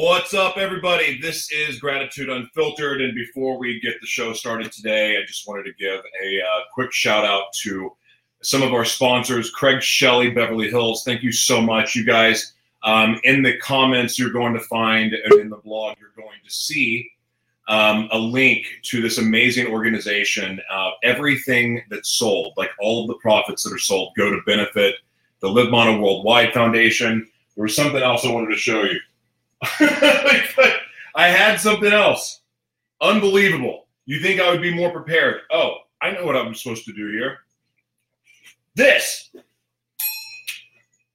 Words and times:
What's 0.00 0.32
up, 0.32 0.58
everybody? 0.58 1.20
This 1.20 1.50
is 1.50 1.80
Gratitude 1.80 2.28
Unfiltered. 2.28 3.00
And 3.00 3.16
before 3.16 3.58
we 3.58 3.80
get 3.80 4.00
the 4.00 4.06
show 4.06 4.32
started 4.32 4.70
today, 4.70 5.16
I 5.16 5.26
just 5.26 5.48
wanted 5.48 5.64
to 5.64 5.72
give 5.72 5.98
a 6.22 6.40
uh, 6.40 6.60
quick 6.72 6.92
shout 6.92 7.24
out 7.24 7.52
to 7.64 7.90
some 8.40 8.62
of 8.62 8.72
our 8.72 8.84
sponsors 8.84 9.50
Craig 9.50 9.82
Shelley, 9.82 10.30
Beverly 10.30 10.70
Hills. 10.70 11.02
Thank 11.02 11.24
you 11.24 11.32
so 11.32 11.60
much, 11.60 11.96
you 11.96 12.04
guys. 12.04 12.52
Um, 12.84 13.18
in 13.24 13.42
the 13.42 13.58
comments, 13.58 14.20
you're 14.20 14.30
going 14.30 14.54
to 14.54 14.60
find, 14.60 15.14
and 15.14 15.40
in 15.40 15.50
the 15.50 15.56
blog, 15.56 15.96
you're 15.98 16.12
going 16.16 16.38
to 16.44 16.50
see 16.50 17.10
um, 17.66 18.08
a 18.12 18.18
link 18.18 18.66
to 18.82 19.02
this 19.02 19.18
amazing 19.18 19.66
organization. 19.66 20.60
Uh, 20.70 20.90
everything 21.02 21.82
that's 21.90 22.10
sold, 22.10 22.52
like 22.56 22.70
all 22.78 23.02
of 23.02 23.08
the 23.08 23.18
profits 23.20 23.64
that 23.64 23.74
are 23.74 23.78
sold, 23.78 24.12
go 24.16 24.30
to 24.30 24.40
benefit 24.46 24.94
the 25.40 25.48
Live 25.48 25.72
Mono 25.72 26.00
Worldwide 26.00 26.54
Foundation. 26.54 27.28
There 27.56 27.64
was 27.64 27.74
something 27.74 28.00
else 28.00 28.24
I 28.24 28.30
wanted 28.30 28.52
to 28.52 28.58
show 28.58 28.84
you. 28.84 29.00
I 31.14 31.28
had 31.28 31.60
something 31.60 31.92
else. 31.92 32.40
Unbelievable. 33.00 33.86
You 34.06 34.20
think 34.20 34.40
I 34.40 34.50
would 34.50 34.62
be 34.62 34.74
more 34.74 34.90
prepared? 34.90 35.40
Oh, 35.50 35.78
I 36.00 36.12
know 36.12 36.24
what 36.24 36.36
I'm 36.36 36.54
supposed 36.54 36.84
to 36.86 36.92
do 36.92 37.10
here. 37.10 37.38
This. 38.74 39.30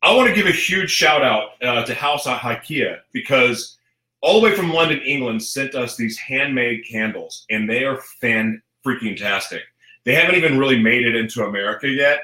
I 0.02 0.14
want 0.14 0.28
to 0.28 0.36
give 0.36 0.48
a 0.48 0.52
huge 0.52 0.92
shout 0.92 1.24
out 1.24 1.52
uh, 1.64 1.86
to 1.86 1.94
House 1.94 2.26
Ikea 2.26 3.00
because 3.14 3.78
all 4.22 4.40
the 4.40 4.46
way 4.50 4.56
from 4.56 4.73
London, 4.73 5.00
England, 5.00 5.42
sent 5.42 5.76
us 5.76 5.96
these 5.96 6.18
handmade 6.18 6.86
candles, 6.90 7.46
and 7.50 7.70
they 7.70 7.86
are 7.86 8.02
fan 8.22 8.62
freaking 8.86 9.16
tastic. 9.16 9.62
They 10.04 10.14
haven't 10.14 10.36
even 10.36 10.58
really 10.58 10.80
made 10.80 11.06
it 11.06 11.16
into 11.16 11.46
America 11.46 11.88
yet, 11.88 12.20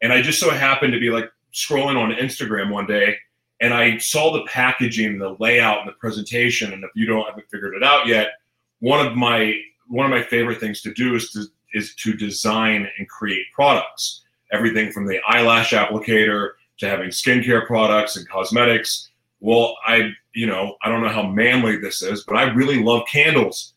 and 0.00 0.12
I 0.12 0.22
just 0.22 0.38
so 0.38 0.50
happened 0.50 0.92
to 0.92 1.00
be 1.00 1.10
like 1.10 1.30
scrolling 1.52 1.96
on 1.96 2.12
Instagram 2.12 2.70
one 2.70 2.86
day, 2.86 3.16
and 3.60 3.72
I 3.72 3.98
saw 3.98 4.32
the 4.32 4.44
packaging, 4.44 5.18
the 5.18 5.36
layout, 5.38 5.80
and 5.80 5.88
the 5.88 5.92
presentation. 5.92 6.72
And 6.72 6.84
if 6.84 6.90
you 6.94 7.06
don't 7.06 7.26
haven't 7.26 7.48
figured 7.50 7.74
it 7.74 7.82
out 7.82 8.06
yet, 8.06 8.28
one 8.80 9.04
of 9.04 9.14
my 9.14 9.54
one 9.88 10.06
of 10.06 10.10
my 10.10 10.22
favorite 10.22 10.60
things 10.60 10.80
to 10.82 10.94
do 10.94 11.14
is 11.14 11.30
to 11.32 11.44
is 11.72 11.94
to 11.96 12.14
design 12.14 12.88
and 12.98 13.08
create 13.08 13.46
products. 13.52 14.22
Everything 14.52 14.92
from 14.92 15.06
the 15.06 15.20
eyelash 15.26 15.72
applicator 15.72 16.50
to 16.78 16.88
having 16.88 17.10
skincare 17.10 17.66
products 17.66 18.16
and 18.16 18.28
cosmetics. 18.28 19.10
Well, 19.40 19.76
I 19.86 20.10
you 20.34 20.46
know 20.46 20.76
I 20.82 20.88
don't 20.88 21.02
know 21.02 21.08
how 21.08 21.26
manly 21.26 21.76
this 21.76 22.02
is, 22.02 22.24
but 22.24 22.36
I 22.36 22.44
really 22.52 22.82
love 22.82 23.02
candles, 23.10 23.74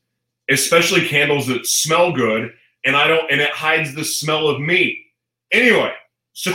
especially 0.49 1.07
candles 1.07 1.47
that 1.47 1.65
smell 1.65 2.11
good, 2.11 2.52
and 2.85 2.95
I 2.95 3.07
don't 3.07 3.31
and 3.31 3.41
it 3.41 3.52
hides 3.52 3.93
the 3.93 4.05
smell 4.05 4.47
of 4.47 4.59
me. 4.59 5.05
Anyway, 5.52 5.93
so 6.33 6.52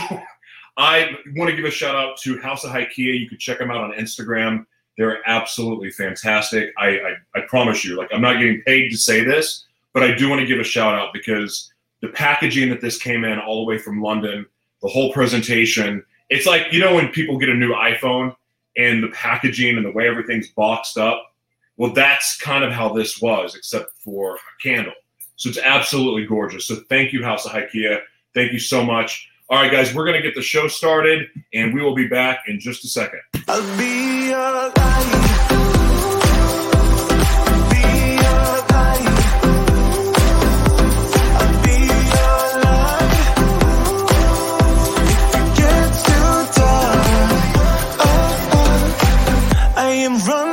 I 0.77 1.15
want 1.35 1.49
to 1.49 1.55
give 1.55 1.65
a 1.65 1.71
shout 1.71 1.95
out 1.95 2.17
to 2.21 2.39
House 2.39 2.63
of 2.63 2.71
Ikea. 2.71 3.19
You 3.19 3.29
can 3.29 3.37
check 3.37 3.59
them 3.59 3.71
out 3.71 3.81
on 3.81 3.91
Instagram. 3.91 4.65
They're 4.97 5.27
absolutely 5.27 5.91
fantastic. 5.91 6.73
I, 6.77 6.87
I, 6.87 7.13
I 7.35 7.41
promise 7.47 7.83
you, 7.83 7.95
like 7.95 8.09
I'm 8.13 8.21
not 8.21 8.39
getting 8.39 8.61
paid 8.63 8.89
to 8.89 8.97
say 8.97 9.23
this, 9.23 9.65
but 9.93 10.03
I 10.03 10.13
do 10.13 10.29
want 10.29 10.41
to 10.41 10.47
give 10.47 10.59
a 10.59 10.63
shout 10.63 10.95
out 10.95 11.13
because 11.13 11.71
the 12.01 12.09
packaging 12.09 12.69
that 12.69 12.81
this 12.81 12.97
came 12.97 13.23
in 13.23 13.39
all 13.39 13.63
the 13.63 13.69
way 13.69 13.77
from 13.77 14.01
London, 14.01 14.45
the 14.81 14.89
whole 14.89 15.13
presentation, 15.13 16.03
it's 16.29 16.45
like 16.45 16.71
you 16.71 16.79
know 16.79 16.95
when 16.95 17.09
people 17.09 17.37
get 17.37 17.49
a 17.49 17.53
new 17.53 17.73
iPhone 17.73 18.35
and 18.77 19.03
the 19.03 19.09
packaging 19.09 19.77
and 19.77 19.85
the 19.85 19.91
way 19.91 20.07
everything's 20.07 20.49
boxed 20.49 20.97
up. 20.97 21.33
Well, 21.77 21.93
that's 21.93 22.37
kind 22.37 22.63
of 22.63 22.71
how 22.71 22.93
this 22.93 23.21
was, 23.21 23.55
except 23.55 23.91
for 23.99 24.35
a 24.35 24.39
candle. 24.61 24.93
So 25.35 25.49
it's 25.49 25.57
absolutely 25.57 26.25
gorgeous. 26.25 26.65
So 26.65 26.75
thank 26.87 27.13
you, 27.13 27.23
House 27.23 27.45
of 27.45 27.51
Ikea. 27.51 28.01
Thank 28.33 28.53
you 28.53 28.59
so 28.59 28.83
much. 28.83 29.29
All 29.53 29.61
right, 29.61 29.71
guys, 29.71 29.93
we're 29.93 30.05
going 30.05 30.19
to 30.19 30.23
get 30.23 30.33
the 30.33 30.41
show 30.41 30.67
started, 30.67 31.29
and 31.53 31.75
we 31.75 31.83
will 31.83 31.93
be 31.93 32.07
back 32.07 32.45
in 32.47 32.59
just 32.59 32.83
a 32.85 32.87
second. 32.87 33.21
want 50.27 50.52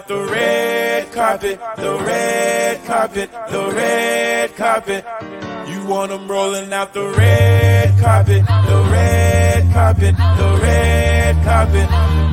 out 0.00 0.08
the 0.08 0.24
red 0.32 1.12
carpet, 1.12 1.60
the 1.76 1.98
red 2.06 2.84
carpet, 2.86 3.30
the 3.50 3.72
red 3.74 4.56
carpet. 4.56 5.04
You 5.68 5.84
want 5.86 6.10
them 6.10 6.30
rolling 6.30 6.72
out 6.72 6.94
the 6.94 7.06
red 7.10 7.98
carpet, 8.00 8.46
the 8.46 8.88
red 8.90 9.72
carpet, 9.72 10.16
the 10.16 10.58
red 10.62 11.44
carpet. 11.44 12.29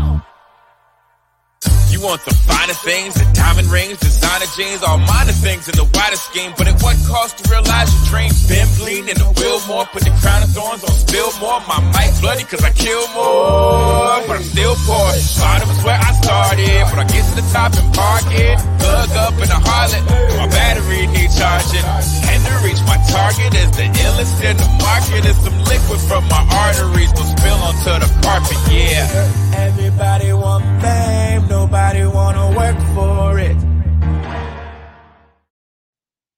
You 1.98 2.06
want 2.06 2.22
the 2.30 2.36
finer 2.46 2.78
things, 2.86 3.18
the 3.18 3.26
diamond 3.34 3.74
rings, 3.74 3.98
designer 3.98 4.46
jeans, 4.54 4.86
all 4.86 5.02
minor 5.02 5.34
things 5.34 5.66
in 5.66 5.74
the 5.82 5.90
widest 5.98 6.30
scheme. 6.30 6.54
But 6.54 6.70
at 6.70 6.78
what 6.86 6.94
cost 7.10 7.42
to 7.42 7.50
realize 7.50 7.90
your 7.90 8.06
dreams? 8.14 8.38
Been 8.46 8.70
bleeding 8.78 9.18
the 9.18 9.26
wheel 9.34 9.58
more, 9.66 9.82
put 9.90 10.06
the 10.06 10.14
crown 10.22 10.46
of 10.46 10.54
thorns 10.54 10.86
on 10.86 10.94
spill 10.94 11.34
more. 11.42 11.58
My 11.66 11.82
mic 11.98 12.14
bloody 12.22 12.46
cause 12.46 12.62
I 12.62 12.70
kill 12.70 13.02
more, 13.18 14.14
but 14.30 14.38
I'm 14.38 14.46
still 14.46 14.78
poor. 14.86 15.10
Bottom 15.42 15.74
is 15.74 15.82
where 15.82 15.98
I 15.98 16.12
started, 16.22 16.86
but 16.86 17.02
I 17.02 17.06
get 17.10 17.26
to 17.26 17.34
the 17.34 17.48
top 17.50 17.74
and 17.74 17.90
park 17.90 18.30
it. 18.30 18.62
Plug 18.78 19.12
up 19.18 19.34
in 19.42 19.50
the 19.50 19.58
harlot, 19.58 20.04
my 20.38 20.46
battery 20.54 21.10
need 21.10 21.34
charging. 21.34 21.82
And 21.82 22.40
to 22.46 22.54
reach 22.62 22.82
my 22.86 23.02
target 23.10 23.58
is 23.58 23.74
the 23.74 23.90
illest 24.06 24.38
in 24.46 24.54
the 24.54 24.70
market. 24.86 25.26
Is 25.26 25.38
some 25.42 25.58
liquid 25.66 26.02
from 26.06 26.30
my 26.30 26.46
arteries 26.46 27.10
will 27.18 27.26
spill 27.26 27.58
onto 27.58 28.06
the 28.06 28.10
carpet, 28.22 28.62
yeah. 28.70 29.66
Everybody 29.66 30.30
want 30.34 30.62
fame, 30.78 31.27
nobody 31.68 32.06
wanna 32.06 32.48
work 32.56 32.78
for 32.96 33.40
it. 33.40 33.58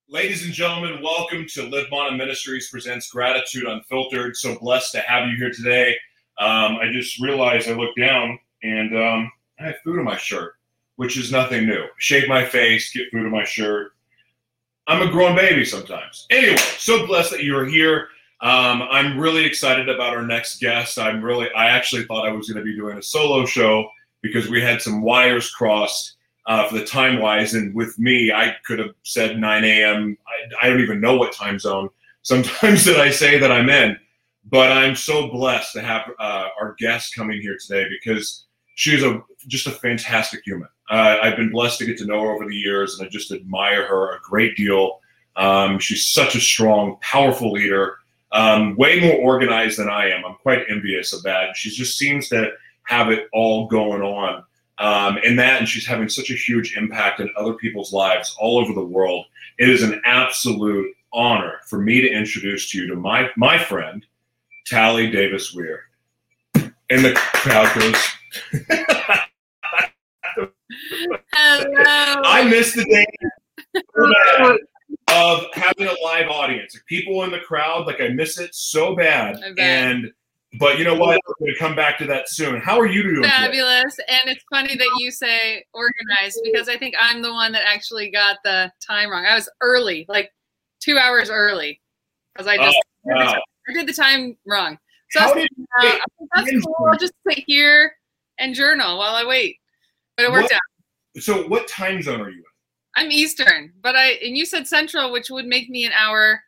Ladies 0.07 0.43
and 0.43 0.51
gentlemen, 0.51 1.03
welcome 1.03 1.45
to 1.49 1.69
Live 1.69 1.85
Mana 1.91 2.17
Ministries 2.17 2.67
presents 2.71 3.11
Gratitude 3.11 3.65
Unfiltered. 3.65 4.35
So 4.35 4.57
blessed 4.57 4.91
to 4.93 5.01
have 5.01 5.29
you 5.29 5.37
here 5.37 5.51
today. 5.51 5.95
Um, 6.39 6.77
I 6.77 6.89
just 6.91 7.19
realized 7.19 7.69
I 7.69 7.73
looked 7.73 7.99
down 7.99 8.39
and 8.63 8.97
um, 8.97 9.31
I 9.59 9.65
have 9.65 9.75
food 9.83 9.99
on 9.99 10.05
my 10.05 10.17
shirt, 10.17 10.55
which 10.95 11.15
is 11.15 11.31
nothing 11.31 11.67
new. 11.67 11.85
Shave 11.99 12.27
my 12.27 12.43
face, 12.43 12.91
get 12.91 13.11
food 13.11 13.27
on 13.27 13.31
my 13.31 13.43
shirt. 13.43 13.91
I'm 14.87 15.07
a 15.07 15.11
grown 15.11 15.35
baby 15.35 15.63
sometimes. 15.63 16.25
Anyway, 16.31 16.57
so 16.79 17.05
blessed 17.05 17.29
that 17.31 17.43
you're 17.43 17.67
here. 17.67 18.07
Um, 18.41 18.81
I'm 18.81 19.19
really 19.19 19.45
excited 19.45 19.89
about 19.89 20.15
our 20.15 20.25
next 20.25 20.59
guest. 20.59 20.97
I'm 20.97 21.21
really, 21.21 21.51
I 21.51 21.67
actually 21.67 22.05
thought 22.05 22.27
I 22.27 22.31
was 22.31 22.49
going 22.49 22.65
to 22.65 22.67
be 22.67 22.75
doing 22.75 22.97
a 22.97 23.03
solo 23.03 23.45
show 23.45 23.91
because 24.21 24.49
we 24.49 24.61
had 24.61 24.81
some 24.81 25.01
wires 25.01 25.49
crossed 25.51 26.15
uh, 26.45 26.67
for 26.67 26.79
the 26.79 26.85
time 26.85 27.19
wise. 27.19 27.53
And 27.53 27.73
with 27.73 27.97
me, 27.99 28.31
I 28.31 28.55
could 28.65 28.79
have 28.79 28.95
said 29.03 29.39
9 29.39 29.63
a.m. 29.63 30.17
I, 30.27 30.65
I 30.65 30.69
don't 30.69 30.81
even 30.81 30.99
know 30.99 31.15
what 31.15 31.31
time 31.31 31.59
zone 31.59 31.89
sometimes 32.21 32.85
that 32.85 32.99
I 32.99 33.11
say 33.11 33.37
that 33.39 33.51
I'm 33.51 33.69
in. 33.69 33.97
But 34.49 34.71
I'm 34.71 34.95
so 34.95 35.29
blessed 35.29 35.73
to 35.73 35.81
have 35.81 36.09
uh, 36.17 36.47
our 36.59 36.75
guest 36.79 37.13
coming 37.13 37.39
here 37.39 37.57
today 37.59 37.87
because 37.89 38.45
she's 38.75 39.03
a 39.03 39.21
just 39.47 39.67
a 39.67 39.71
fantastic 39.71 40.41
human. 40.43 40.69
Uh, 40.89 41.17
I've 41.21 41.35
been 41.35 41.51
blessed 41.51 41.77
to 41.79 41.85
get 41.85 41.97
to 41.99 42.05
know 42.05 42.21
her 42.21 42.31
over 42.31 42.45
the 42.47 42.55
years, 42.55 42.97
and 42.97 43.05
I 43.05 43.09
just 43.09 43.31
admire 43.31 43.85
her 43.85 44.15
a 44.15 44.19
great 44.21 44.57
deal. 44.57 45.01
Um, 45.35 45.77
she's 45.77 46.07
such 46.07 46.35
a 46.35 46.39
strong, 46.39 46.97
powerful 47.01 47.51
leader, 47.51 47.97
um, 48.31 48.75
way 48.75 48.99
more 48.99 49.15
organized 49.15 49.77
than 49.77 49.89
I 49.89 50.09
am. 50.09 50.25
I'm 50.25 50.35
quite 50.35 50.63
envious 50.69 51.13
of 51.13 51.21
that. 51.23 51.55
She 51.55 51.69
just 51.69 51.97
seems 51.97 52.27
to 52.29 52.51
have 52.89 53.11
it 53.11 53.27
all 53.31 53.67
going 53.67 54.01
on. 54.01 54.43
Um, 54.79 55.19
and 55.23 55.37
that, 55.37 55.59
and 55.59 55.69
she's 55.69 55.85
having 55.85 56.09
such 56.09 56.31
a 56.31 56.33
huge 56.33 56.75
impact 56.75 57.19
in 57.19 57.29
other 57.37 57.53
people's 57.53 57.93
lives 57.93 58.35
all 58.39 58.57
over 58.57 58.73
the 58.73 58.83
world. 58.83 59.25
It 59.59 59.69
is 59.69 59.83
an 59.83 60.01
absolute 60.05 60.91
honor 61.13 61.59
for 61.67 61.79
me 61.79 62.01
to 62.01 62.09
introduce 62.09 62.71
to 62.71 62.79
you 62.79 62.87
to 62.87 62.95
my 62.95 63.29
my 63.37 63.59
friend, 63.59 64.03
Tally 64.65 65.11
Davis 65.11 65.53
Weir. 65.53 65.83
And 66.55 67.05
the 67.05 67.13
crowd 67.13 67.71
goes. 67.77 67.95
Hello. 71.33 72.21
I 72.25 72.47
miss 72.49 72.73
the 72.73 72.85
day 72.85 73.05
of 75.11 75.45
having 75.53 75.87
a 75.87 75.95
live 76.03 76.29
audience. 76.29 76.79
People 76.87 77.23
in 77.23 77.31
the 77.31 77.39
crowd, 77.39 77.85
like 77.85 78.01
I 78.01 78.07
miss 78.07 78.39
it 78.39 78.55
so 78.55 78.95
bad. 78.95 79.39
And 79.59 80.11
but 80.57 80.79
you 80.79 80.83
know 80.85 80.95
what? 80.95 81.19
We're 81.27 81.45
going 81.45 81.53
to 81.53 81.59
come 81.59 81.75
back 81.75 81.97
to 81.99 82.05
that 82.07 82.29
soon. 82.29 82.59
How 82.59 82.79
are 82.79 82.87
you 82.87 83.03
doing? 83.03 83.15
today? 83.17 83.29
Fabulous. 83.29 83.99
And 84.07 84.21
it's 84.29 84.43
funny 84.49 84.75
that 84.75 84.89
you 84.99 85.11
say 85.11 85.63
organized 85.73 86.39
because 86.43 86.67
I 86.67 86.77
think 86.77 86.95
I'm 86.99 87.21
the 87.21 87.31
one 87.31 87.51
that 87.51 87.63
actually 87.67 88.09
got 88.09 88.37
the 88.43 88.71
time 88.85 89.09
wrong. 89.11 89.25
I 89.25 89.35
was 89.35 89.49
early, 89.61 90.05
like 90.09 90.31
two 90.79 90.97
hours 90.97 91.29
early, 91.29 91.79
because 92.33 92.47
I 92.47 92.57
just 92.57 92.77
Oh, 93.05 93.11
wow. 93.15 93.41
I 93.69 93.73
did 93.73 93.87
the 93.87 93.93
time 93.93 94.35
wrong. 94.47 94.77
So 95.11 95.19
I 95.19 95.23
How 95.23 95.33
was 95.35 95.43
did 95.43 95.49
uh, 95.81 95.83
I 95.85 95.99
that's 96.35 96.51
cool. 96.65 96.87
I'll 96.91 96.97
just 96.97 97.13
sit 97.27 97.43
here 97.47 97.93
and 98.39 98.53
journal 98.55 98.97
while 98.97 99.15
I 99.15 99.25
wait. 99.25 99.57
But 100.17 100.25
it 100.25 100.31
worked 100.31 100.45
What- 100.51 100.53
out. 100.53 101.21
so 101.23 101.47
what 101.47 101.67
time 101.67 102.01
zone 102.01 102.21
are 102.21 102.29
you 102.29 102.37
in? 102.37 102.43
I'm 102.95 103.11
Eastern, 103.11 103.71
but 103.81 103.95
I 103.95 104.13
and 104.23 104.35
you 104.35 104.45
said 104.45 104.67
Central, 104.67 105.11
which 105.11 105.29
would 105.29 105.45
make 105.45 105.69
me 105.69 105.85
an 105.85 105.91
hour. 105.93 106.41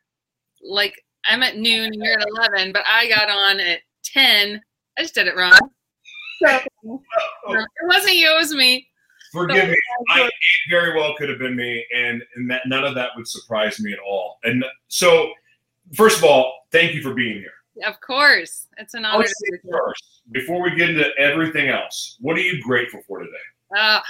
Like 0.64 1.02
I'm 1.26 1.44
at 1.44 1.58
noon 1.58 1.86
and 1.86 1.96
you're 2.04 2.20
at 2.20 2.28
eleven, 2.28 2.72
but 2.74 2.84
I 2.88 3.08
got 3.08 3.30
on 3.30 3.60
at 3.60 3.80
ten. 4.04 4.62
I 4.98 5.02
just 5.02 5.16
did 5.16 5.28
it 5.28 5.36
wrong. 5.36 5.58
It 6.42 6.70
wasn't 7.88 8.16
you, 8.16 8.32
it 8.32 8.38
was 8.38 8.54
me. 8.54 8.88
Forgive 9.32 9.70
me. 9.70 9.78
I, 10.10 10.24
it 10.24 10.34
very 10.70 10.94
well 10.94 11.16
could 11.16 11.30
have 11.30 11.40
been 11.40 11.56
me, 11.56 11.86
and, 11.96 12.22
and 12.36 12.50
that 12.52 12.64
none 12.66 12.84
of 12.84 12.96
that 12.96 13.12
would 13.16 13.28
surprise 13.28 13.80
me 13.80 13.94
at 13.94 14.00
all. 14.00 14.40
And 14.44 14.66
so, 14.90 15.32
first 15.94 16.18
of 16.18 16.26
all, 16.26 16.66
thank 16.72 16.94
you 16.94 17.02
for 17.02 17.14
being 17.14 17.38
here. 17.38 17.88
Of 17.88 18.02
course, 18.02 18.68
it's 18.78 18.94
an 18.94 19.06
honor. 19.06 19.24
to 19.24 19.34
be 19.50 19.58
here. 19.64 19.72
first, 19.72 20.04
before 20.32 20.62
we 20.62 20.76
get 20.76 20.90
into 20.90 21.08
everything 21.18 21.70
else, 21.70 22.18
what 22.20 22.36
are 22.38 22.42
you 22.42 22.62
grateful 22.62 23.02
for 23.08 23.20
today? 23.20 23.32
Uh, 23.78 24.02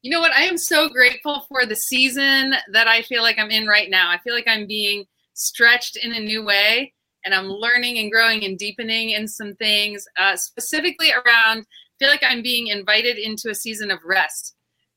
you 0.00 0.10
know 0.10 0.20
what? 0.20 0.32
I 0.32 0.42
am 0.42 0.56
so 0.56 0.88
grateful 0.88 1.44
for 1.48 1.66
the 1.66 1.76
season 1.76 2.54
that 2.72 2.88
I 2.88 3.02
feel 3.02 3.22
like 3.22 3.38
I'm 3.38 3.50
in 3.50 3.66
right 3.66 3.90
now. 3.90 4.10
I 4.10 4.18
feel 4.18 4.34
like 4.34 4.48
I'm 4.48 4.66
being 4.66 5.04
stretched 5.34 5.96
in 5.96 6.14
a 6.14 6.20
new 6.20 6.42
way 6.42 6.94
and 7.24 7.34
I'm 7.34 7.46
learning 7.46 7.98
and 7.98 8.10
growing 8.10 8.44
and 8.44 8.58
deepening 8.58 9.10
in 9.10 9.28
some 9.28 9.54
things, 9.54 10.06
uh, 10.18 10.36
specifically 10.36 11.10
around, 11.12 11.60
I 11.60 11.64
feel 11.98 12.08
like 12.08 12.24
I'm 12.24 12.42
being 12.42 12.68
invited 12.68 13.18
into 13.18 13.50
a 13.50 13.54
season 13.54 13.90
of 13.90 13.98
rest, 14.04 14.54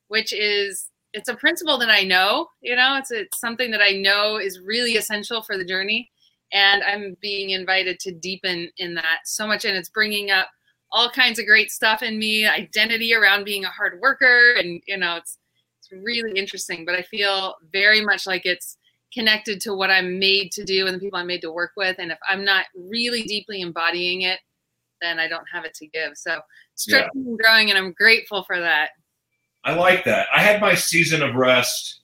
which 0.07 0.33
is, 0.33 0.87
it's 1.13 1.29
a 1.29 1.35
principle 1.35 1.77
that 1.77 1.89
I 1.89 2.03
know, 2.03 2.47
you 2.61 2.75
know, 2.75 2.95
it's, 2.97 3.11
it's 3.11 3.39
something 3.39 3.71
that 3.71 3.81
I 3.81 3.91
know 3.91 4.37
is 4.37 4.59
really 4.59 4.95
essential 4.95 5.43
for 5.43 5.57
the 5.57 5.65
journey. 5.65 6.09
And 6.51 6.83
I'm 6.83 7.17
being 7.19 7.49
invited 7.49 7.99
to 8.01 8.11
deepen 8.11 8.69
in 8.77 8.93
that 8.93 9.21
so 9.25 9.47
much. 9.47 9.65
And 9.65 9.75
it's 9.75 9.89
bringing 9.89 10.29
up 10.29 10.49
all 10.93 11.09
kinds 11.09 11.39
of 11.39 11.47
great 11.47 11.71
stuff 11.71 12.03
in 12.03 12.19
me, 12.19 12.45
identity 12.45 13.13
around 13.13 13.43
being 13.43 13.65
a 13.65 13.69
hard 13.69 13.99
worker, 13.99 14.53
and 14.57 14.81
you 14.87 14.95
know, 14.95 15.17
it's 15.17 15.39
it's 15.79 15.91
really 15.91 16.37
interesting. 16.39 16.85
But 16.85 16.95
I 16.95 17.01
feel 17.01 17.55
very 17.73 17.99
much 18.05 18.25
like 18.27 18.45
it's 18.45 18.77
connected 19.13 19.61
to 19.61 19.73
what 19.73 19.91
I'm 19.91 20.19
made 20.19 20.51
to 20.53 20.63
do 20.63 20.87
and 20.87 20.95
the 20.95 20.99
people 20.99 21.19
I'm 21.19 21.27
made 21.27 21.41
to 21.41 21.51
work 21.51 21.71
with. 21.77 21.97
And 21.99 22.11
if 22.11 22.17
I'm 22.27 22.43
not 22.43 22.65
really 22.75 23.23
deeply 23.23 23.61
embodying 23.61 24.21
it, 24.21 24.39
then 25.01 25.19
I 25.19 25.27
don't 25.27 25.45
have 25.51 25.65
it 25.65 25.73
to 25.75 25.87
give. 25.87 26.11
So 26.15 26.39
stretching 26.75 27.25
and 27.27 27.37
growing, 27.37 27.69
and 27.69 27.77
I'm 27.77 27.91
grateful 27.93 28.43
for 28.43 28.59
that. 28.59 28.91
I 29.63 29.73
like 29.73 30.03
that. 30.05 30.27
I 30.35 30.41
had 30.41 30.61
my 30.61 30.75
season 30.75 31.21
of 31.21 31.35
rest. 31.35 32.01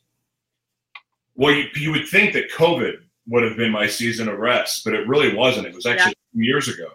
Well, 1.35 1.53
you, 1.53 1.65
you 1.75 1.91
would 1.91 2.07
think 2.07 2.33
that 2.33 2.51
COVID 2.51 2.95
would 3.27 3.44
have 3.44 3.57
been 3.57 3.71
my 3.71 3.88
season 3.88 4.27
of 4.27 4.38
rest, 4.39 4.83
but 4.83 4.94
it 4.94 5.07
really 5.07 5.33
wasn't. 5.35 5.67
It 5.67 5.75
was 5.75 5.85
actually 5.85 6.15
two 6.33 6.44
years 6.44 6.67
ago. 6.67 6.88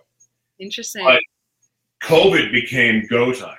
Interesting. 0.59 1.05
Right. 1.05 1.23
COVID 2.03 2.53
became 2.53 3.07
go 3.07 3.33
time. 3.33 3.57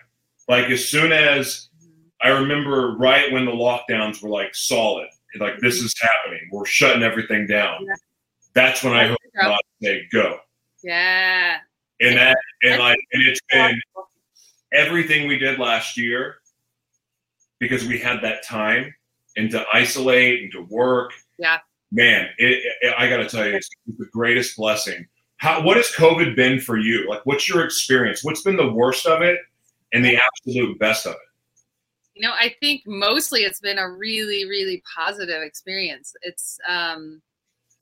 Like 0.48 0.70
as 0.70 0.88
soon 0.88 1.12
as 1.12 1.70
mm-hmm. 1.84 2.28
I 2.28 2.30
remember 2.30 2.96
right 2.98 3.32
when 3.32 3.46
the 3.46 3.52
lockdowns 3.52 4.22
were 4.22 4.30
like 4.30 4.54
solid, 4.54 5.08
like 5.40 5.60
this 5.60 5.82
is 5.82 5.94
happening, 6.02 6.48
we're 6.52 6.66
shutting 6.66 7.04
everything 7.04 7.48
down. 7.48 7.86
Yeah. 7.86 7.96
That's 8.54 8.84
when 8.84 8.94
I 8.94 9.08
heard 9.08 9.18
Go. 9.36 9.50
God 9.50 9.60
say 9.82 10.08
go. 10.12 10.38
Yeah. 10.84 11.58
And 12.02 12.18
that 12.18 12.38
and 12.64 12.80
like 12.80 13.00
and 13.14 13.24
it's 13.24 13.42
been 13.52 13.80
everything 14.74 15.28
we 15.28 15.38
did 15.38 15.60
last 15.60 15.98
year 15.98 16.36
because 17.60 17.86
we 17.86 17.98
had 17.98 18.22
that 18.22 18.44
time 18.46 18.94
and 19.38 19.50
to 19.52 19.66
isolate 19.74 20.44
and 20.44 20.52
to 20.54 20.62
work. 20.70 21.12
Yeah. 21.38 21.60
Man, 21.92 22.30
it, 22.38 22.64
it, 22.82 22.94
I 22.98 23.08
got 23.08 23.18
to 23.18 23.30
tell 23.30 23.48
you, 23.48 23.56
it's 23.56 23.70
the 23.86 24.06
greatest 24.12 24.58
blessing. 24.58 25.06
How, 25.38 25.62
what 25.62 25.78
has 25.78 25.88
COVID 25.92 26.36
been 26.36 26.60
for 26.60 26.78
you? 26.78 27.08
Like, 27.08 27.26
what's 27.26 27.48
your 27.48 27.64
experience? 27.64 28.24
What's 28.24 28.42
been 28.42 28.58
the 28.58 28.72
worst 28.72 29.06
of 29.06 29.22
it 29.22 29.40
and 29.94 30.04
the 30.04 30.18
absolute 30.18 30.78
best 30.80 31.06
of 31.06 31.14
it? 31.14 31.20
You 32.16 32.26
know, 32.26 32.34
I 32.34 32.56
think 32.62 32.84
mostly 32.86 33.42
it's 33.42 33.60
been 33.60 33.78
a 33.78 33.92
really, 33.92 34.46
really 34.46 34.82
positive 34.96 35.42
experience. 35.42 36.14
It's, 36.22 36.58
um, 36.68 37.22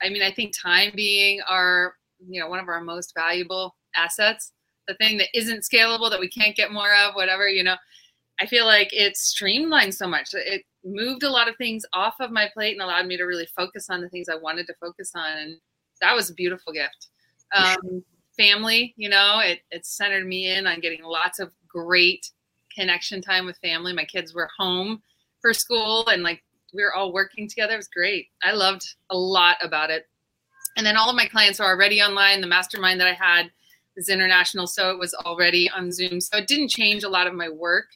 I 0.02 0.08
mean, 0.08 0.22
I 0.22 0.32
think 0.32 0.52
time 0.60 0.92
being 0.94 1.40
our, 1.48 1.94
you 2.28 2.40
know, 2.40 2.48
one 2.48 2.58
of 2.58 2.68
our 2.68 2.80
most 2.80 3.12
valuable 3.16 3.76
assets, 3.96 4.52
the 4.88 4.94
thing 4.94 5.18
that 5.18 5.28
isn't 5.34 5.62
scalable 5.62 6.10
that 6.10 6.20
we 6.20 6.28
can't 6.28 6.56
get 6.56 6.72
more 6.72 6.92
of, 6.94 7.14
whatever, 7.14 7.48
you 7.48 7.62
know, 7.62 7.76
I 8.40 8.46
feel 8.46 8.66
like 8.66 8.88
it's 8.92 9.20
streamlined 9.20 9.94
so 9.94 10.08
much. 10.08 10.30
It 10.34 10.64
moved 10.84 11.22
a 11.22 11.30
lot 11.30 11.48
of 11.48 11.56
things 11.56 11.86
off 11.92 12.14
of 12.18 12.32
my 12.32 12.48
plate 12.52 12.72
and 12.72 12.82
allowed 12.82 13.06
me 13.06 13.16
to 13.16 13.24
really 13.24 13.46
focus 13.56 13.88
on 13.88 14.00
the 14.00 14.08
things 14.08 14.28
I 14.28 14.34
wanted 14.34 14.66
to 14.66 14.74
focus 14.80 15.12
on. 15.14 15.38
And 15.38 15.56
that 16.00 16.14
was 16.14 16.30
a 16.30 16.34
beautiful 16.34 16.72
gift. 16.72 17.08
Um, 17.54 18.02
family, 18.36 18.94
you 18.96 19.08
know, 19.08 19.40
it, 19.44 19.60
it 19.70 19.86
centered 19.86 20.26
me 20.26 20.50
in 20.50 20.66
on 20.66 20.80
getting 20.80 21.04
lots 21.04 21.38
of 21.38 21.52
great 21.68 22.28
connection 22.74 23.22
time 23.22 23.46
with 23.46 23.56
family. 23.58 23.92
My 23.92 24.04
kids 24.04 24.34
were 24.34 24.48
home 24.58 25.02
for 25.40 25.52
school 25.52 26.06
and 26.08 26.22
like 26.22 26.42
we 26.74 26.82
were 26.82 26.94
all 26.94 27.12
working 27.12 27.48
together. 27.48 27.74
It 27.74 27.78
was 27.78 27.88
great. 27.88 28.28
I 28.42 28.52
loved 28.52 28.82
a 29.10 29.16
lot 29.16 29.56
about 29.62 29.90
it. 29.90 30.06
And 30.76 30.84
then 30.84 30.96
all 30.96 31.08
of 31.08 31.16
my 31.16 31.26
clients 31.26 31.60
are 31.60 31.70
already 31.70 32.02
online. 32.02 32.40
The 32.40 32.46
mastermind 32.46 33.00
that 33.00 33.06
I 33.06 33.12
had 33.12 33.50
is 33.96 34.08
international, 34.08 34.66
so 34.66 34.90
it 34.90 34.98
was 34.98 35.14
already 35.14 35.70
on 35.70 35.92
Zoom. 35.92 36.20
So 36.20 36.38
it 36.38 36.48
didn't 36.48 36.68
change 36.68 37.04
a 37.04 37.08
lot 37.08 37.28
of 37.28 37.34
my 37.34 37.48
work. 37.48 37.86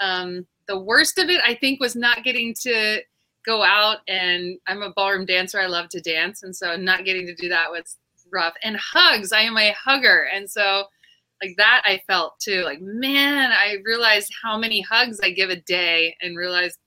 Um, 0.00 0.46
the 0.66 0.78
worst 0.78 1.18
of 1.18 1.28
it, 1.28 1.40
I 1.44 1.54
think, 1.54 1.80
was 1.80 1.94
not 1.94 2.24
getting 2.24 2.54
to 2.62 3.02
go 3.44 3.62
out 3.62 3.98
and 4.08 4.58
I'm 4.66 4.82
a 4.82 4.92
ballroom 4.94 5.26
dancer. 5.26 5.60
I 5.60 5.66
love 5.66 5.90
to 5.90 6.00
dance. 6.00 6.42
And 6.42 6.56
so 6.56 6.76
not 6.76 7.04
getting 7.04 7.26
to 7.26 7.34
do 7.34 7.50
that 7.50 7.70
was 7.70 7.98
rough. 8.32 8.54
And 8.62 8.76
hugs, 8.76 9.32
I 9.32 9.40
am 9.40 9.58
a 9.58 9.72
hugger. 9.72 10.28
And 10.32 10.50
so 10.50 10.84
like 11.44 11.56
that 11.56 11.82
I 11.84 12.00
felt 12.06 12.38
too. 12.40 12.62
Like, 12.62 12.80
man, 12.80 13.52
I 13.52 13.76
realized 13.84 14.32
how 14.42 14.56
many 14.56 14.80
hugs 14.80 15.20
I 15.22 15.30
give 15.30 15.50
a 15.50 15.56
day 15.56 16.16
and 16.22 16.36
realized 16.36 16.78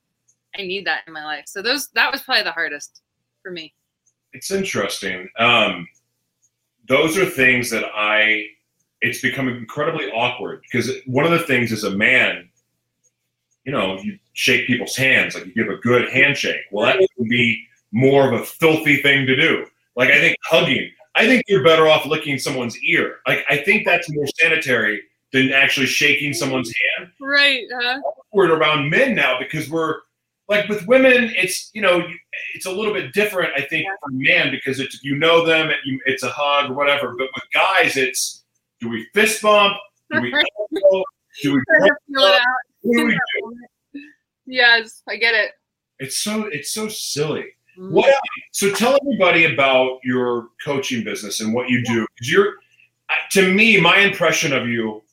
I 0.58 0.64
need 0.64 0.86
that 0.88 1.02
in 1.08 1.14
my 1.14 1.24
life. 1.24 1.46
So 1.48 1.62
those 1.62 1.90
that 1.90 2.12
was 2.12 2.22
probably 2.22 2.44
the 2.44 2.52
hardest 2.52 3.02
for 3.44 3.52
me. 3.52 3.74
It's 4.34 4.52
interesting. 4.52 5.30
Um, 5.38 5.88
those 6.88 7.18
are 7.18 7.26
things 7.26 7.70
that 7.70 7.86
I. 7.96 8.46
It's 9.02 9.22
become 9.22 9.48
incredibly 9.48 10.06
awkward 10.06 10.64
because 10.64 10.92
one 11.06 11.24
of 11.24 11.32
the 11.32 11.46
things 11.46 11.72
as 11.72 11.84
a 11.84 11.92
man, 11.92 12.50
you 13.64 13.72
know, 13.72 14.00
you 14.00 14.18
shake 14.34 14.66
people's 14.66 14.96
hands, 14.96 15.36
like 15.36 15.46
you 15.46 15.54
give 15.54 15.70
a 15.70 15.78
good 15.78 16.10
handshake. 16.10 16.62
Well, 16.72 16.88
that 16.88 17.08
would 17.18 17.30
be 17.30 17.64
more 17.92 18.34
of 18.34 18.42
a 18.42 18.44
filthy 18.44 19.04
thing 19.04 19.28
to 19.28 19.36
do. 19.36 19.68
Like 19.96 20.10
I 20.10 20.20
think 20.20 20.36
hugging. 20.44 20.90
I 21.18 21.26
think 21.26 21.44
you're 21.48 21.64
better 21.64 21.88
off 21.88 22.06
licking 22.06 22.38
someone's 22.38 22.78
ear. 22.84 23.18
Like 23.28 23.44
I 23.50 23.58
think 23.58 23.86
that's 23.86 24.08
more 24.14 24.26
sanitary 24.40 25.02
than 25.34 25.52
actually 25.52 25.88
shaking 25.88 26.34
someone's 26.34 26.72
hand. 26.98 27.12
Right. 27.20 27.66
Huh? 27.74 28.00
Awkward 28.06 28.52
around 28.52 28.90
men 28.90 29.16
now 29.16 29.38
because 29.40 29.70
we're 29.70 29.96
like 30.48 30.70
with 30.70 30.88
women, 30.88 31.34
it's 31.36 31.72
you 31.74 31.82
know, 31.82 32.08
it's 32.54 32.66
a 32.66 32.72
little 32.72 32.94
bit 32.94 33.14
different. 33.14 33.52
I 33.56 33.62
think 33.62 33.88
for 34.00 34.12
men 34.12 34.52
because 34.52 34.80
it's 34.80 35.04
you 35.04 35.16
know 35.16 35.46
them, 35.46 35.72
it's 36.06 36.24
a 36.24 36.30
hug 36.30 36.72
or 36.72 36.76
whatever. 36.76 37.16
But 37.18 37.28
with 37.36 37.44
guys, 37.54 37.98
it's 37.98 38.44
do 38.80 38.90
we 38.90 39.08
fist 39.14 39.42
bump? 39.42 39.76
Do 40.12 40.22
we 40.22 40.34
elbow? 40.34 41.04
do 41.42 41.54
we? 41.56 41.62
Feel 42.14 42.24
it 42.26 42.42
out. 42.42 42.46
What 42.82 42.98
do 42.98 43.06
we 43.06 43.12
do? 43.94 44.02
Yes, 44.46 45.02
I 45.10 45.18
get 45.18 45.34
it. 45.34 45.52
It's 46.00 46.20
so 46.20 46.46
it's 46.46 46.72
so 46.72 46.88
silly. 46.88 47.46
Mm. 47.78 47.92
What? 47.92 48.14
So 48.52 48.72
tell 48.72 48.98
everybody 49.02 49.46
about 49.54 50.00
your 50.04 50.50
coaching 50.64 51.04
business 51.04 51.42
and 51.42 51.54
what 51.54 51.70
you 51.70 51.84
do. 51.84 52.06
Because 52.16 52.32
you're, 52.32 52.54
to 53.32 53.54
me, 53.54 53.80
my 53.80 54.00
impression 54.00 54.54
of 54.54 54.68
you, 54.68 55.04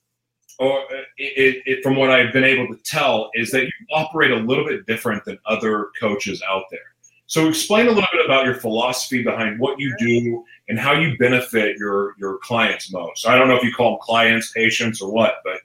or 0.58 0.80
uh, 0.80 1.02
it, 1.16 1.62
it, 1.66 1.82
from 1.82 1.96
what 1.96 2.10
I've 2.10 2.32
been 2.32 2.44
able 2.44 2.68
to 2.74 2.80
tell, 2.82 3.30
is 3.34 3.50
that 3.50 3.64
you 3.64 3.72
operate 3.92 4.30
a 4.30 4.36
little 4.36 4.64
bit 4.64 4.86
different 4.86 5.24
than 5.24 5.38
other 5.46 5.90
coaches 6.00 6.42
out 6.48 6.64
there. 6.70 6.80
So 7.26 7.48
explain 7.48 7.86
a 7.86 7.90
little 7.90 8.08
bit 8.12 8.24
about 8.24 8.44
your 8.44 8.54
philosophy 8.54 9.22
behind 9.22 9.58
what 9.58 9.80
you 9.80 9.94
do 9.98 10.44
and 10.68 10.78
how 10.78 10.92
you 10.92 11.16
benefit 11.18 11.76
your 11.78 12.14
your 12.18 12.38
clients 12.38 12.92
most. 12.92 13.26
I 13.26 13.36
don't 13.36 13.48
know 13.48 13.56
if 13.56 13.64
you 13.64 13.72
call 13.72 13.92
them 13.92 14.00
clients, 14.02 14.52
patients, 14.52 15.00
or 15.00 15.10
what, 15.10 15.36
but 15.42 15.60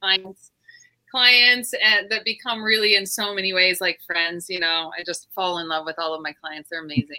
clients 0.00 0.52
clients 1.10 1.74
and 1.84 2.10
that 2.10 2.24
become 2.24 2.62
really 2.62 2.94
in 2.94 3.06
so 3.06 3.34
many 3.34 3.52
ways 3.52 3.80
like 3.80 4.00
friends 4.06 4.48
you 4.48 4.60
know 4.60 4.90
i 4.98 5.02
just 5.04 5.28
fall 5.34 5.58
in 5.58 5.68
love 5.68 5.84
with 5.84 5.98
all 5.98 6.14
of 6.14 6.22
my 6.22 6.32
clients 6.32 6.68
they're 6.70 6.82
amazing 6.82 7.16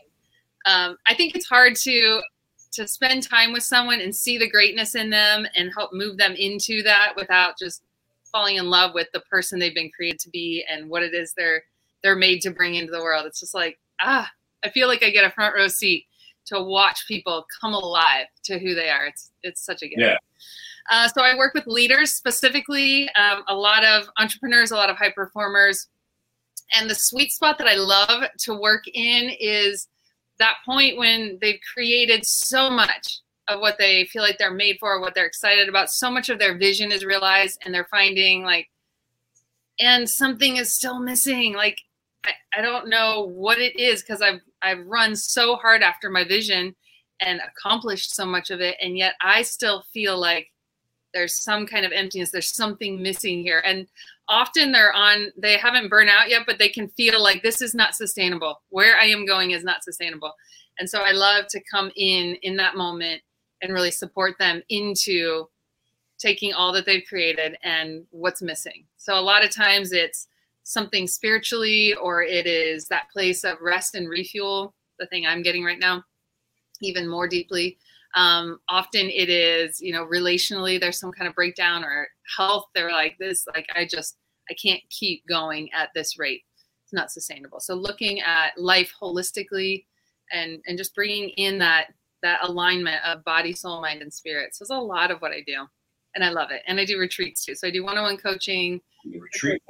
um, 0.65 0.97
i 1.07 1.13
think 1.13 1.35
it's 1.35 1.47
hard 1.47 1.75
to 1.75 2.21
to 2.71 2.87
spend 2.87 3.23
time 3.23 3.51
with 3.51 3.63
someone 3.63 3.99
and 3.99 4.15
see 4.15 4.37
the 4.37 4.49
greatness 4.49 4.95
in 4.95 5.09
them 5.09 5.45
and 5.55 5.71
help 5.75 5.91
move 5.91 6.17
them 6.17 6.33
into 6.33 6.83
that 6.83 7.13
without 7.15 7.53
just 7.57 7.83
falling 8.31 8.57
in 8.57 8.69
love 8.69 8.93
with 8.93 9.07
the 9.11 9.21
person 9.21 9.57
they've 9.57 9.73
been 9.73 9.91
created 9.95 10.19
to 10.19 10.29
be 10.29 10.63
and 10.69 10.89
what 10.89 11.01
it 11.01 11.13
is 11.13 11.33
they're 11.35 11.63
they're 12.03 12.15
made 12.15 12.41
to 12.41 12.51
bring 12.51 12.75
into 12.75 12.91
the 12.91 13.01
world 13.01 13.25
it's 13.25 13.39
just 13.39 13.55
like 13.55 13.79
ah 14.01 14.29
i 14.63 14.69
feel 14.69 14.87
like 14.87 15.03
i 15.03 15.09
get 15.09 15.25
a 15.25 15.31
front 15.31 15.55
row 15.55 15.67
seat 15.67 16.05
to 16.49 16.61
watch 16.61 17.07
people 17.07 17.45
come 17.61 17.73
alive 17.73 18.25
to 18.43 18.59
who 18.59 18.75
they 18.75 18.89
are. 18.89 19.05
It's 19.05 19.31
it's 19.43 19.65
such 19.65 19.83
a 19.83 19.87
gift. 19.87 20.01
Yeah. 20.01 20.17
Uh, 20.89 21.07
so 21.07 21.21
I 21.21 21.35
work 21.35 21.53
with 21.53 21.67
leaders 21.67 22.15
specifically, 22.15 23.09
um, 23.09 23.43
a 23.47 23.55
lot 23.55 23.85
of 23.85 24.09
entrepreneurs, 24.17 24.71
a 24.71 24.75
lot 24.75 24.89
of 24.89 24.97
high 24.97 25.11
performers, 25.11 25.87
and 26.73 26.89
the 26.89 26.95
sweet 26.95 27.31
spot 27.31 27.57
that 27.57 27.67
I 27.67 27.75
love 27.75 28.25
to 28.39 28.53
work 28.53 28.83
in 28.87 29.31
is 29.39 29.87
that 30.39 30.55
point 30.65 30.97
when 30.97 31.37
they've 31.41 31.59
created 31.73 32.25
so 32.25 32.69
much 32.69 33.19
of 33.47 33.59
what 33.59 33.77
they 33.77 34.05
feel 34.05 34.21
like 34.21 34.37
they're 34.37 34.53
made 34.53 34.77
for, 34.79 34.99
what 35.01 35.15
they're 35.15 35.25
excited 35.25 35.67
about. 35.67 35.89
So 35.89 36.11
much 36.11 36.29
of 36.29 36.39
their 36.39 36.57
vision 36.57 36.91
is 36.91 37.03
realized, 37.03 37.59
and 37.63 37.73
they're 37.73 37.87
finding 37.89 38.43
like, 38.43 38.67
and 39.79 40.07
something 40.09 40.57
is 40.57 40.75
still 40.75 40.99
missing. 40.99 41.53
Like 41.53 41.79
I, 42.25 42.31
I 42.57 42.61
don't 42.61 42.89
know 42.89 43.27
what 43.27 43.57
it 43.59 43.77
is 43.79 44.01
because 44.01 44.21
I've 44.21 44.41
I've 44.61 44.85
run 44.85 45.15
so 45.15 45.55
hard 45.55 45.81
after 45.81 46.09
my 46.09 46.23
vision 46.23 46.75
and 47.21 47.41
accomplished 47.41 48.15
so 48.15 48.25
much 48.25 48.49
of 48.49 48.61
it, 48.61 48.77
and 48.81 48.97
yet 48.97 49.13
I 49.21 49.41
still 49.41 49.83
feel 49.93 50.17
like 50.19 50.51
there's 51.13 51.35
some 51.35 51.65
kind 51.65 51.85
of 51.85 51.91
emptiness. 51.91 52.31
There's 52.31 52.53
something 52.53 53.01
missing 53.01 53.41
here, 53.41 53.61
and 53.65 53.87
often 54.27 54.71
they're 54.71 54.93
on 54.93 55.31
they 55.37 55.57
haven't 55.57 55.89
burned 55.89 56.09
out 56.09 56.29
yet, 56.29 56.43
but 56.45 56.59
they 56.59 56.69
can 56.69 56.87
feel 56.89 57.21
like 57.21 57.41
this 57.41 57.61
is 57.61 57.73
not 57.73 57.95
sustainable. 57.95 58.61
Where 58.69 58.97
I 58.97 59.05
am 59.05 59.25
going 59.25 59.51
is 59.51 59.63
not 59.63 59.83
sustainable, 59.83 60.33
and 60.79 60.89
so 60.89 61.01
I 61.01 61.11
love 61.11 61.47
to 61.49 61.61
come 61.71 61.91
in 61.95 62.35
in 62.41 62.55
that 62.57 62.75
moment 62.75 63.21
and 63.61 63.73
really 63.73 63.91
support 63.91 64.35
them 64.39 64.61
into 64.69 65.47
taking 66.17 66.53
all 66.53 66.71
that 66.73 66.85
they've 66.85 67.05
created 67.07 67.57
and 67.63 68.05
what's 68.11 68.41
missing. 68.41 68.85
So 68.97 69.17
a 69.17 69.21
lot 69.21 69.43
of 69.43 69.51
times 69.51 69.93
it's 69.93 70.27
something 70.63 71.07
spiritually 71.07 71.95
or 71.95 72.21
it 72.21 72.45
is 72.45 72.87
that 72.87 73.09
place 73.11 73.43
of 73.43 73.57
rest 73.61 73.95
and 73.95 74.09
refuel, 74.09 74.75
the 74.99 75.07
thing 75.07 75.25
I'm 75.25 75.41
getting 75.41 75.63
right 75.63 75.79
now, 75.79 76.03
even 76.81 77.07
more 77.07 77.27
deeply. 77.27 77.77
Um, 78.15 78.59
often 78.67 79.09
it 79.09 79.29
is, 79.29 79.79
you 79.79 79.93
know, 79.93 80.05
relationally, 80.05 80.79
there's 80.79 80.99
some 80.99 81.11
kind 81.11 81.27
of 81.27 81.35
breakdown 81.35 81.83
or 81.83 82.07
health. 82.37 82.65
They're 82.73 82.91
like 82.91 83.17
this, 83.19 83.45
like, 83.55 83.67
I 83.75 83.85
just, 83.85 84.17
I 84.49 84.55
can't 84.55 84.81
keep 84.89 85.25
going 85.27 85.69
at 85.73 85.89
this 85.93 86.17
rate. 86.17 86.43
It's 86.83 86.93
not 86.93 87.11
sustainable. 87.11 87.59
So 87.59 87.75
looking 87.75 88.21
at 88.21 88.57
life 88.57 88.91
holistically 88.99 89.85
and, 90.31 90.59
and 90.65 90.77
just 90.77 90.95
bringing 90.95 91.29
in 91.29 91.59
that, 91.59 91.93
that 92.23 92.39
alignment 92.43 93.03
of 93.05 93.23
body, 93.23 93.53
soul, 93.53 93.81
mind, 93.81 94.01
and 94.01 94.13
spirit. 94.13 94.55
So 94.55 94.63
it's 94.63 94.71
a 94.71 94.75
lot 94.75 95.11
of 95.11 95.19
what 95.19 95.31
I 95.31 95.43
do 95.45 95.67
and 96.15 96.23
I 96.23 96.29
love 96.29 96.49
it. 96.51 96.63
And 96.67 96.79
I 96.79 96.85
do 96.85 96.97
retreats 96.97 97.45
too. 97.45 97.55
So 97.55 97.67
I 97.67 97.71
do 97.71 97.83
one-on-one 97.83 98.17
coaching. 98.17 98.81
Retreat. 99.05 99.61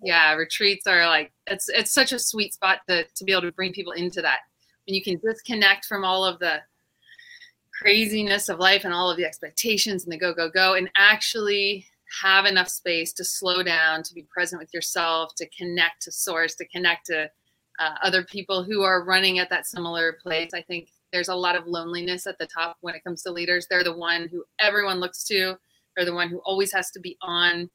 Yeah, 0.00 0.34
retreats 0.34 0.86
are 0.86 1.06
like 1.08 1.32
it's 1.48 1.68
it's 1.68 1.90
such 1.90 2.12
a 2.12 2.20
sweet 2.20 2.54
spot 2.54 2.78
to 2.88 3.04
to 3.04 3.24
be 3.24 3.32
able 3.32 3.42
to 3.42 3.52
bring 3.52 3.72
people 3.72 3.92
into 3.92 4.22
that. 4.22 4.38
When 4.86 4.94
you 4.94 5.02
can 5.02 5.18
disconnect 5.18 5.86
from 5.86 6.04
all 6.04 6.24
of 6.24 6.38
the 6.38 6.60
craziness 7.80 8.48
of 8.48 8.58
life 8.58 8.84
and 8.84 8.92
all 8.92 9.10
of 9.10 9.16
the 9.16 9.24
expectations 9.24 10.04
and 10.04 10.12
the 10.12 10.18
go 10.18 10.32
go 10.34 10.48
go 10.50 10.74
and 10.74 10.90
actually 10.96 11.86
have 12.22 12.46
enough 12.46 12.68
space 12.68 13.12
to 13.12 13.24
slow 13.24 13.62
down, 13.62 14.02
to 14.02 14.14
be 14.14 14.22
present 14.22 14.60
with 14.60 14.72
yourself, 14.72 15.34
to 15.36 15.46
connect 15.50 16.02
to 16.02 16.10
source, 16.10 16.54
to 16.54 16.66
connect 16.68 17.06
to 17.06 17.30
uh, 17.78 17.94
other 18.02 18.24
people 18.24 18.64
who 18.64 18.82
are 18.82 19.04
running 19.04 19.38
at 19.38 19.50
that 19.50 19.66
similar 19.66 20.14
place. 20.22 20.50
I 20.54 20.62
think 20.62 20.88
there's 21.12 21.28
a 21.28 21.34
lot 21.34 21.54
of 21.54 21.66
loneliness 21.66 22.26
at 22.26 22.38
the 22.38 22.46
top 22.46 22.78
when 22.80 22.94
it 22.94 23.04
comes 23.04 23.22
to 23.22 23.30
leaders. 23.30 23.66
They're 23.68 23.84
the 23.84 23.96
one 23.96 24.28
who 24.32 24.44
everyone 24.58 25.00
looks 25.00 25.22
to 25.24 25.56
they're 25.98 26.04
the 26.04 26.14
one 26.14 26.28
who 26.28 26.38
always 26.44 26.72
has 26.72 26.92
to 26.92 27.00
be 27.00 27.16
on. 27.22 27.58
Yeah. 27.58 27.66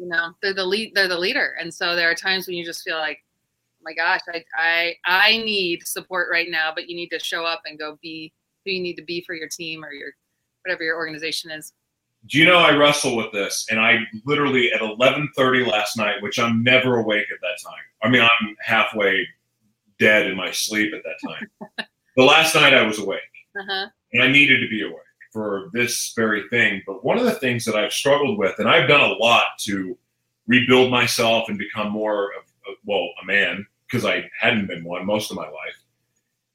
You 0.00 0.08
know, 0.08 0.32
they're 0.42 0.52
the 0.52 0.64
lead. 0.64 0.92
They're 0.94 1.06
the 1.06 1.18
leader, 1.18 1.54
and 1.60 1.72
so 1.72 1.94
there 1.94 2.10
are 2.10 2.14
times 2.14 2.48
when 2.48 2.56
you 2.56 2.64
just 2.64 2.82
feel 2.82 2.98
like, 2.98 3.22
oh 3.22 3.82
my 3.84 3.94
gosh, 3.94 4.20
I 4.28 4.44
I 4.56 4.94
I 5.04 5.36
need 5.38 5.86
support 5.86 6.28
right 6.28 6.48
now, 6.50 6.72
but 6.74 6.88
you 6.88 6.96
need 6.96 7.10
to 7.10 7.20
show 7.20 7.44
up 7.44 7.62
and 7.64 7.78
go 7.78 7.96
be 8.02 8.32
who 8.68 8.74
you 8.74 8.82
need 8.82 8.96
to 8.96 9.02
be 9.02 9.22
for 9.26 9.34
your 9.34 9.48
team 9.48 9.84
or 9.84 9.92
your 9.92 10.12
whatever 10.64 10.84
your 10.84 10.96
organization 10.96 11.50
is. 11.50 11.72
Do 12.26 12.38
you 12.38 12.44
know 12.44 12.58
I 12.58 12.76
wrestle 12.76 13.16
with 13.16 13.32
this, 13.32 13.66
and 13.70 13.80
I 13.80 14.00
literally 14.26 14.72
at 14.72 14.80
11:30 14.80 15.66
last 15.66 15.96
night, 15.96 16.20
which 16.20 16.38
I'm 16.38 16.62
never 16.62 16.98
awake 16.98 17.26
at 17.32 17.40
that 17.40 17.58
time. 17.62 17.82
I 18.02 18.08
mean, 18.08 18.22
I'm 18.22 18.56
halfway 18.60 19.26
dead 19.98 20.26
in 20.26 20.36
my 20.36 20.50
sleep 20.50 20.92
at 20.94 21.02
that 21.04 21.28
time. 21.28 21.86
the 22.16 22.24
last 22.24 22.54
night 22.54 22.74
I 22.74 22.82
was 22.82 22.98
awake, 22.98 23.20
uh-huh. 23.58 23.86
and 24.12 24.22
I 24.22 24.28
needed 24.28 24.60
to 24.60 24.68
be 24.68 24.82
awake 24.82 24.96
for 25.32 25.70
this 25.72 26.12
very 26.16 26.48
thing. 26.48 26.82
But 26.86 27.04
one 27.04 27.18
of 27.18 27.24
the 27.24 27.32
things 27.32 27.64
that 27.64 27.76
I've 27.76 27.92
struggled 27.92 28.38
with, 28.38 28.58
and 28.58 28.68
I've 28.68 28.88
done 28.88 29.00
a 29.00 29.14
lot 29.14 29.58
to 29.60 29.96
rebuild 30.46 30.90
myself 30.90 31.48
and 31.48 31.58
become 31.58 31.92
more 31.92 32.32
of, 32.34 32.42
well, 32.84 33.10
a 33.22 33.24
man, 33.24 33.64
because 33.86 34.04
I 34.04 34.28
hadn't 34.38 34.66
been 34.66 34.84
one 34.84 35.06
most 35.06 35.30
of 35.30 35.36
my 35.36 35.46
life. 35.46 35.82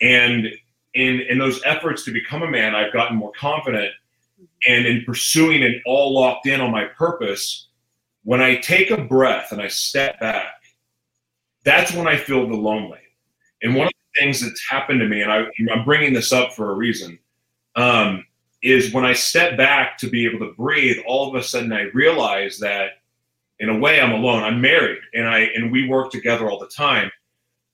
And 0.01 0.47
in, 0.93 1.21
in 1.21 1.37
those 1.37 1.61
efforts 1.65 2.03
to 2.05 2.11
become 2.11 2.43
a 2.43 2.49
man, 2.49 2.75
I've 2.75 2.93
gotten 2.93 3.17
more 3.17 3.31
confident. 3.37 3.91
And 4.67 4.85
in 4.85 5.03
pursuing 5.05 5.63
and 5.63 5.75
all 5.85 6.13
locked 6.13 6.47
in 6.47 6.61
on 6.61 6.71
my 6.71 6.85
purpose, 6.85 7.67
when 8.23 8.41
I 8.41 8.57
take 8.57 8.91
a 8.91 9.01
breath 9.01 9.51
and 9.51 9.61
I 9.61 9.67
step 9.67 10.19
back, 10.19 10.53
that's 11.63 11.93
when 11.93 12.07
I 12.07 12.17
feel 12.17 12.47
the 12.47 12.55
lonely. 12.55 12.99
And 13.61 13.75
one 13.75 13.87
of 13.87 13.93
the 13.93 14.21
things 14.21 14.41
that's 14.41 14.69
happened 14.69 14.99
to 14.99 15.07
me, 15.07 15.21
and 15.21 15.31
I, 15.31 15.45
am 15.69 15.85
bringing 15.85 16.13
this 16.13 16.31
up 16.31 16.53
for 16.53 16.71
a 16.71 16.75
reason, 16.75 17.19
um, 17.75 18.25
is 18.61 18.93
when 18.93 19.05
I 19.05 19.13
step 19.13 19.57
back 19.57 19.97
to 19.99 20.09
be 20.09 20.25
able 20.25 20.39
to 20.39 20.53
breathe, 20.53 20.97
all 21.05 21.27
of 21.27 21.35
a 21.35 21.43
sudden 21.43 21.73
I 21.73 21.83
realize 21.93 22.59
that 22.59 22.91
in 23.59 23.69
a 23.69 23.77
way 23.77 23.99
I'm 23.99 24.11
alone. 24.11 24.43
I'm 24.43 24.61
married 24.61 24.99
and 25.13 25.27
I 25.27 25.39
and 25.55 25.71
we 25.71 25.87
work 25.87 26.11
together 26.11 26.49
all 26.49 26.59
the 26.59 26.67
time. 26.67 27.11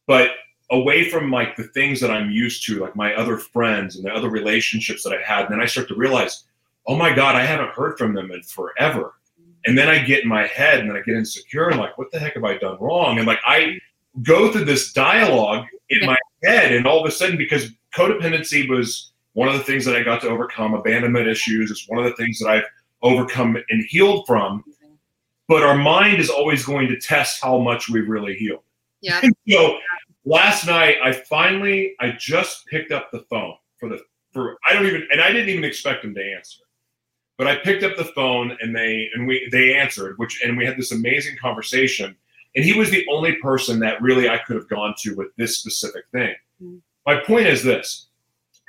But 0.07 0.31
away 0.71 1.09
from 1.09 1.31
like 1.31 1.55
the 1.55 1.63
things 1.63 1.99
that 1.99 2.11
I'm 2.11 2.29
used 2.29 2.65
to, 2.67 2.79
like 2.79 2.95
my 2.95 3.13
other 3.15 3.37
friends 3.37 3.95
and 3.95 4.05
the 4.05 4.13
other 4.13 4.29
relationships 4.29 5.03
that 5.03 5.13
I 5.13 5.21
had, 5.21 5.45
and 5.45 5.53
then 5.53 5.61
I 5.61 5.65
start 5.65 5.87
to 5.89 5.95
realize, 5.95 6.43
oh 6.87 6.95
my 6.95 7.13
God, 7.13 7.35
I 7.35 7.45
haven't 7.45 7.71
heard 7.71 7.97
from 7.97 8.13
them 8.13 8.31
in 8.31 8.41
forever. 8.43 9.15
And 9.65 9.77
then 9.77 9.89
I 9.89 9.99
get 9.99 10.23
in 10.23 10.29
my 10.29 10.47
head 10.47 10.79
and 10.79 10.89
then 10.89 10.95
I 10.95 11.01
get 11.01 11.15
insecure 11.15 11.69
and 11.69 11.79
like, 11.79 11.97
what 11.97 12.11
the 12.11 12.19
heck 12.19 12.35
have 12.35 12.45
I 12.45 12.57
done 12.57 12.77
wrong? 12.79 13.17
And 13.17 13.27
like 13.27 13.39
I 13.45 13.79
go 14.23 14.51
through 14.51 14.65
this 14.65 14.93
dialogue 14.93 15.65
in 15.89 16.05
my 16.05 16.17
head, 16.43 16.73
and 16.73 16.85
all 16.85 16.99
of 16.99 17.05
a 17.05 17.11
sudden, 17.11 17.37
because 17.37 17.71
codependency 17.95 18.69
was 18.69 19.11
one 19.33 19.47
of 19.47 19.55
the 19.55 19.63
things 19.63 19.85
that 19.85 19.95
I 19.95 20.03
got 20.03 20.21
to 20.21 20.29
overcome, 20.29 20.73
abandonment 20.73 21.27
issues, 21.27 21.71
is 21.71 21.85
one 21.87 22.03
of 22.03 22.05
the 22.05 22.15
things 22.15 22.39
that 22.39 22.49
I've 22.49 22.65
overcome 23.01 23.57
and 23.69 23.85
healed 23.85 24.25
from. 24.27 24.59
Mm-hmm. 24.59 24.93
But 25.47 25.63
our 25.63 25.77
mind 25.77 26.19
is 26.19 26.29
always 26.29 26.65
going 26.65 26.87
to 26.89 26.99
test 26.99 27.41
how 27.41 27.59
much 27.59 27.89
we've 27.89 28.07
really 28.07 28.35
healed. 28.35 28.63
Yeah. 29.01 29.21
so 29.47 29.77
last 30.25 30.65
night 30.65 30.97
I 31.03 31.11
finally 31.11 31.95
I 31.99 32.15
just 32.17 32.65
picked 32.67 32.91
up 32.91 33.11
the 33.11 33.25
phone 33.29 33.55
for 33.79 33.89
the 33.89 34.01
for 34.31 34.57
I 34.67 34.73
don't 34.73 34.85
even 34.85 35.07
and 35.11 35.21
I 35.21 35.31
didn't 35.31 35.49
even 35.49 35.63
expect 35.63 36.03
him 36.03 36.13
to 36.15 36.23
answer. 36.23 36.61
But 37.37 37.47
I 37.47 37.55
picked 37.55 37.83
up 37.83 37.95
the 37.95 38.05
phone 38.05 38.57
and 38.61 38.75
they 38.75 39.09
and 39.13 39.27
we 39.27 39.47
they 39.51 39.73
answered, 39.73 40.17
which 40.17 40.41
and 40.43 40.57
we 40.57 40.65
had 40.65 40.77
this 40.77 40.91
amazing 40.91 41.37
conversation. 41.37 42.15
And 42.55 42.65
he 42.65 42.77
was 42.77 42.89
the 42.89 43.05
only 43.09 43.35
person 43.35 43.79
that 43.79 44.01
really 44.01 44.27
I 44.27 44.39
could 44.39 44.55
have 44.55 44.67
gone 44.67 44.95
to 44.99 45.15
with 45.15 45.27
this 45.37 45.57
specific 45.57 46.05
thing. 46.11 46.35
Mm-hmm. 46.61 46.77
My 47.05 47.19
point 47.21 47.47
is 47.47 47.63
this 47.63 48.07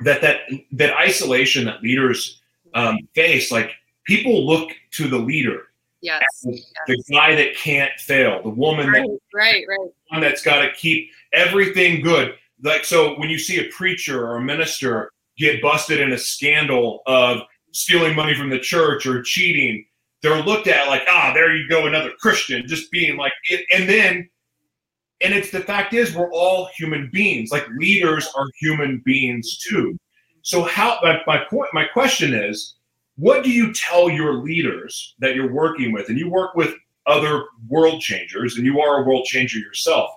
that 0.04 0.21
that 0.23 0.40
that 0.73 0.97
isolation 0.97 1.64
that 1.64 1.83
leaders 1.83 2.40
um, 2.75 2.99
face, 3.14 3.50
like 3.50 3.73
people 4.04 4.47
look 4.47 4.71
to 4.92 5.09
the 5.09 5.19
leader. 5.19 5.64
Yes, 6.02 6.23
the, 6.42 6.52
yes. 6.52 6.64
the 6.87 7.02
guy 7.12 7.35
that 7.35 7.54
can't 7.57 7.92
fail, 7.99 8.42
the 8.42 8.49
woman 8.49 8.88
right, 8.88 9.02
that, 9.02 9.19
right, 9.35 9.64
right. 9.69 9.90
one 10.09 10.23
that's 10.23 10.42
got 10.42 10.62
to 10.62 10.73
keep 10.73 11.11
everything 11.32 12.02
good. 12.02 12.34
Like 12.62 12.84
so, 12.84 13.18
when 13.18 13.30
you 13.30 13.38
see 13.38 13.58
a 13.58 13.70
preacher 13.70 14.26
or 14.26 14.37
a 14.37 14.42
minister 14.42 15.10
get 15.38 15.62
busted 15.62 16.00
in 16.00 16.12
a 16.12 16.18
scandal 16.18 17.02
of 17.06 17.40
stealing 17.72 18.14
money 18.14 18.34
from 18.34 18.50
the 18.50 18.58
church 18.58 19.06
or 19.06 19.22
cheating, 19.22 19.84
they're 20.22 20.42
looked 20.42 20.66
at 20.66 20.88
like, 20.88 21.02
ah, 21.08 21.32
there 21.32 21.54
you 21.56 21.68
go, 21.68 21.87
another 21.87 22.12
Christian, 22.20 22.66
just 22.66 22.90
being 22.90 23.16
like, 23.16 23.32
and 23.72 23.88
then 23.88 24.28
and 25.22 25.34
it's 25.34 25.50
the 25.50 25.60
fact 25.60 25.92
is 25.92 26.14
we're 26.14 26.32
all 26.32 26.68
human 26.76 27.10
beings. 27.12 27.50
Like 27.50 27.68
leaders 27.76 28.28
are 28.34 28.46
human 28.58 29.02
beings 29.04 29.58
too. 29.58 29.99
So 30.42 30.62
how 30.62 30.99
my, 31.26 31.44
point 31.50 31.68
my 31.75 31.84
question 31.84 32.32
is 32.32 32.76
what 33.16 33.44
do 33.44 33.50
you 33.50 33.72
tell 33.75 34.08
your 34.08 34.34
leaders 34.34 35.14
that 35.18 35.34
you're 35.34 35.52
working 35.52 35.92
with? 35.92 36.08
And 36.08 36.18
you 36.18 36.30
work 36.30 36.54
with 36.54 36.75
other 37.06 37.44
world 37.68 38.00
changers 38.00 38.56
and 38.56 38.64
you 38.64 38.80
are 38.80 39.02
a 39.02 39.06
world 39.06 39.26
changer 39.26 39.58
yourself 39.58 40.10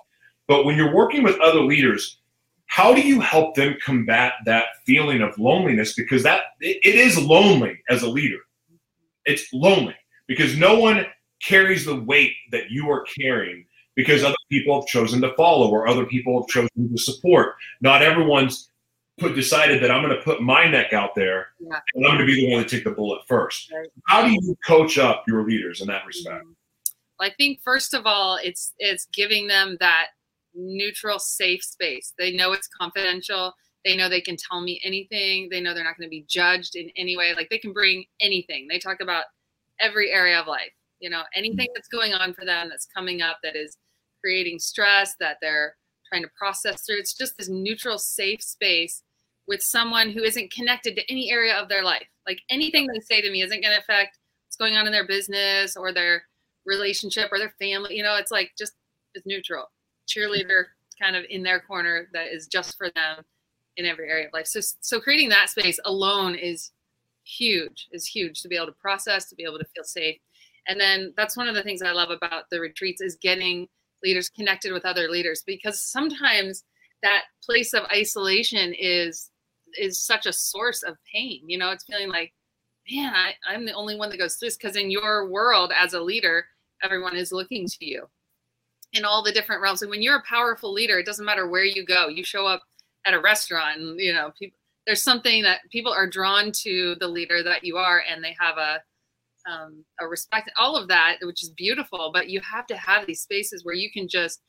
but 0.46 0.64
when 0.64 0.76
you're 0.76 0.94
working 0.94 1.22
with 1.22 1.38
other 1.40 1.60
leaders 1.60 2.18
how 2.66 2.94
do 2.94 3.02
you 3.02 3.20
help 3.20 3.54
them 3.54 3.76
combat 3.84 4.32
that 4.46 4.66
feeling 4.84 5.20
of 5.22 5.38
loneliness 5.38 5.94
because 5.94 6.22
that 6.22 6.42
it, 6.60 6.94
is 6.94 7.22
lonely 7.22 7.78
as 7.88 8.02
a 8.02 8.08
leader 8.08 8.38
it's 9.24 9.52
lonely 9.52 9.94
because 10.26 10.56
no 10.56 10.78
one 10.78 11.06
carries 11.42 11.84
the 11.84 12.00
weight 12.00 12.34
that 12.50 12.70
you 12.70 12.90
are 12.90 13.04
carrying 13.18 13.66
because 13.94 14.24
other 14.24 14.34
people 14.50 14.80
have 14.80 14.88
chosen 14.88 15.20
to 15.20 15.34
follow 15.34 15.70
or 15.70 15.86
other 15.86 16.06
people 16.06 16.40
have 16.40 16.48
chosen 16.48 16.90
to 16.90 16.98
support. 17.00 17.54
Not 17.80 18.02
everyone's 18.02 18.70
put 19.18 19.34
decided 19.34 19.82
that 19.82 19.90
I'm 19.90 20.02
going 20.02 20.16
to 20.16 20.22
put 20.22 20.42
my 20.42 20.68
neck 20.68 20.92
out 20.92 21.14
there 21.14 21.48
yeah. 21.60 21.78
and 21.94 22.06
I'm 22.06 22.16
going 22.16 22.26
to 22.26 22.32
be 22.34 22.46
the 22.46 22.52
one 22.52 22.64
to 22.64 22.68
take 22.68 22.84
the 22.84 22.90
bullet 22.90 23.22
first. 23.28 23.70
Right. 23.72 23.88
How 24.06 24.26
do 24.26 24.32
you 24.32 24.56
coach 24.66 24.98
up 24.98 25.24
your 25.28 25.46
leaders 25.46 25.80
in 25.80 25.86
that 25.88 26.04
respect? 26.06 26.44
Mm-hmm. 26.44 26.52
Well, 27.20 27.30
I 27.30 27.34
think 27.34 27.60
first 27.62 27.94
of 27.94 28.06
all, 28.06 28.40
it's 28.42 28.72
it's 28.78 29.06
giving 29.12 29.46
them 29.46 29.76
that 29.78 30.08
neutral, 30.54 31.18
safe 31.18 31.62
space. 31.62 32.12
They 32.18 32.32
know 32.32 32.52
it's 32.52 32.68
confidential. 32.68 33.54
They 33.84 33.96
know 33.96 34.08
they 34.08 34.20
can 34.20 34.36
tell 34.36 34.62
me 34.62 34.80
anything. 34.84 35.48
They 35.50 35.60
know 35.60 35.74
they're 35.74 35.84
not 35.84 35.96
going 35.98 36.08
to 36.08 36.10
be 36.10 36.24
judged 36.28 36.74
in 36.74 36.90
any 36.96 37.16
way. 37.16 37.34
Like 37.34 37.50
they 37.50 37.58
can 37.58 37.72
bring 37.72 38.04
anything. 38.20 38.66
They 38.68 38.78
talk 38.78 39.00
about 39.00 39.24
every 39.80 40.10
area 40.10 40.40
of 40.40 40.46
life. 40.46 40.72
You 41.00 41.10
know, 41.10 41.22
anything 41.34 41.68
that's 41.74 41.88
going 41.88 42.14
on 42.14 42.32
for 42.32 42.44
them 42.44 42.68
that's 42.70 42.86
coming 42.86 43.20
up 43.20 43.38
that 43.42 43.56
is 43.56 43.76
creating 44.22 44.58
stress 44.58 45.16
that 45.20 45.36
they're 45.42 45.76
trying 46.08 46.22
to 46.22 46.30
process 46.38 46.82
through. 46.82 46.98
It's 46.98 47.14
just 47.14 47.36
this 47.36 47.48
neutral, 47.48 47.98
safe 47.98 48.42
space 48.42 49.02
with 49.46 49.60
someone 49.60 50.10
who 50.10 50.22
isn't 50.22 50.52
connected 50.52 50.96
to 50.96 51.10
any 51.10 51.30
area 51.30 51.54
of 51.54 51.68
their 51.68 51.84
life. 51.84 52.06
Like 52.26 52.38
anything 52.48 52.86
they 52.86 53.00
say 53.00 53.20
to 53.20 53.30
me 53.30 53.42
isn't 53.42 53.62
going 53.62 53.74
to 53.74 53.80
affect 53.80 54.18
what's 54.46 54.56
going 54.56 54.76
on 54.76 54.86
in 54.86 54.92
their 54.92 55.06
business 55.06 55.76
or 55.76 55.92
their 55.92 56.22
relationship 56.64 57.30
or 57.30 57.38
their 57.38 57.54
family. 57.60 57.96
You 57.96 58.02
know, 58.02 58.16
it's 58.16 58.30
like 58.30 58.52
just 58.56 58.72
it's 59.14 59.26
neutral. 59.26 59.64
Cheerleader 60.06 60.64
kind 61.00 61.16
of 61.16 61.24
in 61.28 61.42
their 61.42 61.60
corner 61.60 62.08
that 62.12 62.28
is 62.28 62.46
just 62.46 62.76
for 62.76 62.90
them 62.94 63.24
in 63.76 63.86
every 63.86 64.08
area 64.08 64.26
of 64.26 64.32
life. 64.32 64.46
So 64.46 64.60
so 64.80 65.00
creating 65.00 65.30
that 65.30 65.50
space 65.50 65.78
alone 65.84 66.34
is 66.34 66.72
huge, 67.24 67.88
is 67.92 68.06
huge 68.06 68.42
to 68.42 68.48
be 68.48 68.56
able 68.56 68.66
to 68.66 68.72
process, 68.72 69.28
to 69.28 69.34
be 69.34 69.44
able 69.44 69.58
to 69.58 69.64
feel 69.74 69.84
safe. 69.84 70.18
And 70.68 70.80
then 70.80 71.12
that's 71.16 71.36
one 71.36 71.48
of 71.48 71.54
the 71.54 71.62
things 71.62 71.82
I 71.82 71.92
love 71.92 72.10
about 72.10 72.44
the 72.50 72.60
retreats 72.60 73.00
is 73.00 73.16
getting 73.20 73.68
leaders 74.02 74.28
connected 74.28 74.72
with 74.72 74.84
other 74.84 75.08
leaders 75.08 75.42
because 75.46 75.82
sometimes 75.82 76.64
that 77.02 77.24
place 77.42 77.74
of 77.74 77.84
isolation 77.92 78.74
is 78.78 79.30
is 79.76 79.98
such 79.98 80.26
a 80.26 80.32
source 80.32 80.82
of 80.82 80.96
pain. 81.12 81.42
You 81.48 81.58
know, 81.58 81.70
it's 81.70 81.84
feeling 81.84 82.08
like, 82.08 82.32
man, 82.90 83.12
I, 83.12 83.32
I'm 83.48 83.66
the 83.66 83.72
only 83.72 83.96
one 83.96 84.08
that 84.10 84.18
goes 84.18 84.36
through 84.36 84.48
this 84.48 84.56
because 84.56 84.76
in 84.76 84.90
your 84.90 85.28
world 85.28 85.72
as 85.76 85.94
a 85.94 86.00
leader, 86.00 86.46
everyone 86.82 87.16
is 87.16 87.32
looking 87.32 87.66
to 87.66 87.84
you 87.84 88.08
in 88.94 89.04
all 89.04 89.22
the 89.22 89.32
different 89.32 89.60
realms. 89.60 89.82
And 89.82 89.90
when 89.90 90.02
you're 90.02 90.16
a 90.16 90.22
powerful 90.22 90.72
leader, 90.72 90.98
it 90.98 91.06
doesn't 91.06 91.24
matter 91.24 91.48
where 91.48 91.64
you 91.64 91.84
go. 91.84 92.08
You 92.08 92.24
show 92.24 92.46
up 92.46 92.62
at 93.06 93.14
a 93.14 93.20
restaurant 93.20 93.80
and 93.80 94.00
you 94.00 94.12
know, 94.12 94.32
people 94.38 94.58
there's 94.86 95.02
something 95.02 95.42
that 95.42 95.60
people 95.70 95.92
are 95.92 96.08
drawn 96.08 96.52
to 96.52 96.94
the 97.00 97.08
leader 97.08 97.42
that 97.42 97.64
you 97.64 97.76
are 97.76 98.02
and 98.08 98.22
they 98.22 98.36
have 98.38 98.58
a 98.58 98.80
um, 99.46 99.84
a 100.00 100.08
respect 100.08 100.50
all 100.58 100.74
of 100.74 100.88
that 100.88 101.18
which 101.22 101.42
is 101.42 101.50
beautiful 101.50 102.10
but 102.14 102.30
you 102.30 102.40
have 102.40 102.66
to 102.66 102.76
have 102.76 103.06
these 103.06 103.20
spaces 103.20 103.62
where 103.62 103.74
you 103.74 103.90
can 103.90 104.08
just 104.08 104.40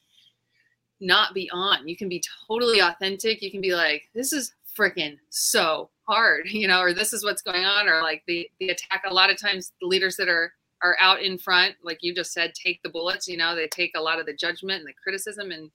not 1.02 1.34
be 1.34 1.50
on 1.52 1.86
you 1.86 1.98
can 1.98 2.08
be 2.08 2.24
totally 2.48 2.80
authentic 2.80 3.42
you 3.42 3.52
can 3.52 3.60
be 3.60 3.75
like 3.75 4.04
this 4.14 4.32
is 4.32 4.54
freaking 4.78 5.18
so 5.30 5.90
hard 6.08 6.46
you 6.50 6.66
know 6.66 6.80
or 6.80 6.94
this 6.94 7.12
is 7.12 7.25
what's 7.25 7.42
going 7.42 7.66
on 7.66 7.90
or 7.90 8.02
like 8.02 8.24
the 8.25 8.50
the 8.62 8.70
attack 8.70 9.04
a 9.06 9.14
lot 9.14 9.30
of 9.30 9.40
times 9.40 9.74
the 9.82 9.88
leaders 9.88 10.16
that 10.16 10.30
are 10.30 10.54
are 10.86 10.98
out 11.00 11.22
in 11.22 11.38
front 11.38 11.75
like 11.84 12.00
you 12.01 12.13
just 12.13 12.34
said 12.34 12.54
take 12.54 12.82
the 12.84 12.89
bullets 12.89 13.27
you 13.27 13.38
know 13.38 13.56
they 13.56 13.68
take 13.68 13.92
a 13.96 14.01
lot 14.01 14.20
of 14.20 14.25
the 14.25 14.34
judgment 14.34 14.80
and 14.80 14.88
the 14.88 14.94
criticism 15.01 15.51
and 15.51 15.72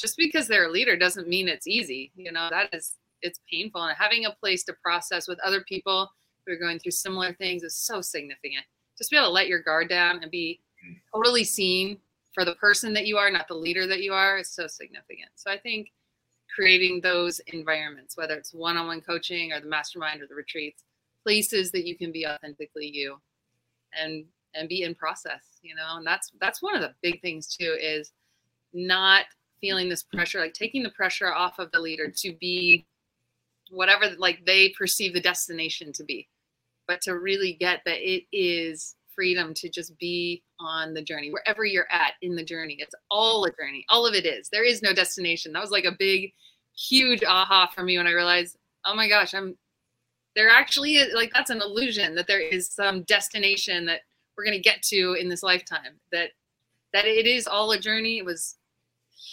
just 0.00 0.16
because 0.16 0.48
they're 0.48 0.68
a 0.68 0.70
leader 0.70 0.96
doesn't 0.96 1.28
mean 1.28 1.48
it's 1.48 1.66
easy 1.66 2.10
you 2.16 2.32
know 2.32 2.48
that 2.50 2.68
is 2.72 2.96
it's 3.24 3.40
painful 3.50 3.82
and 3.82 3.96
having 3.98 4.26
a 4.26 4.36
place 4.40 4.64
to 4.64 4.74
process 4.82 5.26
with 5.26 5.38
other 5.40 5.62
people 5.62 6.10
who 6.46 6.52
are 6.52 6.58
going 6.58 6.78
through 6.78 6.92
similar 6.92 7.32
things 7.32 7.62
is 7.62 7.74
so 7.74 8.00
significant. 8.00 8.64
Just 8.98 9.10
be 9.10 9.16
able 9.16 9.28
to 9.28 9.32
let 9.32 9.48
your 9.48 9.62
guard 9.62 9.88
down 9.88 10.20
and 10.22 10.30
be 10.30 10.60
totally 11.12 11.42
seen 11.42 11.98
for 12.34 12.44
the 12.44 12.54
person 12.56 12.92
that 12.92 13.06
you 13.06 13.16
are 13.16 13.30
not 13.30 13.48
the 13.48 13.54
leader 13.54 13.86
that 13.86 14.02
you 14.02 14.12
are 14.12 14.38
is 14.38 14.50
so 14.50 14.66
significant. 14.66 15.30
So 15.34 15.50
i 15.50 15.58
think 15.58 15.90
creating 16.54 17.00
those 17.00 17.40
environments 17.46 18.16
whether 18.16 18.34
it's 18.34 18.52
one-on-one 18.52 19.00
coaching 19.00 19.50
or 19.52 19.60
the 19.60 19.66
mastermind 19.66 20.20
or 20.20 20.26
the 20.26 20.34
retreats 20.34 20.84
places 21.24 21.72
that 21.72 21.86
you 21.86 21.96
can 21.96 22.12
be 22.12 22.26
authentically 22.26 22.86
you. 22.86 23.16
And 23.98 24.26
and 24.54 24.68
be 24.68 24.82
in 24.82 24.94
process 24.94 25.58
you 25.62 25.74
know 25.74 25.96
and 25.96 26.06
that's 26.06 26.30
that's 26.40 26.62
one 26.62 26.74
of 26.74 26.82
the 26.82 26.94
big 27.02 27.20
things 27.20 27.46
too 27.46 27.76
is 27.80 28.12
not 28.72 29.24
feeling 29.60 29.88
this 29.88 30.02
pressure 30.02 30.40
like 30.40 30.52
taking 30.52 30.82
the 30.82 30.90
pressure 30.90 31.32
off 31.32 31.58
of 31.58 31.70
the 31.72 31.80
leader 31.80 32.10
to 32.10 32.34
be 32.40 32.86
whatever 33.70 34.06
like 34.18 34.44
they 34.44 34.68
perceive 34.70 35.14
the 35.14 35.20
destination 35.20 35.92
to 35.92 36.04
be 36.04 36.28
but 36.86 37.00
to 37.00 37.18
really 37.18 37.54
get 37.54 37.80
that 37.84 37.98
it 37.98 38.24
is 38.32 38.96
freedom 39.14 39.54
to 39.54 39.68
just 39.68 39.96
be 39.98 40.42
on 40.58 40.92
the 40.92 41.02
journey 41.02 41.30
wherever 41.30 41.64
you're 41.64 41.90
at 41.90 42.12
in 42.22 42.34
the 42.34 42.44
journey 42.44 42.76
it's 42.80 42.94
all 43.10 43.44
a 43.44 43.52
journey 43.52 43.84
all 43.88 44.06
of 44.06 44.14
it 44.14 44.26
is 44.26 44.48
there 44.48 44.64
is 44.64 44.82
no 44.82 44.92
destination. 44.92 45.52
That 45.52 45.62
was 45.62 45.70
like 45.70 45.84
a 45.84 45.96
big 45.98 46.32
huge 46.76 47.22
aha 47.22 47.70
for 47.72 47.84
me 47.84 47.96
when 47.96 48.08
i 48.08 48.12
realized 48.12 48.56
oh 48.84 48.96
my 48.96 49.08
gosh 49.08 49.32
i'm 49.32 49.56
there 50.34 50.48
actually 50.48 50.96
is 50.96 51.14
like 51.14 51.32
that's 51.32 51.50
an 51.50 51.62
illusion 51.62 52.14
that 52.16 52.26
there 52.26 52.40
is 52.40 52.68
some 52.68 53.02
destination 53.04 53.86
that 53.86 54.00
we're 54.36 54.44
going 54.44 54.56
to 54.56 54.62
get 54.62 54.82
to 54.82 55.14
in 55.14 55.28
this 55.28 55.42
lifetime 55.42 55.98
that 56.12 56.30
that 56.92 57.04
it 57.04 57.26
is 57.26 57.46
all 57.46 57.70
a 57.72 57.78
journey 57.78 58.18
it 58.18 58.24
was 58.24 58.56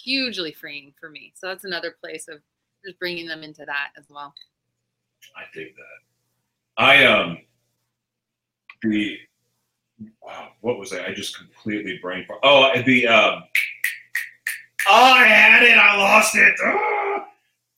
hugely 0.03 0.51
freeing 0.51 0.93
for 0.99 1.09
me 1.09 1.33
so 1.35 1.47
that's 1.47 1.63
another 1.65 1.95
place 2.01 2.27
of 2.27 2.39
just 2.85 2.97
bringing 2.99 3.27
them 3.27 3.43
into 3.43 3.63
that 3.65 3.89
as 3.97 4.05
well 4.09 4.33
I 5.35 5.43
dig 5.53 5.75
that. 5.75 6.83
I 6.83 7.05
um 7.05 7.37
the 8.81 9.17
wow, 10.21 10.49
what 10.61 10.79
was 10.79 10.91
I? 10.93 11.05
I 11.05 11.13
just 11.13 11.37
completely 11.37 11.99
brain 12.01 12.25
fart. 12.27 12.39
Oh, 12.43 12.71
the 12.81 13.07
um. 13.07 13.43
Oh, 14.89 15.13
I 15.13 15.25
had 15.25 15.61
it. 15.63 15.77
I 15.77 15.95
lost 15.97 16.35
it. 16.35 16.55
Ah! 16.65 17.27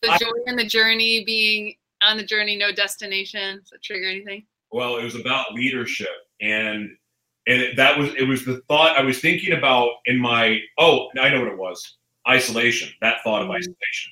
the 0.02 0.12
I- 0.12 0.18
joy 0.18 0.32
in 0.48 0.56
the 0.56 0.66
journey 0.66 1.24
being 1.26 1.76
on 2.02 2.18
the 2.18 2.24
journey 2.24 2.56
no 2.56 2.72
destination 2.72 3.58
does 3.60 3.70
that 3.72 3.82
trigger 3.84 4.08
anything 4.08 4.46
Well, 4.72 4.98
it 4.98 5.04
was 5.04 5.16
about 5.16 5.54
leadership, 5.54 6.08
and 6.42 6.90
and 7.48 7.78
that 7.78 7.98
was 7.98 8.14
it 8.16 8.24
was 8.24 8.46
the 8.46 8.62
thought 8.68 8.98
I 8.98 9.02
was 9.02 9.20
thinking 9.20 9.54
about 9.54 9.92
in 10.06 10.18
my. 10.18 10.60
Oh, 10.78 11.10
I 11.20 11.30
know 11.30 11.40
what 11.42 11.52
it 11.52 11.58
was. 11.58 11.98
Isolation. 12.28 12.90
That 13.02 13.22
thought 13.24 13.42
of 13.42 13.50
Mhm. 13.50 13.58
isolation. 13.58 14.12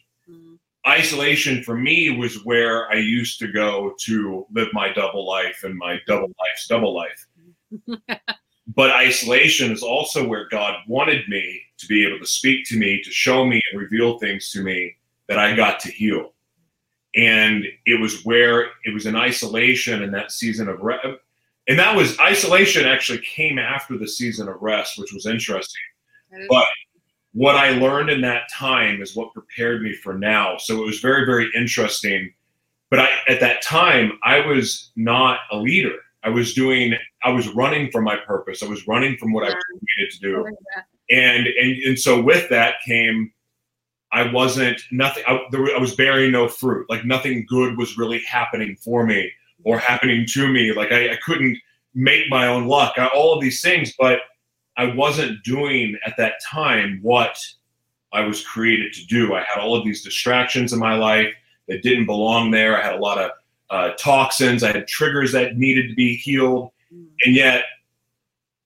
Isolation 0.88 1.64
for 1.64 1.76
me 1.78 2.10
was 2.10 2.44
where 2.44 2.92
I 2.92 2.96
used 2.96 3.40
to 3.40 3.48
go 3.52 3.94
to 4.02 4.46
live 4.52 4.70
my 4.74 4.92
double 4.92 5.28
life 5.28 5.64
and 5.64 5.78
my 5.78 6.00
double 6.08 6.32
life's 6.40 6.68
double 6.68 6.94
life. 6.94 7.28
but 8.76 8.92
isolation 8.92 9.72
is 9.72 9.84
also 9.84 10.26
where 10.28 10.48
God 10.50 10.76
wanted 10.88 11.28
me 11.30 11.62
to 11.78 11.88
be 11.88 12.06
able 12.06 12.20
to 12.20 12.26
speak 12.26 12.66
to 12.70 12.78
me, 12.78 13.02
to 13.04 13.12
show 13.12 13.46
me 13.46 13.62
and 13.72 13.80
reveal 13.80 14.18
things 14.18 14.52
to 14.52 14.62
me 14.64 14.96
that 15.28 15.38
I 15.38 15.56
got 15.56 15.80
to 15.82 15.92
heal. 15.92 16.34
And 17.16 17.66
it 17.86 18.00
was 18.00 18.26
where 18.26 18.72
it 18.86 18.94
was 18.94 19.06
in 19.06 19.16
isolation 19.16 20.02
in 20.02 20.12
that 20.12 20.32
season 20.32 20.68
of 20.68 20.80
rest. 20.82 21.06
And 21.68 21.78
that 21.80 21.96
was 21.96 22.20
isolation 22.20 22.86
actually 22.86 23.20
came 23.20 23.60
after 23.60 23.98
the 23.98 24.08
season 24.08 24.48
of 24.48 24.62
rest, 24.62 24.98
which 24.98 25.14
was 25.14 25.26
interesting 25.26 25.82
But- 26.50 26.68
what 27.34 27.56
I 27.56 27.70
learned 27.70 28.10
in 28.10 28.22
that 28.22 28.50
time 28.52 29.02
is 29.02 29.16
what 29.16 29.34
prepared 29.34 29.82
me 29.82 29.94
for 29.94 30.14
now. 30.14 30.58
So 30.58 30.82
it 30.82 30.86
was 30.86 31.00
very, 31.00 31.26
very 31.26 31.50
interesting. 31.56 32.34
But 32.90 33.00
I, 33.00 33.10
at 33.30 33.40
that 33.40 33.62
time, 33.62 34.20
I 34.24 34.46
was 34.46 34.92
not 34.98 35.40
a 35.52 35.58
leader. 35.58 35.96
I 36.24 36.30
was 36.30 36.54
doing, 36.54 36.94
I 37.24 37.32
was 37.32 37.48
running 37.50 37.90
from 37.90 38.04
my 38.04 38.18
purpose. 38.18 38.62
I 38.62 38.68
was 38.68 38.86
running 38.86 39.18
from 39.18 39.32
what 39.32 39.50
I 39.50 39.56
needed 39.98 40.12
to 40.12 40.20
do. 40.20 40.46
And, 41.10 41.48
and, 41.48 41.84
and 41.84 42.00
so 42.00 42.22
with 42.22 42.50
that 42.50 42.76
came, 42.86 43.32
I 44.12 44.30
wasn't 44.30 44.82
nothing. 44.92 45.24
I, 45.26 45.46
there, 45.52 45.74
I 45.74 45.80
was 45.80 45.96
bearing 45.96 46.34
no 46.34 46.50
fruit. 46.50 46.90
Like 46.90 47.06
nothing 47.06 47.46
good 47.48 47.78
was 47.78 47.98
really 47.98 48.20
happening 48.26 48.76
for 48.76 49.06
me 49.06 49.32
or 49.64 49.80
happening 49.80 50.26
to 50.32 50.48
me. 50.48 50.74
Like 50.74 50.92
I, 50.92 51.12
I 51.12 51.16
couldn't 51.18 51.58
make 51.94 52.30
my 52.30 52.48
own 52.48 52.68
luck. 52.68 52.94
I, 52.98 53.08
all 53.08 53.34
of 53.34 53.42
these 53.42 53.62
things, 53.62 53.94
but 54.00 54.20
I 54.78 54.86
wasn't 54.86 55.44
doing 55.44 55.98
at 56.06 56.16
that 56.18 56.36
time 56.50 57.00
what 57.02 57.38
I 58.14 58.22
was 58.22 58.46
created 58.46 58.94
to 58.94 59.06
do. 59.06 59.34
I 59.34 59.44
had 59.48 59.60
all 59.60 59.76
of 59.76 59.86
these 59.86 60.04
distractions 60.04 60.74
in 60.74 60.80
my 60.80 60.96
life 60.96 61.34
that 61.68 61.84
didn't 61.84 62.06
belong 62.06 62.52
there. 62.52 62.78
I 62.78 62.84
had 62.84 62.96
a 62.96 63.00
lot 63.00 63.18
of 63.18 63.32
uh, 63.70 63.92
toxins. 63.98 64.64
I 64.64 64.72
had 64.72 64.88
triggers 64.88 65.32
that 65.32 65.58
needed 65.58 65.90
to 65.90 65.96
be 65.96 66.16
healed, 66.16 66.72
Mm, 66.94 67.08
and 67.26 67.36
yet 67.36 67.64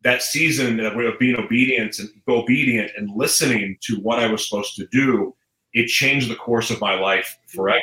that 0.04 0.22
season 0.22 0.80
of 0.80 0.98
of 0.98 1.20
being 1.20 1.36
obedient 1.36 2.00
and 2.00 2.10
obedient 2.28 2.92
and 2.98 3.10
listening 3.16 3.78
to 3.82 4.00
what 4.00 4.20
I 4.20 4.28
was 4.28 4.48
supposed 4.48 4.76
to 4.76 4.88
do, 4.88 5.36
it 5.74 5.88
changed 5.88 6.30
the 6.30 6.36
course 6.36 6.70
of 6.72 6.80
my 6.82 7.00
life 7.00 7.38
forever. 7.48 7.82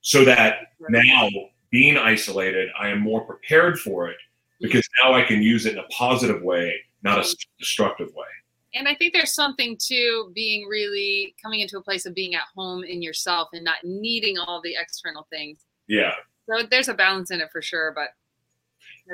So 0.00 0.24
that 0.24 0.72
now 0.88 1.28
being 1.74 1.96
isolated, 1.96 2.68
I 2.78 2.88
am 2.88 3.00
more 3.00 3.22
prepared 3.22 3.80
for 3.80 4.08
it 4.08 4.16
because 4.60 4.88
now 5.02 5.12
I 5.12 5.24
can 5.24 5.42
use 5.42 5.66
it 5.66 5.72
in 5.72 5.80
a 5.80 5.88
positive 5.88 6.40
way, 6.40 6.72
not 7.02 7.18
a 7.18 7.36
destructive 7.58 8.14
way. 8.14 8.28
And 8.74 8.86
I 8.86 8.94
think 8.94 9.12
there's 9.12 9.34
something 9.34 9.76
to 9.88 10.30
being 10.36 10.68
really 10.68 11.34
coming 11.42 11.58
into 11.58 11.76
a 11.76 11.82
place 11.82 12.06
of 12.06 12.14
being 12.14 12.36
at 12.36 12.42
home 12.54 12.84
in 12.84 13.02
yourself 13.02 13.48
and 13.54 13.64
not 13.64 13.78
needing 13.82 14.38
all 14.38 14.60
the 14.62 14.76
external 14.80 15.26
things. 15.30 15.64
Yeah. 15.88 16.12
So 16.48 16.64
there's 16.70 16.88
a 16.88 16.94
balance 16.94 17.32
in 17.32 17.40
it 17.40 17.48
for 17.50 17.60
sure, 17.60 17.92
but 17.92 18.10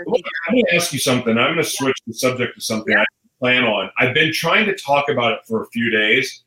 Well, 0.05 0.20
I'm 0.46 0.55
going 0.55 0.66
to 0.66 0.77
ask 0.77 0.92
you 0.92 0.99
something. 0.99 1.38
I'm 1.38 1.55
going 1.55 1.64
to 1.64 1.70
switch 1.70 1.96
the 2.07 2.12
subject 2.12 2.57
to 2.57 2.61
something 2.61 2.94
I 2.94 3.07
plan 3.38 3.64
on. 3.64 3.90
I've 3.99 4.12
been 4.12 4.35
trying 4.35 4.66
to 4.66 4.77
talk 4.77 5.09
about 5.09 5.33
it 5.33 5.38
for 5.49 5.62
a 5.62 5.66
few 5.68 5.88
days, 5.88 6.42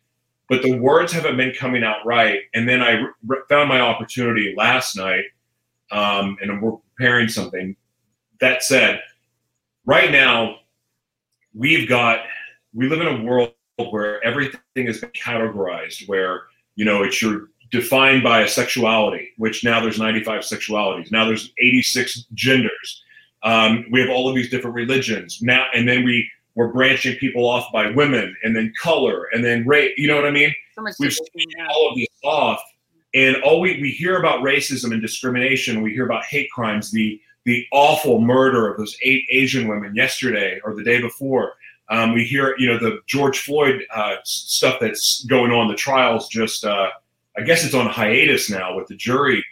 but 0.47 0.61
the 0.61 0.77
words 0.77 1.11
haven't 1.11 1.37
been 1.37 1.53
coming 1.53 1.83
out 1.83 2.05
right. 2.05 2.41
And 2.53 2.69
then 2.69 2.83
I 2.83 3.01
r- 3.01 3.45
found 3.49 3.67
my 3.67 3.79
opportunity 3.79 4.53
last 4.55 4.95
night, 4.95 5.23
um, 5.93 6.37
and 6.41 6.61
we're 6.61 6.77
preparing 6.97 7.27
something. 7.29 7.75
That 8.41 8.63
said, 8.63 9.01
right 9.85 10.11
now, 10.11 10.57
we've 11.53 11.87
got, 11.87 12.19
we 12.73 12.89
live 12.89 12.99
in 12.99 13.07
a 13.07 13.23
world 13.23 13.53
where 13.91 14.23
everything 14.23 14.59
been 14.75 15.11
categorized, 15.11 16.07
where, 16.07 16.43
you 16.75 16.83
know, 16.83 17.03
it's 17.03 17.21
your 17.21 17.47
defined 17.71 18.23
by 18.23 18.41
a 18.41 18.47
sexuality, 18.47 19.31
which 19.37 19.63
now 19.63 19.81
there's 19.81 19.99
95 19.99 20.41
sexualities. 20.41 21.11
Now 21.11 21.25
there's 21.25 21.51
86 21.59 22.25
genders. 22.33 23.03
Um, 23.43 23.85
we 23.91 23.99
have 23.99 24.09
all 24.09 24.29
of 24.29 24.35
these 24.35 24.49
different 24.49 24.75
religions 24.75 25.41
now, 25.41 25.65
and 25.73 25.87
then 25.87 26.03
we 26.03 26.29
we're 26.55 26.71
branching 26.71 27.17
people 27.17 27.47
off 27.47 27.71
by 27.73 27.89
women, 27.89 28.35
and 28.43 28.55
then 28.55 28.71
color, 28.79 29.27
and 29.33 29.43
then 29.43 29.65
race. 29.67 29.91
You 29.97 30.07
know 30.07 30.15
what 30.15 30.25
I 30.25 30.31
mean? 30.31 30.53
So 30.75 30.83
We've 30.83 30.95
division, 31.33 31.67
all 31.67 31.89
of 31.89 31.95
these 31.95 32.07
off, 32.23 32.61
and 33.13 33.37
all 33.43 33.59
we 33.59 33.79
we 33.81 33.91
hear 33.91 34.17
about 34.17 34.41
racism 34.41 34.91
and 34.91 35.01
discrimination. 35.01 35.81
We 35.81 35.91
hear 35.91 36.05
about 36.05 36.25
hate 36.25 36.49
crimes, 36.51 36.91
the 36.91 37.21
the 37.45 37.65
awful 37.71 38.21
murder 38.21 38.71
of 38.71 38.77
those 38.77 38.97
eight 39.03 39.25
Asian 39.29 39.67
women 39.67 39.95
yesterday 39.95 40.59
or 40.63 40.73
the 40.75 40.83
day 40.83 41.01
before. 41.01 41.53
Um, 41.89 42.13
we 42.13 42.23
hear, 42.23 42.55
you 42.57 42.67
know, 42.67 42.79
the 42.79 42.99
George 43.07 43.39
Floyd 43.39 43.83
uh, 43.93 44.15
stuff 44.23 44.77
that's 44.79 45.25
going 45.25 45.51
on. 45.51 45.67
The 45.67 45.75
trials 45.75 46.29
just, 46.29 46.63
uh, 46.63 46.89
I 47.37 47.41
guess 47.41 47.65
it's 47.65 47.73
on 47.73 47.87
hiatus 47.87 48.49
now 48.49 48.75
with 48.75 48.87
the 48.87 48.95
jury. 48.95 49.43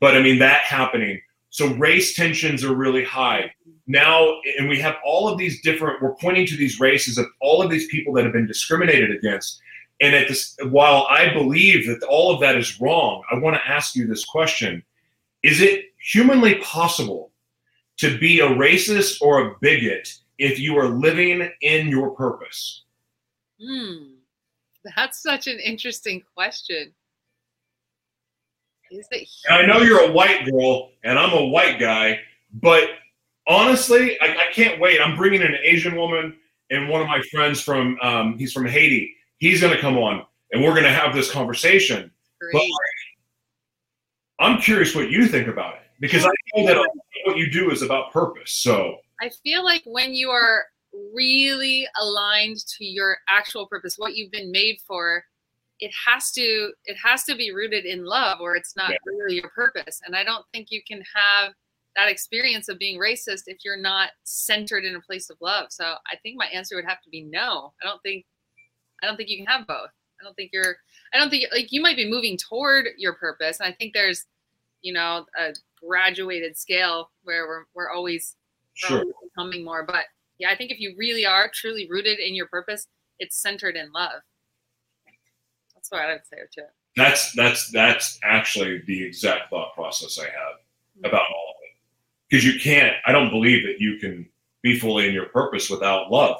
But 0.00 0.16
I 0.16 0.22
mean, 0.22 0.38
that 0.40 0.62
happening. 0.62 1.20
So 1.50 1.72
race 1.74 2.14
tensions 2.14 2.64
are 2.64 2.74
really 2.74 3.04
high 3.04 3.50
now, 3.86 4.40
and 4.58 4.68
we 4.68 4.78
have 4.80 4.96
all 5.04 5.28
of 5.28 5.38
these 5.38 5.62
different. 5.62 6.02
We're 6.02 6.16
pointing 6.16 6.46
to 6.46 6.56
these 6.56 6.80
races 6.80 7.18
of 7.18 7.26
all 7.40 7.62
of 7.62 7.70
these 7.70 7.86
people 7.86 8.12
that 8.14 8.24
have 8.24 8.32
been 8.32 8.46
discriminated 8.46 9.10
against. 9.12 9.60
And 10.00 10.14
at 10.14 10.28
this, 10.28 10.56
while 10.62 11.06
I 11.08 11.32
believe 11.32 11.86
that 11.86 12.02
all 12.02 12.34
of 12.34 12.40
that 12.40 12.56
is 12.56 12.80
wrong, 12.80 13.22
I 13.30 13.38
want 13.38 13.56
to 13.56 13.66
ask 13.66 13.94
you 13.94 14.06
this 14.06 14.24
question: 14.24 14.82
Is 15.42 15.60
it 15.60 15.86
humanly 15.98 16.56
possible 16.56 17.32
to 17.98 18.18
be 18.18 18.40
a 18.40 18.48
racist 18.48 19.22
or 19.22 19.40
a 19.40 19.54
bigot 19.60 20.12
if 20.38 20.58
you 20.58 20.76
are 20.78 20.88
living 20.88 21.50
in 21.62 21.88
your 21.88 22.10
purpose? 22.10 22.82
Hmm. 23.60 24.16
That's 24.94 25.22
such 25.22 25.46
an 25.46 25.58
interesting 25.58 26.22
question. 26.34 26.92
Is 28.90 29.08
it 29.10 29.28
And 29.48 29.54
I 29.54 29.66
know 29.66 29.82
you're 29.82 30.08
a 30.08 30.12
white 30.12 30.48
girl 30.48 30.90
and 31.02 31.18
I'm 31.18 31.32
a 31.32 31.46
white 31.46 31.80
guy, 31.80 32.20
but 32.52 32.84
honestly, 33.48 34.20
I, 34.20 34.26
I 34.26 34.52
can't 34.52 34.80
wait. 34.80 35.00
I'm 35.00 35.16
bringing 35.16 35.42
an 35.42 35.56
Asian 35.62 35.96
woman 35.96 36.36
and 36.70 36.88
one 36.88 37.00
of 37.00 37.08
my 37.08 37.20
friends 37.32 37.60
from 37.60 37.98
um, 38.00 38.38
he's 38.38 38.52
from 38.52 38.66
Haiti. 38.66 39.14
He's 39.38 39.60
going 39.60 39.74
to 39.74 39.80
come 39.80 39.98
on 39.98 40.24
and 40.52 40.62
we're 40.62 40.72
going 40.72 40.84
to 40.84 40.90
have 40.90 41.14
this 41.14 41.30
conversation. 41.30 42.10
But? 42.52 42.62
I'm 44.38 44.60
curious 44.60 44.94
what 44.94 45.10
you 45.10 45.26
think 45.26 45.48
about 45.48 45.74
it 45.74 45.82
because 46.00 46.24
I 46.24 46.30
know 46.56 46.66
that 46.66 46.88
what 47.24 47.36
you 47.36 47.50
do 47.50 47.70
is 47.70 47.82
about 47.82 48.12
purpose. 48.12 48.50
So 48.52 48.98
I 49.20 49.30
feel 49.42 49.64
like 49.64 49.82
when 49.86 50.14
you 50.14 50.30
are 50.30 50.64
really 51.14 51.86
aligned 52.00 52.58
to 52.78 52.84
your 52.84 53.18
actual 53.28 53.66
purpose, 53.66 53.94
what 53.96 54.14
you've 54.14 54.30
been 54.30 54.52
made 54.52 54.78
for, 54.86 55.24
it 55.80 55.90
has 56.06 56.32
to 56.32 56.72
it 56.84 56.96
has 57.02 57.24
to 57.24 57.34
be 57.34 57.52
rooted 57.52 57.84
in 57.84 58.04
love 58.04 58.40
or 58.40 58.56
it's 58.56 58.76
not 58.76 58.90
Yeah. 58.90 58.96
really 59.06 59.36
your 59.36 59.50
purpose. 59.50 60.00
And 60.04 60.14
I 60.14 60.24
don't 60.24 60.44
think 60.52 60.68
you 60.70 60.82
can 60.86 61.02
have 61.14 61.52
that 61.96 62.08
experience 62.08 62.68
of 62.68 62.78
being 62.78 62.98
racist 63.00 63.44
if 63.46 63.58
you're 63.64 63.76
not 63.76 64.10
centered 64.24 64.84
in 64.84 64.96
a 64.96 65.00
place 65.00 65.30
of 65.30 65.38
love. 65.40 65.68
So 65.70 65.84
I 65.84 66.16
think 66.22 66.36
my 66.36 66.46
answer 66.46 66.76
would 66.76 66.84
have 66.84 67.00
to 67.02 67.10
be 67.10 67.22
no. 67.22 67.72
I 67.82 67.86
don't 67.86 68.02
think 68.02 68.26
I 69.02 69.06
don't 69.06 69.16
think 69.16 69.28
you 69.28 69.36
can 69.36 69.46
have 69.46 69.66
both. 69.66 69.90
I 70.20 70.24
don't 70.24 70.34
think 70.34 70.50
you're 70.52 70.76
I 71.12 71.18
don't 71.18 71.30
think 71.30 71.44
like 71.52 71.72
you 71.72 71.80
might 71.80 71.96
be 71.96 72.08
moving 72.08 72.36
toward 72.36 72.86
your 72.96 73.14
purpose. 73.14 73.60
And 73.60 73.68
I 73.68 73.72
think 73.72 73.92
there's, 73.94 74.24
you 74.82 74.92
know, 74.92 75.26
a 75.38 75.54
graduated 75.82 76.56
scale 76.56 77.10
where 77.24 77.46
we're 77.46 77.64
we're 77.74 77.90
always 77.90 78.36
sure. 78.74 79.04
becoming 79.22 79.64
more. 79.64 79.84
But 79.84 80.04
yeah, 80.38 80.50
I 80.50 80.56
think 80.56 80.70
if 80.70 80.80
you 80.80 80.94
really 80.98 81.26
are 81.26 81.50
truly 81.52 81.88
rooted 81.90 82.18
in 82.18 82.34
your 82.34 82.46
purpose, 82.46 82.88
it's 83.18 83.40
centered 83.40 83.76
in 83.76 83.92
love. 83.92 84.20
That's 85.74 85.90
what 85.90 86.02
I 86.02 86.12
would 86.12 86.26
say 86.26 86.38
to 86.52 86.60
it. 86.62 86.70
That's 86.96 87.32
that's 87.32 87.70
that's 87.70 88.18
actually 88.24 88.82
the 88.86 89.04
exact 89.04 89.50
thought 89.50 89.74
process 89.74 90.18
I 90.18 90.24
have 90.24 90.60
hmm. 90.98 91.06
about 91.06 91.20
all 91.20 91.50
of 91.50 91.56
it. 91.62 91.76
Because 92.28 92.44
you 92.44 92.58
can't. 92.58 92.94
I 93.06 93.12
don't 93.12 93.30
believe 93.30 93.64
that 93.66 93.80
you 93.80 93.98
can 93.98 94.28
be 94.62 94.78
fully 94.78 95.06
in 95.06 95.14
your 95.14 95.26
purpose 95.26 95.70
without 95.70 96.10
love. 96.10 96.38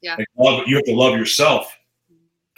Yeah. 0.00 0.16
Like 0.16 0.28
love. 0.38 0.66
You 0.66 0.76
have 0.76 0.84
to 0.84 0.94
love 0.94 1.18
yourself 1.18 1.76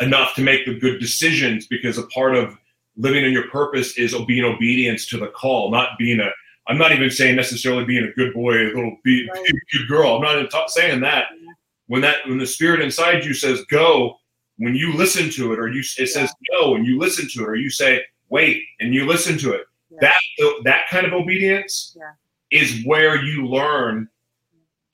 enough 0.01 0.35
to 0.35 0.43
make 0.43 0.67
the 0.67 0.79
good 0.79 1.01
decisions. 1.01 1.67
Because 1.67 1.99
a 1.99 2.07
part 2.09 2.35
of 2.35 2.57
living 2.97 3.25
in 3.25 3.33
your 3.33 3.49
purpose 3.49 3.97
is 3.99 4.15
being 4.27 4.45
obedience 4.45 5.07
to 5.09 5.19
the 5.19 5.29
call, 5.29 5.71
not 5.71 5.91
being 5.99 6.21
a. 6.21 6.31
I'm 6.67 6.77
not 6.77 6.93
even 6.93 7.11
saying 7.11 7.35
necessarily 7.37 7.85
being 7.87 8.05
a 8.05 8.13
good 8.13 8.35
boy, 8.35 8.53
a 8.55 8.67
little 8.75 8.99
be, 9.03 9.27
Right. 9.33 9.43
good 9.73 9.89
girl. 9.89 10.17
I'm 10.17 10.23
not 10.23 10.37
even 10.37 10.49
saying 10.69 11.01
that. 11.01 11.29
When 11.87 12.03
that 12.03 12.17
when 12.27 12.37
the 12.37 12.47
spirit 12.47 12.81
inside 12.83 13.25
you 13.25 13.33
says 13.33 13.65
go, 13.71 14.19
when 14.59 14.75
you 14.75 14.93
listen 14.93 15.31
to 15.31 15.53
it, 15.55 15.59
or 15.59 15.69
you 15.69 15.81
it 15.81 16.09
says 16.09 16.31
no, 16.53 16.75
and 16.75 16.87
you 16.87 16.99
listen 16.99 17.27
to 17.31 17.43
it, 17.45 17.49
or 17.49 17.57
you 17.57 17.71
say 17.71 18.03
wait, 18.29 18.63
and 18.81 18.93
you 18.93 19.07
listen 19.07 19.39
to 19.39 19.53
it, 19.53 19.63
Yeah. 19.91 19.99
that 20.01 20.61
that 20.65 20.89
kind 20.91 21.07
of 21.07 21.15
obedience 21.15 21.97
Yeah. 21.97 22.13
is 22.51 22.85
where 22.85 23.23
you 23.25 23.47
learn 23.47 24.09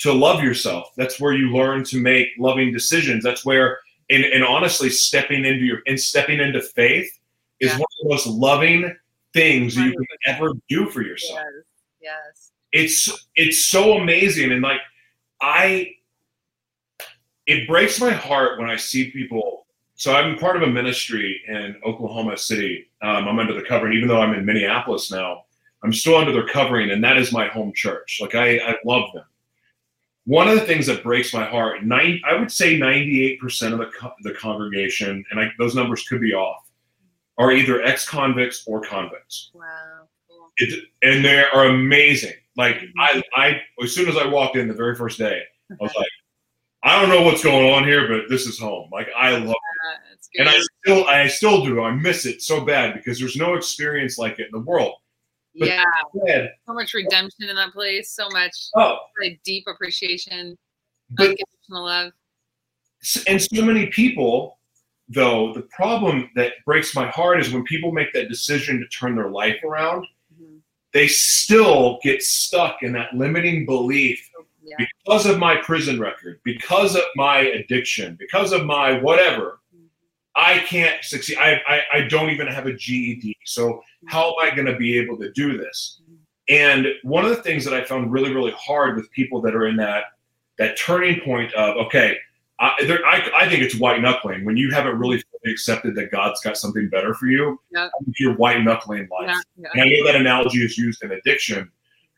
to 0.01 0.13
love 0.13 0.45
yourself. 0.45 0.93
That's 0.97 1.19
where 1.19 1.33
you 1.33 1.51
learn 1.51 1.83
to 1.85 2.01
make 2.01 2.29
loving 2.39 2.73
decisions. 2.73 3.25
That's 3.25 3.45
where, 3.45 3.79
and, 4.11 4.25
and 4.25 4.45
honestly, 4.45 4.91
stepping 4.91 5.45
into 5.45 5.65
your 5.65 5.79
and 5.87 5.99
stepping 5.99 6.41
into 6.41 6.61
faith 6.61 7.11
is 7.61 7.71
Yeah. 7.71 7.79
one 7.79 7.83
of 7.83 8.03
the 8.03 8.09
most 8.09 8.27
loving 8.27 8.95
things 9.33 9.77
you 9.77 9.93
can 9.93 10.07
ever 10.27 10.51
do 10.69 10.89
for 10.91 11.03
yourself 11.03 11.41
Yes. 12.01 12.13
Yes. 12.33 12.53
it's 12.73 13.27
it's 13.35 13.65
so 13.67 13.95
amazing 13.99 14.53
and 14.53 14.63
like 14.63 14.81
i 15.41 15.91
it 17.47 17.67
breaks 17.67 18.01
my 18.01 18.11
heart 18.13 18.59
when 18.61 18.71
i 18.71 18.77
see 18.77 19.11
people 19.11 19.67
so 19.97 20.15
i'm 20.15 20.39
part 20.39 20.57
of 20.57 20.63
a 20.63 20.67
ministry 20.67 21.41
in 21.49 21.75
oklahoma 21.85 22.37
city 22.37 22.89
um, 23.03 23.27
i'm 23.29 23.39
under 23.39 23.55
the 23.55 23.63
covering 23.63 23.97
even 23.97 24.09
though 24.09 24.21
i'm 24.21 24.35
in 24.35 24.45
minneapolis 24.45 25.11
now 25.11 25.45
i'm 25.83 25.93
still 25.93 26.17
under 26.17 26.33
their 26.33 26.47
covering 26.47 26.91
and 26.91 27.03
that 27.03 27.17
is 27.17 27.33
my 27.33 27.47
home 27.49 27.73
church 27.75 28.19
like 28.21 28.35
i, 28.35 28.57
I 28.59 28.77
love 28.85 29.11
them 29.15 29.25
one 30.27 30.49
of 30.49 30.55
the 30.55 30.65
things 30.65 30.87
that 30.87 31.03
breaks 31.03 31.35
my 31.35 31.45
heart 31.45 31.85
nine, 31.85 32.21
i 32.27 32.35
would 32.35 32.51
say 32.51 32.79
98% 32.79 33.73
of 33.73 33.79
the, 33.79 33.87
co- 33.87 34.15
the 34.23 34.33
congregation 34.33 35.25
and 35.31 35.41
I, 35.41 35.51
those 35.59 35.75
numbers 35.75 36.07
could 36.09 36.21
be 36.21 36.33
off 36.33 36.71
are 37.39 37.53
either 37.53 37.83
ex-convicts 37.83 38.65
or 38.67 38.81
convicts 38.81 39.51
Wow. 39.55 39.65
Cool. 40.29 40.51
it, 40.59 40.85
and 41.03 41.25
they 41.25 41.45
are 41.45 41.67
amazing. 41.67 42.35
Like 42.57 42.77
mm-hmm. 42.77 43.01
I, 43.01 43.23
I, 43.37 43.61
as 43.83 43.95
soon 43.95 44.09
as 44.09 44.17
I 44.17 44.27
walked 44.27 44.57
in 44.57 44.69
the 44.69 44.75
very 44.75 44.95
first 44.95 45.19
day, 45.19 45.43
I 45.71 45.77
was 45.81 45.93
like, 45.97 46.09
I 46.83 47.01
don't 47.01 47.09
know 47.09 47.23
what's 47.23 47.43
going 47.43 47.73
on 47.73 47.85
here, 47.85 48.07
but 48.09 48.29
this 48.29 48.47
is 48.47 48.59
home. 48.59 48.89
Like 48.93 49.09
I 49.17 49.31
love 49.39 49.55
it, 49.55 50.39
and 50.39 50.49
I 50.49 50.61
still, 50.85 51.07
I 51.07 51.27
still 51.29 51.65
do. 51.65 51.83
I 51.83 51.93
miss 51.93 52.27
it 52.27 52.43
so 52.43 52.65
bad 52.65 52.95
because 52.95 53.19
there's 53.19 53.37
no 53.37 53.55
experience 53.55 54.19
like 54.19 54.39
it 54.39 54.47
in 54.47 54.53
the 54.53 54.61
world. 54.61 54.95
But- 55.59 55.69
yeah. 55.69 56.47
So 56.67 56.75
much 56.75 56.95
redemption 56.95 57.49
in 57.49 57.57
that 57.57 57.73
place. 57.73 58.11
So 58.11 58.29
much 58.31 58.55
oh, 58.77 58.99
like 59.23 59.41
deep 59.45 59.65
appreciation, 59.67 60.57
but 61.11 61.29
unconditional 61.31 61.85
love. 61.85 62.13
and 63.27 63.41
so 63.41 63.63
many 63.65 63.87
people, 63.87 64.59
though, 65.09 65.53
the 65.53 65.63
problem 65.63 66.31
that 66.35 66.53
breaks 66.65 66.95
my 66.95 67.09
heart 67.09 67.41
is 67.41 67.53
when 67.53 67.63
people 67.65 67.93
make 67.93 68.13
that 68.15 68.29
decision 68.29 68.81
to 68.81 68.87
turn 68.89 69.15
their 69.17 69.31
life 69.31 69.63
around, 69.65 70.07
Mhm. 70.41 70.61
they 70.93 71.07
still 71.09 71.99
get 72.03 72.23
stuck 72.23 72.83
in 72.83 72.93
that 72.93 73.15
limiting 73.15 73.67
belief 73.67 74.31
Yeah. 74.63 74.77
because 74.79 75.27
of 75.27 75.39
my 75.39 75.57
prison 75.57 76.01
record, 76.01 76.41
because 76.45 76.97
of 76.97 77.03
my 77.17 77.41
addiction, 77.41 78.17
because 78.19 78.53
of 78.53 78.65
my 78.65 78.99
whatever, 78.99 79.61
I 80.37 80.59
can't 80.61 81.03
succeed. 81.05 81.39
I, 81.39 81.61
I, 81.67 81.83
I 81.93 82.01
don't 82.09 82.31
even 82.31 82.47
have 82.47 82.67
a 82.67 82.73
GED. 82.73 83.37
So 83.45 83.83
how 84.07 84.31
am 84.31 84.35
I 84.41 84.55
going 84.55 84.67
to 84.67 84.77
be 84.77 84.99
able 84.99 85.17
to 85.19 85.31
do 85.33 85.57
this? 85.57 86.01
And 86.49 86.87
one 87.03 87.25
of 87.25 87.31
the 87.31 87.43
things 87.43 87.65
that 87.65 87.73
I 87.73 87.85
found 87.85 88.13
really, 88.13 88.35
really 88.35 88.53
hard 88.53 88.97
with 88.97 89.11
people 89.13 89.41
that 89.43 89.55
are 89.55 89.67
in 89.67 89.77
that 89.77 90.05
that 90.59 90.77
turning 90.79 91.21
point 91.21 91.53
of 91.55 91.77
okay, 91.87 92.17
I, 92.61 92.75
there, 92.87 93.05
I, 93.05 93.29
I 93.35 93.49
think 93.49 93.63
it's 93.63 93.77
white 93.77 94.01
knuckling 94.01 94.45
when 94.45 94.57
you 94.57 94.71
haven't 94.71 94.99
really 94.99 95.21
fully 95.21 95.53
accepted 95.53 95.95
that 95.97 96.13
God's 96.13 96.41
got 96.41 96.57
something 96.57 96.89
better 96.89 97.15
for 97.15 97.27
you. 97.27 97.59
Yeah. 97.73 97.87
I 97.87 98.13
You're 98.19 98.37
white 98.37 98.63
knuckling 98.63 99.09
life. 99.11 99.37
Yeah. 99.57 99.69
And 99.73 99.83
I 99.83 99.85
know 99.87 100.05
that 100.07 100.17
analogy 100.17 100.65
is 100.65 100.79
used 100.79 101.03
in 101.03 101.13
addiction, 101.13 101.71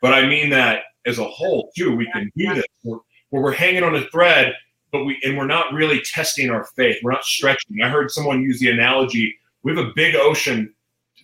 but 0.02 0.12
I 0.12 0.26
mean 0.26 0.50
that 0.50 0.82
as 1.06 1.18
a 1.18 1.24
whole 1.24 1.70
too. 1.76 1.96
We 1.96 2.10
can 2.12 2.30
do 2.36 2.54
this 2.54 2.64
where, 2.82 2.98
where 3.30 3.42
we're 3.42 3.52
hanging 3.52 3.82
on 3.82 3.94
a 3.96 4.02
thread, 4.10 4.54
but 4.96 5.04
we 5.04 5.20
and 5.24 5.36
we're 5.36 5.46
not 5.46 5.72
really 5.72 6.00
testing 6.00 6.50
our 6.50 6.64
faith. 6.76 6.96
We're 7.02 7.12
not 7.12 7.24
stretching. 7.24 7.82
I 7.82 7.88
heard 7.88 8.10
someone 8.10 8.42
use 8.42 8.58
the 8.58 8.70
analogy: 8.70 9.36
we 9.62 9.74
have 9.74 9.84
a 9.84 9.92
big 9.94 10.14
ocean 10.14 10.72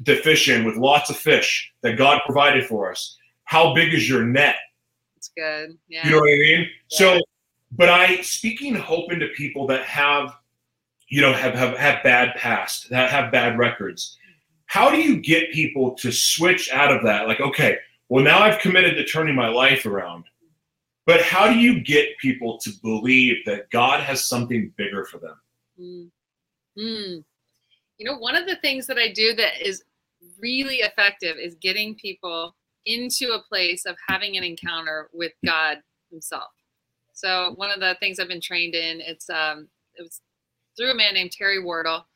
to 0.05 0.17
fish 0.17 0.49
in 0.49 0.65
with 0.65 0.77
lots 0.77 1.11
of 1.11 1.17
fish 1.17 1.73
that 1.83 1.97
God 1.97 2.21
provided 2.25 2.67
for 2.67 2.91
us. 2.91 3.17
How 3.45 3.75
big 3.75 3.95
is 3.95 4.09
your 4.09 4.25
net? 4.25 4.57
It's 5.17 5.31
good. 5.37 5.79
Yeah. 5.89 6.07
You 6.07 6.13
know 6.13 6.21
what 6.21 6.31
I 6.31 6.37
mean? 6.37 6.69
So, 6.89 7.21
but 7.73 7.89
I 7.89 8.21
speaking 8.23 8.75
hope 8.75 9.13
into 9.13 9.29
people 9.29 9.67
that 9.69 9.85
have, 9.85 10.35
you 11.09 11.21
know, 11.21 11.33
have 11.33 11.55
have, 11.55 11.77
have 11.77 12.03
bad 12.03 12.35
past, 12.37 12.91
that 12.91 13.11
have 13.11 13.33
bad 13.33 13.59
records. 13.59 14.19
How 14.67 14.91
do 14.91 14.97
you 14.97 15.21
get 15.21 15.53
people 15.53 15.95
to 15.97 16.11
switch 16.11 16.71
out 16.73 16.91
of 16.91 17.05
that? 17.05 17.29
Like, 17.29 17.41
okay, 17.41 17.79
well 18.09 18.25
now 18.25 18.41
I've 18.41 18.59
committed 18.59 18.95
to 18.97 19.05
turning 19.05 19.35
my 19.35 19.49
life 19.49 19.87
around. 19.87 20.25
But 21.13 21.21
how 21.21 21.47
do 21.47 21.59
you 21.59 21.79
get 21.79 22.17
people 22.17 22.57
to 22.61 22.71
believe 22.83 23.45
that 23.45 23.69
God 23.69 24.01
has 24.01 24.25
something 24.25 24.73
bigger 24.79 25.05
for 25.05 25.19
them? 25.19 25.37
Mm. 25.79 26.11
Mm. 26.79 27.25
You 27.99 28.07
know, 28.07 28.17
one 28.17 28.35
of 28.35 28.47
the 28.47 28.57
things 28.57 28.87
that 28.87 28.97
I 28.97 29.13
do 29.13 29.35
that 29.35 29.61
is 29.61 29.85
really 30.41 30.77
effective 30.77 31.37
is 31.37 31.55
getting 31.57 31.97
people 31.97 32.57
into 32.87 33.33
a 33.33 33.43
place 33.43 33.85
of 33.85 33.95
having 34.09 34.39
an 34.39 34.43
encounter 34.43 35.11
with 35.13 35.33
God 35.45 35.83
Himself. 36.11 36.49
So 37.13 37.53
one 37.57 37.71
of 37.71 37.79
the 37.79 37.95
things 38.01 38.19
I've 38.19 38.29
been 38.29 38.41
trained 38.41 38.75
in, 38.75 39.03
it's 39.03 39.29
um, 39.29 39.69
it 39.97 40.03
was 40.05 40.23
through 40.79 40.93
a 40.93 40.95
man 40.95 41.13
named 41.13 41.33
Terry 41.33 41.63
Wardle. 41.63 42.07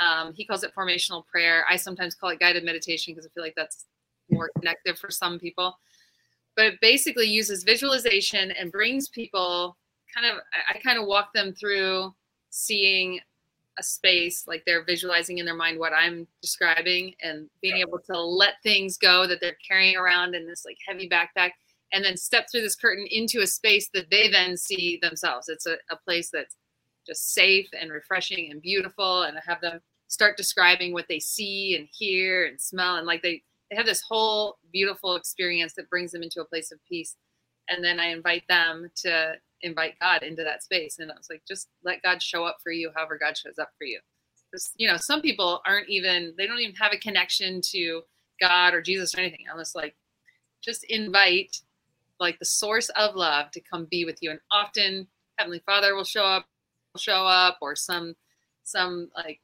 Um, 0.00 0.34
he 0.34 0.44
calls 0.44 0.62
it 0.62 0.72
formational 0.72 1.26
prayer. 1.26 1.64
I 1.68 1.74
sometimes 1.74 2.14
call 2.14 2.30
it 2.30 2.38
guided 2.38 2.62
meditation 2.62 3.12
because 3.12 3.26
I 3.26 3.30
feel 3.34 3.42
like 3.42 3.56
that's 3.56 3.86
more 4.30 4.52
connective 4.56 5.00
for 5.00 5.10
some 5.10 5.40
people. 5.40 5.76
But 6.56 6.66
it 6.66 6.80
basically 6.80 7.26
uses 7.26 7.64
visualization 7.64 8.50
and 8.50 8.72
brings 8.72 9.08
people 9.08 9.76
kind 10.14 10.26
of, 10.26 10.38
I, 10.52 10.76
I 10.76 10.80
kind 10.80 10.98
of 10.98 11.06
walk 11.06 11.32
them 11.34 11.52
through 11.52 12.14
seeing 12.50 13.20
a 13.78 13.82
space 13.82 14.46
like 14.46 14.62
they're 14.64 14.84
visualizing 14.84 15.38
in 15.38 15.44
their 15.44 15.54
mind 15.54 15.78
what 15.78 15.92
I'm 15.92 16.26
describing 16.40 17.14
and 17.22 17.48
being 17.60 17.76
able 17.76 17.98
to 18.10 18.18
let 18.18 18.54
things 18.62 18.96
go 18.96 19.26
that 19.26 19.40
they're 19.40 19.58
carrying 19.66 19.96
around 19.96 20.34
in 20.34 20.46
this 20.46 20.64
like 20.64 20.78
heavy 20.86 21.08
backpack 21.08 21.50
and 21.92 22.04
then 22.04 22.16
step 22.16 22.46
through 22.50 22.62
this 22.62 22.74
curtain 22.74 23.06
into 23.10 23.42
a 23.42 23.46
space 23.46 23.90
that 23.94 24.10
they 24.10 24.28
then 24.30 24.56
see 24.56 24.98
themselves. 25.02 25.48
It's 25.48 25.66
a, 25.66 25.76
a 25.90 25.96
place 25.96 26.30
that's 26.30 26.56
just 27.06 27.34
safe 27.34 27.68
and 27.78 27.92
refreshing 27.92 28.50
and 28.50 28.60
beautiful 28.60 29.22
and 29.22 29.38
have 29.46 29.60
them 29.60 29.80
start 30.08 30.36
describing 30.36 30.92
what 30.92 31.06
they 31.08 31.20
see 31.20 31.76
and 31.76 31.88
hear 31.90 32.46
and 32.46 32.60
smell 32.60 32.96
and 32.96 33.06
like 33.06 33.22
they 33.22 33.42
they 33.70 33.76
have 33.76 33.86
this 33.86 34.02
whole 34.02 34.58
beautiful 34.72 35.16
experience 35.16 35.74
that 35.74 35.90
brings 35.90 36.12
them 36.12 36.22
into 36.22 36.40
a 36.40 36.44
place 36.44 36.70
of 36.72 36.78
peace. 36.88 37.16
And 37.68 37.82
then 37.82 37.98
i 37.98 38.06
invite 38.06 38.44
them 38.48 38.90
to 38.96 39.34
invite 39.62 39.98
god 40.00 40.22
into 40.22 40.44
that 40.44 40.62
space. 40.62 40.98
And 40.98 41.10
i 41.10 41.14
was 41.16 41.28
like 41.30 41.42
just 41.46 41.68
let 41.84 42.02
god 42.02 42.22
show 42.22 42.44
up 42.44 42.58
for 42.62 42.70
you 42.72 42.90
however 42.94 43.18
god 43.18 43.36
shows 43.36 43.58
up 43.58 43.70
for 43.78 43.84
you. 43.84 44.00
Because 44.50 44.70
you 44.76 44.88
know 44.88 44.96
some 44.96 45.20
people 45.20 45.60
aren't 45.66 45.88
even 45.88 46.34
they 46.38 46.46
don't 46.46 46.60
even 46.60 46.76
have 46.76 46.92
a 46.92 46.98
connection 46.98 47.60
to 47.72 48.02
god 48.40 48.74
or 48.74 48.82
jesus 48.82 49.14
or 49.14 49.20
anything. 49.20 49.46
Unless 49.50 49.74
like 49.74 49.96
just 50.62 50.84
invite 50.84 51.60
like 52.18 52.38
the 52.38 52.44
source 52.44 52.88
of 52.90 53.14
love 53.14 53.50
to 53.50 53.60
come 53.60 53.86
be 53.90 54.04
with 54.04 54.18
you. 54.22 54.30
And 54.30 54.40
often 54.50 55.06
heavenly 55.38 55.62
father 55.66 55.94
will 55.94 56.04
show 56.04 56.24
up 56.24 56.46
will 56.92 57.00
show 57.00 57.26
up 57.26 57.58
or 57.60 57.74
some 57.76 58.14
some 58.62 59.08
like 59.16 59.40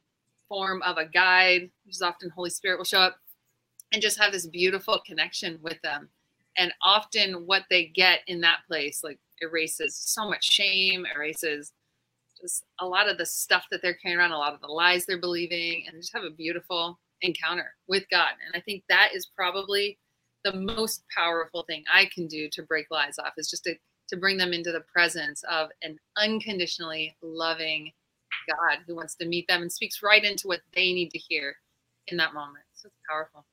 form 0.47 0.81
of 0.83 0.97
a 0.97 1.05
guide 1.05 1.69
which 1.85 1.95
is 1.95 2.01
often 2.01 2.29
holy 2.29 2.49
spirit 2.49 2.77
will 2.77 2.85
show 2.85 2.99
up 2.99 3.17
and 3.93 4.01
just 4.01 4.19
have 4.19 4.33
this 4.33 4.47
beautiful 4.47 5.01
connection 5.05 5.59
with 5.61 5.81
them 5.81 6.09
and 6.57 6.73
often 6.83 7.45
what 7.45 7.63
they 7.69 7.85
get 7.85 8.19
in 8.27 8.41
that 8.41 8.59
place 8.67 9.03
like 9.03 9.19
erases 9.41 9.95
so 9.95 10.27
much 10.27 10.43
shame 10.43 11.05
erases 11.15 11.71
just 12.41 12.65
a 12.81 12.85
lot 12.85 13.07
of 13.07 13.17
the 13.17 13.25
stuff 13.25 13.65
that 13.71 13.81
they're 13.81 13.93
carrying 13.93 14.19
around 14.19 14.31
a 14.31 14.37
lot 14.37 14.53
of 14.53 14.59
the 14.59 14.67
lies 14.67 15.05
they're 15.05 15.21
believing 15.21 15.85
and 15.87 16.01
just 16.01 16.13
have 16.13 16.23
a 16.23 16.29
beautiful 16.29 16.99
encounter 17.21 17.73
with 17.87 18.03
god 18.11 18.31
and 18.45 18.59
i 18.59 18.63
think 18.63 18.83
that 18.89 19.09
is 19.13 19.27
probably 19.35 19.97
the 20.43 20.53
most 20.53 21.03
powerful 21.15 21.63
thing 21.63 21.83
I 21.91 22.09
can 22.13 22.27
do 22.27 22.49
to 22.49 22.63
break 22.63 22.87
lies 22.91 23.17
off 23.17 23.33
is 23.37 23.49
just 23.49 23.63
to, 23.63 23.75
to 24.09 24.17
bring 24.17 24.37
them 24.37 24.53
into 24.53 24.71
the 24.71 24.81
presence 24.81 25.43
of 25.49 25.69
an 25.81 25.97
unconditionally 26.17 27.15
loving 27.21 27.91
God 28.49 28.79
who 28.85 28.95
wants 28.95 29.15
to 29.15 29.25
meet 29.25 29.47
them 29.47 29.61
and 29.61 29.71
speaks 29.71 30.03
right 30.03 30.23
into 30.23 30.47
what 30.47 30.61
they 30.75 30.93
need 30.93 31.11
to 31.11 31.17
hear 31.17 31.55
in 32.07 32.17
that 32.17 32.33
moment. 32.33 32.65
So 32.73 32.87
it's 32.87 32.97
powerful. 33.09 33.45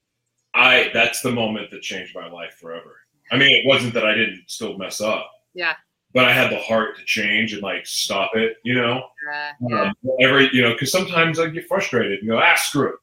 I 0.61 0.91
that's 0.93 1.23
the 1.23 1.33
moment 1.33 1.71
that 1.71 1.83
changed 1.83 2.15
my 2.15 2.29
life 2.29 2.55
forever. 2.61 2.97
I 3.33 3.37
mean, 3.39 3.51
it 3.51 3.67
wasn't 3.67 3.95
that 3.95 4.05
I 4.05 4.15
didn't 4.15 4.45
still 4.47 4.77
mess 4.77 5.01
up. 5.01 5.31
Yeah. 5.55 5.75
But 6.13 6.25
I 6.25 6.33
had 6.33 6.51
the 6.51 6.59
heart 6.59 6.99
to 6.99 7.05
change 7.05 7.53
and 7.53 7.63
like 7.63 7.87
stop 7.87 8.33
it, 8.35 8.57
you 8.65 8.75
know. 8.75 9.05
Uh, 9.33 9.53
yeah. 9.69 9.83
Um, 9.83 9.95
every 10.21 10.51
you 10.53 10.63
know, 10.63 10.73
because 10.73 10.91
sometimes 10.93 11.39
I 11.39 11.49
get 11.49 11.67
frustrated 11.67 12.21
and 12.21 12.29
go, 12.29 12.39
ah, 12.39 12.55
screw 12.57 12.89
it, 12.89 12.95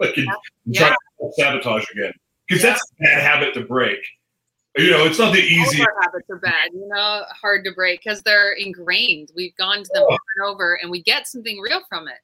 like 0.06 0.16
and, 0.16 0.28
Yeah. 0.66 0.88
try 0.88 0.96
to 1.20 1.32
sabotage 1.36 1.84
again 1.92 2.12
because 2.48 2.62
that's 2.62 2.82
a 2.82 3.02
bad 3.02 3.22
habit 3.22 3.54
to 3.54 3.60
break. 3.64 4.00
You 4.76 4.90
know, 4.90 5.04
it's 5.06 5.18
not 5.18 5.32
the 5.32 5.40
All 5.40 5.46
easy. 5.66 5.80
our 5.80 5.94
habits 6.02 6.28
are 6.28 6.38
bad, 6.40 6.70
you 6.74 6.86
know, 6.88 7.22
hard 7.40 7.64
to 7.64 7.72
break 7.72 8.00
because 8.04 8.20
they're 8.22 8.52
ingrained. 8.52 9.30
We've 9.34 9.56
gone 9.56 9.82
to 9.82 9.90
them 9.94 10.02
Oh. 10.02 10.12
over 10.12 10.18
and 10.36 10.44
over 10.44 10.74
and 10.82 10.90
we 10.90 11.02
get 11.02 11.26
something 11.26 11.58
real 11.60 11.80
from 11.88 12.08
it. 12.08 12.18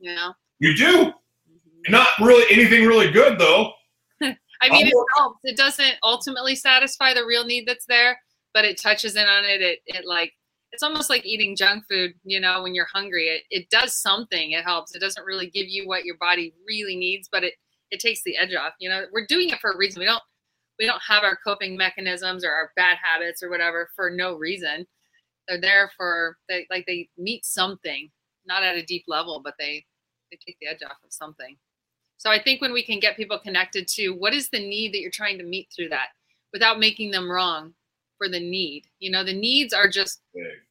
You 0.00 0.12
know? 0.14 0.34
You 0.58 0.74
do 0.76 1.12
not 1.88 2.08
really 2.20 2.44
anything 2.50 2.86
really 2.86 3.10
good 3.12 3.38
though. 3.38 3.72
I 4.62 4.70
mean, 4.70 4.86
it 4.86 4.94
helps. 5.16 5.40
It 5.42 5.56
doesn't 5.56 5.94
ultimately 6.02 6.54
satisfy 6.54 7.12
the 7.12 7.26
real 7.26 7.44
need 7.44 7.66
that's 7.66 7.86
there, 7.86 8.18
but 8.54 8.64
it 8.64 8.80
touches 8.80 9.16
in 9.16 9.26
on 9.26 9.44
it. 9.44 9.60
It, 9.60 9.80
it 9.86 10.06
like, 10.06 10.32
it's 10.70 10.84
almost 10.84 11.10
like 11.10 11.26
eating 11.26 11.56
junk 11.56 11.84
food, 11.90 12.12
you 12.24 12.38
know, 12.38 12.62
when 12.62 12.74
you're 12.74 12.86
hungry. 12.92 13.26
It, 13.26 13.42
it 13.50 13.70
does 13.70 14.00
something. 14.00 14.52
It 14.52 14.64
helps. 14.64 14.94
It 14.94 15.00
doesn't 15.00 15.26
really 15.26 15.50
give 15.50 15.66
you 15.68 15.86
what 15.86 16.04
your 16.04 16.16
body 16.18 16.54
really 16.66 16.96
needs, 16.96 17.28
but 17.30 17.42
it, 17.44 17.54
it 17.90 18.00
takes 18.00 18.22
the 18.22 18.36
edge 18.38 18.54
off. 18.54 18.74
You 18.78 18.88
know, 18.88 19.02
we're 19.12 19.26
doing 19.26 19.50
it 19.50 19.58
for 19.58 19.72
a 19.72 19.76
reason. 19.76 20.00
We 20.00 20.06
don't, 20.06 20.22
we 20.78 20.86
don't 20.86 21.02
have 21.06 21.24
our 21.24 21.36
coping 21.44 21.76
mechanisms 21.76 22.44
or 22.44 22.52
our 22.52 22.70
bad 22.76 22.98
habits 23.02 23.42
or 23.42 23.50
whatever 23.50 23.90
for 23.96 24.10
no 24.10 24.34
reason. 24.34 24.86
They're 25.48 25.60
there 25.60 25.90
for, 25.96 26.38
they, 26.48 26.66
like 26.70 26.86
they 26.86 27.08
meet 27.18 27.44
something, 27.44 28.10
not 28.46 28.62
at 28.62 28.76
a 28.76 28.84
deep 28.84 29.04
level, 29.08 29.42
but 29.44 29.54
they, 29.58 29.84
they 30.30 30.38
take 30.46 30.56
the 30.60 30.68
edge 30.68 30.82
off 30.84 30.96
of 31.04 31.12
something. 31.12 31.56
So 32.22 32.30
I 32.30 32.40
think 32.40 32.60
when 32.60 32.72
we 32.72 32.84
can 32.84 33.00
get 33.00 33.16
people 33.16 33.36
connected 33.36 33.88
to 33.88 34.10
what 34.10 34.32
is 34.32 34.48
the 34.48 34.60
need 34.60 34.94
that 34.94 35.00
you're 35.00 35.10
trying 35.10 35.38
to 35.38 35.44
meet 35.44 35.68
through 35.74 35.88
that 35.88 36.10
without 36.52 36.78
making 36.78 37.10
them 37.10 37.28
wrong 37.28 37.74
for 38.16 38.28
the 38.28 38.38
need. 38.38 38.84
You 39.00 39.10
know, 39.10 39.24
the 39.24 39.32
needs 39.32 39.74
are 39.74 39.88
just 39.88 40.20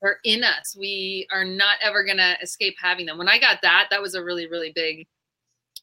they're 0.01 0.19
in 0.23 0.45
us. 0.45 0.77
We 0.79 1.27
are 1.29 1.43
not 1.43 1.75
ever 1.83 2.05
going 2.05 2.19
to 2.19 2.37
escape 2.41 2.75
having 2.81 3.05
them. 3.05 3.17
When 3.17 3.27
I 3.27 3.37
got 3.37 3.61
that, 3.63 3.87
that 3.89 4.01
was 4.01 4.15
a 4.15 4.23
really 4.23 4.47
really 4.47 4.71
big 4.73 5.07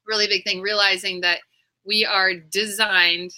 really 0.07 0.27
big 0.27 0.43
thing 0.43 0.63
realizing 0.63 1.21
that 1.21 1.41
we 1.85 2.03
are 2.03 2.33
designed 2.33 3.33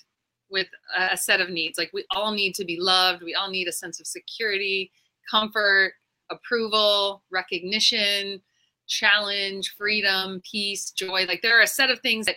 with 0.51 0.69
a 0.97 1.17
set 1.17 1.41
of 1.41 1.51
needs. 1.51 1.79
Like 1.79 1.91
we 1.93 2.05
all 2.13 2.31
need 2.31 2.55
to 2.55 2.65
be 2.65 2.79
loved, 2.79 3.25
we 3.25 3.35
all 3.35 3.51
need 3.51 3.67
a 3.67 3.73
sense 3.73 3.99
of 3.99 4.07
security, 4.07 4.93
comfort, 5.29 5.95
approval, 6.31 7.25
recognition, 7.33 8.41
challenge, 8.91 9.75
freedom, 9.79 10.43
peace, 10.49 10.91
joy. 10.91 11.25
Like 11.27 11.41
there 11.41 11.59
are 11.59 11.63
a 11.63 11.67
set 11.67 11.91
of 11.91 12.01
things 12.01 12.27
that 12.27 12.37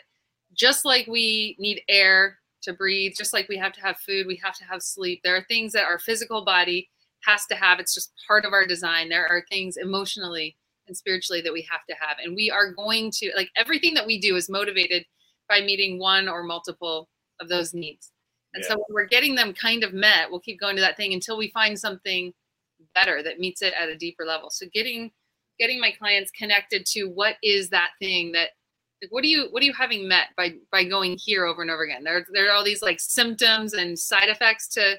just 0.53 0.85
like 0.85 1.07
we 1.07 1.57
need 1.59 1.81
air 1.89 2.37
to 2.61 2.73
breathe, 2.73 3.13
just 3.17 3.33
like 3.33 3.49
we 3.49 3.57
have 3.57 3.73
to 3.73 3.81
have 3.81 3.97
food, 3.97 4.27
we 4.27 4.39
have 4.41 4.55
to 4.55 4.63
have 4.63 4.81
sleep. 4.81 5.19
There 5.23 5.35
are 5.35 5.45
things 5.49 5.73
that 5.73 5.85
our 5.85 5.99
physical 5.99 6.45
body 6.45 6.89
has 7.25 7.45
to 7.47 7.55
have. 7.55 7.79
It's 7.79 7.93
just 7.93 8.13
part 8.27 8.45
of 8.45 8.53
our 8.53 8.65
design. 8.65 9.09
There 9.09 9.27
are 9.27 9.43
things 9.49 9.75
emotionally 9.77 10.55
and 10.87 10.95
spiritually 10.95 11.41
that 11.41 11.53
we 11.53 11.67
have 11.69 11.85
to 11.89 11.95
have. 11.99 12.17
And 12.23 12.35
we 12.35 12.51
are 12.51 12.71
going 12.71 13.11
to, 13.11 13.31
like, 13.35 13.49
everything 13.55 13.93
that 13.95 14.05
we 14.05 14.19
do 14.19 14.35
is 14.35 14.49
motivated 14.49 15.05
by 15.49 15.61
meeting 15.61 15.99
one 15.99 16.27
or 16.27 16.43
multiple 16.43 17.09
of 17.39 17.49
those 17.49 17.73
needs. 17.73 18.11
And 18.53 18.63
so 18.63 18.75
when 18.75 18.85
we're 18.89 19.07
getting 19.07 19.35
them 19.35 19.53
kind 19.53 19.83
of 19.83 19.93
met, 19.93 20.29
we'll 20.29 20.39
keep 20.39 20.59
going 20.59 20.75
to 20.75 20.81
that 20.81 20.97
thing 20.97 21.13
until 21.13 21.37
we 21.37 21.49
find 21.51 21.79
something 21.79 22.33
better 22.93 23.23
that 23.23 23.39
meets 23.39 23.61
it 23.61 23.73
at 23.73 23.89
a 23.89 23.97
deeper 23.97 24.25
level. 24.25 24.49
So 24.49 24.67
getting 24.73 25.11
getting 25.59 25.79
my 25.79 25.91
clients 25.91 26.31
connected 26.31 26.85
to 26.87 27.05
what 27.05 27.35
is 27.43 27.69
that 27.69 27.91
thing 27.99 28.31
that 28.33 28.49
like 29.01 29.11
what 29.11 29.23
are 29.23 29.27
you 29.27 29.47
what 29.51 29.61
are 29.61 29.65
you 29.65 29.73
having 29.73 30.07
met 30.07 30.27
by 30.37 30.53
by 30.71 30.83
going 30.83 31.17
here 31.19 31.45
over 31.45 31.61
and 31.61 31.71
over 31.71 31.83
again? 31.83 32.03
There, 32.03 32.25
there 32.33 32.49
are 32.49 32.53
all 32.53 32.63
these 32.63 32.81
like 32.81 32.99
symptoms 32.99 33.73
and 33.73 33.97
side 33.97 34.29
effects 34.29 34.67
to 34.69 34.95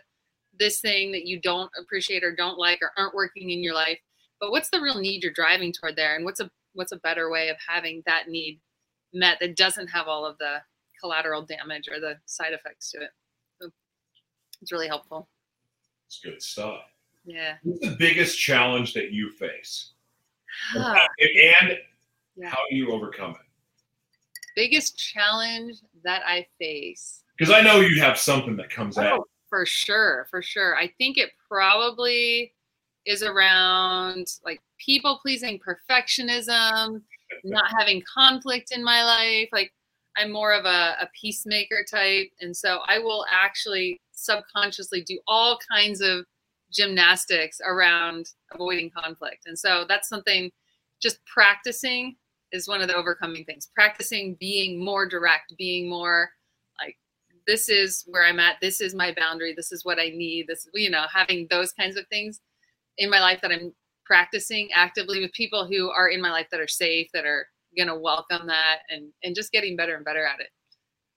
this 0.59 0.81
thing 0.81 1.11
that 1.13 1.27
you 1.27 1.41
don't 1.41 1.71
appreciate 1.81 2.23
or 2.23 2.35
don't 2.35 2.59
like 2.59 2.81
or 2.81 2.93
aren't 2.97 3.15
working 3.15 3.51
in 3.51 3.63
your 3.63 3.75
life 3.75 3.99
but 4.45 4.51
what's 4.51 4.69
the 4.69 4.81
real 4.81 5.01
need 5.01 5.23
you're 5.23 5.33
driving 5.33 5.73
toward 5.73 5.97
there? 5.97 6.17
And 6.17 6.25
what's 6.25 6.41
a 6.41 6.51
what's 6.75 6.93
a 6.93 6.99
better 6.99 7.31
way 7.31 7.49
of 7.49 7.57
having 7.67 8.03
that 8.05 8.29
need 8.29 8.61
met 9.15 9.39
that 9.41 9.57
doesn't 9.57 9.87
have 9.89 10.07
all 10.07 10.27
of 10.27 10.37
the 10.37 10.59
collateral 11.01 11.47
damage 11.47 11.89
or 11.89 11.99
the 11.99 12.17
side 12.27 12.53
effects 12.53 12.91
to 12.91 12.99
it? 12.99 13.11
So 13.59 13.71
it's 14.61 14.71
really 14.71 14.87
helpful. 14.87 15.31
It's 16.07 16.21
good 16.21 16.43
stuff. 16.43 16.83
yeah. 17.25 17.55
What's 17.63 17.81
the 17.81 17.97
biggest 17.99 18.39
challenge 18.39 18.93
that 18.93 19.13
you 19.13 19.31
face, 19.31 19.94
Ah, 20.77 21.07
and 21.19 21.79
Yeah. 22.37 22.49
how 22.49 22.59
do 22.71 22.77
you 22.77 22.91
overcome 22.93 23.31
it? 23.33 23.37
biggest 24.57 24.97
challenge 24.97 25.79
that 26.05 26.23
i 26.27 26.47
face 26.61 27.25
Because 27.37 27.53
I 27.53 27.61
know 27.61 27.81
you 27.81 28.01
have 28.01 28.17
something 28.17 28.57
that 28.57 28.71
comes 28.71 28.97
out. 28.99 29.19
Oh, 29.19 29.25
for 29.49 29.67
sure, 29.67 30.27
for 30.31 30.41
sure. 30.43 30.77
I 30.77 30.93
think 30.99 31.19
it 31.19 31.31
probably 31.49 32.55
is 33.07 33.23
around 33.25 34.27
like 34.45 34.61
people 34.79 35.19
pleasing, 35.21 35.59
perfectionism, 35.59 37.03
not 37.45 37.65
having 37.79 38.03
conflict 38.13 38.71
in 38.71 38.83
my 38.85 39.05
life. 39.05 39.49
Like 39.53 39.73
I'm 40.17 40.31
more 40.31 40.53
of 40.53 40.65
a, 40.65 40.97
a 41.01 41.09
peacemaker 41.21 41.85
type. 41.91 42.31
And 42.41 42.57
so 42.57 42.79
I 42.87 42.99
will 43.01 43.27
actually 43.31 44.01
subconsciously 44.13 45.03
do 45.03 45.19
all 45.27 45.59
kinds 45.71 46.01
of 46.01 46.25
gymnastics 46.75 47.61
around 47.65 48.27
avoiding 48.53 48.91
conflict. 48.91 49.47
And 49.47 49.59
so 49.59 49.85
that's 49.89 50.09
something 50.09 50.51
just 51.01 51.19
practicing 51.27 52.17
is 52.53 52.69
one 52.69 52.81
of 52.81 52.89
the 52.89 52.97
overcoming 52.97 53.45
things. 53.45 53.71
Practicing 53.75 54.37
being 54.39 54.83
more 54.85 55.09
direct, 55.09 55.55
being 55.59 55.89
more 55.89 56.31
like 56.81 56.97
this 57.47 57.69
is 57.69 58.05
where 58.07 58.25
I'm 58.25 58.41
at. 58.41 58.57
This 58.61 58.81
is 58.81 58.95
my 58.95 59.13
boundary. 59.17 59.55
This 59.57 59.73
is 59.73 59.85
what 59.85 59.99
I 59.99 60.09
need. 60.11 60.47
This, 60.49 60.69
you 60.75 60.91
know, 60.91 61.05
having 61.13 61.47
those 61.51 61.73
kinds 61.73 61.97
of 61.97 62.07
things 62.09 62.41
in 62.99 63.11
my 63.11 63.21
life 63.21 63.41
that 63.43 63.51
I'm 63.51 63.73
practicing 64.05 64.69
actively 64.73 65.21
with 65.21 65.33
people 65.33 65.67
who 65.67 65.91
are 65.91 66.09
in 66.09 66.21
my 66.21 66.31
life 66.31 66.47
that 66.51 66.61
are 66.61 66.69
safe, 66.69 67.09
that 67.15 67.25
are 67.25 67.47
gonna 67.77 67.99
welcome 67.99 68.47
that 68.47 68.79
and 68.89 69.11
and 69.25 69.35
just 69.35 69.51
getting 69.51 69.77
better 69.77 69.97
and 69.97 70.05
better 70.05 70.25
at 70.25 70.41
it. 70.41 70.49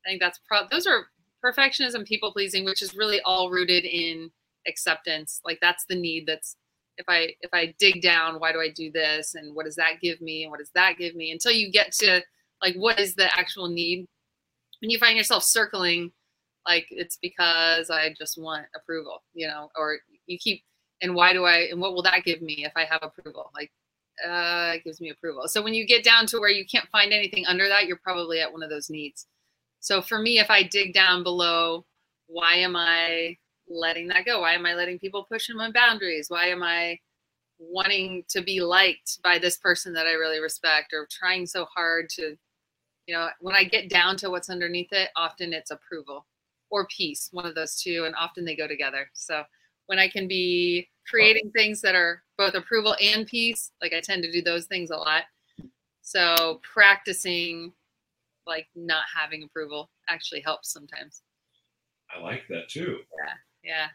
I 0.05 0.09
think 0.09 0.21
that's 0.21 0.39
pro 0.47 0.61
those 0.71 0.87
are 0.87 1.05
perfectionism, 1.43 2.05
people 2.05 2.31
pleasing, 2.31 2.65
which 2.65 2.81
is 2.81 2.95
really 2.95 3.21
all 3.21 3.49
rooted 3.49 3.85
in 3.85 4.31
acceptance. 4.67 5.41
Like 5.45 5.59
that's 5.61 5.85
the 5.89 5.95
need 5.95 6.25
that's 6.27 6.55
if 6.97 7.05
I 7.07 7.33
if 7.41 7.51
I 7.53 7.73
dig 7.79 8.01
down, 8.01 8.39
why 8.39 8.51
do 8.51 8.59
I 8.59 8.69
do 8.69 8.91
this? 8.91 9.35
And 9.35 9.55
what 9.55 9.65
does 9.65 9.75
that 9.75 10.01
give 10.01 10.19
me? 10.21 10.43
And 10.43 10.51
what 10.51 10.59
does 10.59 10.71
that 10.75 10.97
give 10.97 11.15
me? 11.15 11.31
Until 11.31 11.51
you 11.51 11.71
get 11.71 11.91
to 11.93 12.21
like 12.61 12.75
what 12.75 12.99
is 12.99 13.15
the 13.15 13.25
actual 13.37 13.67
need? 13.67 14.07
When 14.81 14.89
you 14.89 14.99
find 14.99 15.17
yourself 15.17 15.43
circling, 15.43 16.11
like 16.67 16.87
it's 16.89 17.17
because 17.21 17.89
I 17.89 18.13
just 18.17 18.41
want 18.41 18.65
approval, 18.75 19.23
you 19.33 19.47
know, 19.47 19.69
or 19.77 19.99
you 20.25 20.37
keep 20.37 20.63
and 21.01 21.13
why 21.15 21.33
do 21.33 21.45
I 21.45 21.67
and 21.71 21.79
what 21.79 21.93
will 21.93 22.03
that 22.03 22.23
give 22.23 22.41
me 22.41 22.65
if 22.65 22.73
I 22.75 22.85
have 22.85 23.03
approval? 23.03 23.51
Like 23.53 23.71
uh 24.27 24.73
it 24.75 24.83
gives 24.83 24.99
me 24.99 25.11
approval. 25.11 25.47
So 25.47 25.61
when 25.61 25.73
you 25.73 25.85
get 25.85 26.03
down 26.03 26.25
to 26.27 26.39
where 26.39 26.49
you 26.49 26.65
can't 26.65 26.89
find 26.89 27.13
anything 27.13 27.45
under 27.45 27.67
that, 27.67 27.85
you're 27.85 27.99
probably 28.03 28.39
at 28.41 28.51
one 28.51 28.63
of 28.63 28.69
those 28.69 28.89
needs. 28.89 29.27
So 29.79 30.01
for 30.01 30.19
me, 30.19 30.39
if 30.39 30.49
I 30.49 30.63
dig 30.63 30.93
down 30.93 31.23
below, 31.23 31.85
why 32.27 32.55
am 32.55 32.75
I 32.75 33.37
letting 33.69 34.07
that 34.07 34.25
go? 34.25 34.41
Why 34.41 34.53
am 34.53 34.65
I 34.65 34.73
letting 34.73 34.99
people 34.99 35.25
push 35.29 35.49
in 35.49 35.57
my 35.57 35.71
boundaries? 35.71 36.29
Why 36.29 36.47
am 36.47 36.63
I 36.63 36.99
wanting 37.59 38.23
to 38.29 38.41
be 38.41 38.61
liked 38.61 39.21
by 39.23 39.39
this 39.39 39.57
person 39.57 39.93
that 39.93 40.07
I 40.07 40.13
really 40.13 40.39
respect 40.39 40.93
or 40.93 41.07
trying 41.09 41.45
so 41.45 41.65
hard 41.65 42.09
to, 42.11 42.37
you 43.07 43.15
know, 43.15 43.29
when 43.39 43.55
I 43.55 43.63
get 43.63 43.89
down 43.89 44.17
to 44.17 44.29
what's 44.29 44.49
underneath 44.49 44.91
it, 44.91 45.09
often 45.15 45.53
it's 45.53 45.71
approval 45.71 46.25
or 46.69 46.87
peace, 46.87 47.29
one 47.31 47.45
of 47.45 47.55
those 47.55 47.81
two, 47.81 48.03
and 48.05 48.15
often 48.15 48.45
they 48.45 48.55
go 48.55 48.67
together. 48.67 49.09
So 49.13 49.43
when 49.87 49.99
I 49.99 50.09
can 50.09 50.27
be 50.27 50.89
creating 51.09 51.51
things 51.51 51.81
that 51.81 51.95
are 51.95 52.23
both 52.37 52.53
approval 52.53 52.95
and 53.01 53.25
peace, 53.25 53.71
like 53.81 53.93
I 53.93 54.01
tend 54.01 54.23
to 54.23 54.31
do 54.31 54.41
those 54.41 54.65
things 54.65 54.91
a 54.91 54.97
lot. 54.97 55.23
So 56.01 56.59
practicing 56.61 57.73
like 58.45 58.67
not 58.75 59.03
having 59.13 59.43
approval 59.43 59.89
actually 60.09 60.41
helps 60.41 60.71
sometimes. 60.71 61.21
I 62.15 62.21
like 62.21 62.43
that 62.49 62.69
too. 62.69 62.99
Yeah. 63.25 63.33
Yeah. 63.67 63.87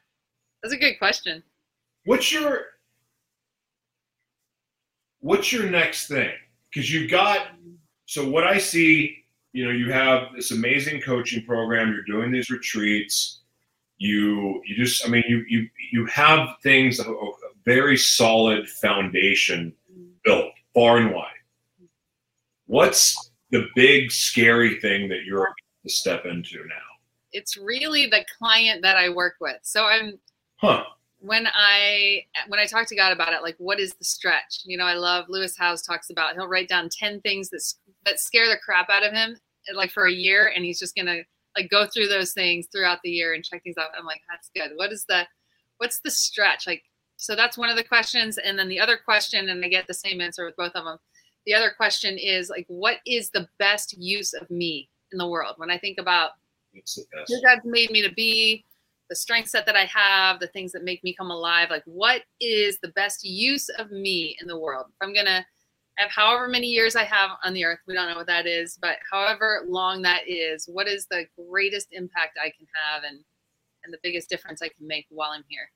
That's 0.63 0.75
a 0.75 0.79
good 0.79 0.99
question. 0.99 1.43
What's 2.05 2.31
your 2.31 2.67
what's 5.21 5.51
your 5.51 5.69
next 5.69 6.09
thing? 6.09 6.33
Because 6.69 6.93
you've 6.93 7.11
got 7.11 7.49
so 8.05 8.29
what 8.29 8.45
I 8.45 8.59
see, 8.59 9.25
you 9.53 9.65
know, 9.65 9.71
you 9.71 9.91
have 9.91 10.35
this 10.37 10.51
amazing 10.51 11.01
coaching 11.01 11.45
program, 11.47 11.91
you're 11.91 12.05
doing 12.05 12.31
these 12.31 12.51
retreats, 12.51 13.41
you 13.97 14.61
you 14.67 14.77
just 14.77 15.07
I 15.07 15.09
mean 15.09 15.25
you 15.27 15.45
you 15.49 15.69
you 15.91 16.05
have 16.07 16.57
things 16.63 17.01
a, 17.01 17.11
a 17.11 17.33
very 17.65 17.97
solid 17.97 18.69
foundation 18.69 19.73
built 20.23 20.53
far 20.75 20.99
and 20.99 21.15
wide. 21.15 21.31
What's 22.67 23.31
the 23.51 23.69
big 23.75 24.13
scary 24.13 24.81
thing 24.81 25.09
that 25.09 25.25
you're 25.25 25.49
to 25.85 25.91
step 25.91 26.27
into 26.27 26.59
now? 26.59 26.92
It's 27.33 27.57
really 27.57 28.07
the 28.07 28.25
client 28.38 28.83
that 28.83 28.97
I 28.97 29.09
work 29.09 29.37
with. 29.40 29.59
So 29.62 29.85
I'm 29.85 30.18
Huh. 30.59 30.85
when 31.18 31.49
I 31.53 32.25
when 32.49 32.61
I 32.61 32.66
talk 32.66 32.87
to 32.88 32.97
God 32.97 33.12
about 33.12 33.33
it, 33.33 33.42
like 33.42 33.57
what 33.59 33.81
is 33.81 33.95
the 33.95 34.05
stretch? 34.05 34.61
You 34.64 34.77
know, 34.77 34.85
I 34.85 34.95
love 34.95 35.27
Lewis 35.29 35.57
Howes 35.57 35.83
talks 35.83 36.11
about 36.11 36.35
he'll 36.35 36.47
write 36.49 36.68
down 36.68 36.88
ten 36.88 37.21
things 37.21 37.51
that 37.51 37.62
that 38.05 38.21
scare 38.21 38.49
the 38.49 38.59
crap 38.64 38.88
out 38.90 39.05
of 39.05 39.12
him, 39.12 39.37
like 39.75 39.90
for 39.90 40.07
a 40.07 40.12
year, 40.12 40.53
and 40.55 40.64
he's 40.64 40.79
just 40.79 40.95
gonna 40.95 41.23
like 41.57 41.71
go 41.71 41.87
through 41.87 42.09
those 42.09 42.33
things 42.33 42.68
throughout 42.71 43.01
the 43.03 43.11
year 43.11 43.35
and 43.35 43.45
check 43.45 43.62
things 43.62 43.77
out. 43.79 43.90
I'm 43.99 44.07
like, 44.07 44.23
that's 44.31 44.51
good. 44.55 44.77
What 44.77 44.92
is 44.92 45.05
the 45.09 45.27
what's 45.79 46.01
the 46.01 46.11
stretch? 46.11 46.66
Like, 46.66 46.85
so 47.16 47.35
that's 47.35 47.59
one 47.59 47.71
of 47.71 47.77
the 47.77 47.85
questions, 47.85 48.38
and 48.38 48.59
then 48.59 48.68
the 48.68 48.81
other 48.81 48.97
question, 48.97 49.49
and 49.49 49.64
I 49.64 49.68
get 49.68 49.87
the 49.87 49.95
same 49.95 50.21
answer 50.21 50.45
with 50.45 50.57
both 50.57 50.73
of 50.75 50.85
them. 50.85 50.99
The 51.47 51.55
other 51.55 51.73
question 51.77 52.18
is 52.18 52.51
like, 52.51 52.66
what 52.68 52.99
is 53.05 53.31
the 53.31 53.49
best 53.59 53.97
use 53.99 54.33
of 54.33 54.49
me 54.49 54.88
in 55.11 55.18
the 55.18 55.29
world? 55.29 55.55
When 55.57 55.71
I 55.71 55.79
think 55.79 55.99
about 55.99 56.31
It's 56.75 56.95
the 56.95 57.61
made 57.65 57.91
me 57.91 58.03
to 58.03 58.13
be, 58.13 58.65
the 59.09 59.17
strength 59.17 59.51
set 59.51 59.67
that 59.67 59.77
I 59.77 59.85
have, 59.85 60.41
the 60.41 60.47
things 60.49 60.73
that 60.73 60.85
make 60.85 61.05
me 61.05 61.15
come 61.15 61.31
alive. 61.31 61.69
Like, 61.71 61.83
what 61.85 62.23
is 62.41 62.79
the 62.81 62.89
best 62.89 63.25
use 63.25 63.69
of 63.69 63.91
me 63.91 64.37
in 64.41 64.47
the 64.47 64.59
world? 64.59 64.87
If 64.89 65.07
I'm 65.07 65.15
gonna 65.15 65.45
have 65.97 66.11
however 66.11 66.49
many 66.49 66.69
years 66.69 66.97
I 66.97 67.05
have 67.05 67.33
on 67.45 67.53
the 67.53 67.65
earth, 67.65 67.81
we 67.87 67.95
don't 67.95 68.09
know 68.09 68.17
what 68.17 68.27
that 68.27 68.47
is, 68.47 68.79
but 68.81 68.97
however 69.11 69.65
long 69.69 70.03
that 70.03 70.23
is, 70.27 70.67
what 70.67 70.89
is 70.89 71.07
the 71.07 71.27
greatest 71.37 71.89
impact 71.93 72.39
I 72.43 72.51
can 72.51 72.67
have 72.75 73.05
and 73.05 73.21
and 73.85 73.93
the 73.93 73.99
biggest 74.03 74.31
difference 74.31 74.63
I 74.63 74.69
can 74.69 74.87
make 74.87 75.07
while 75.11 75.33
I'm 75.33 75.45
here? 75.49 75.71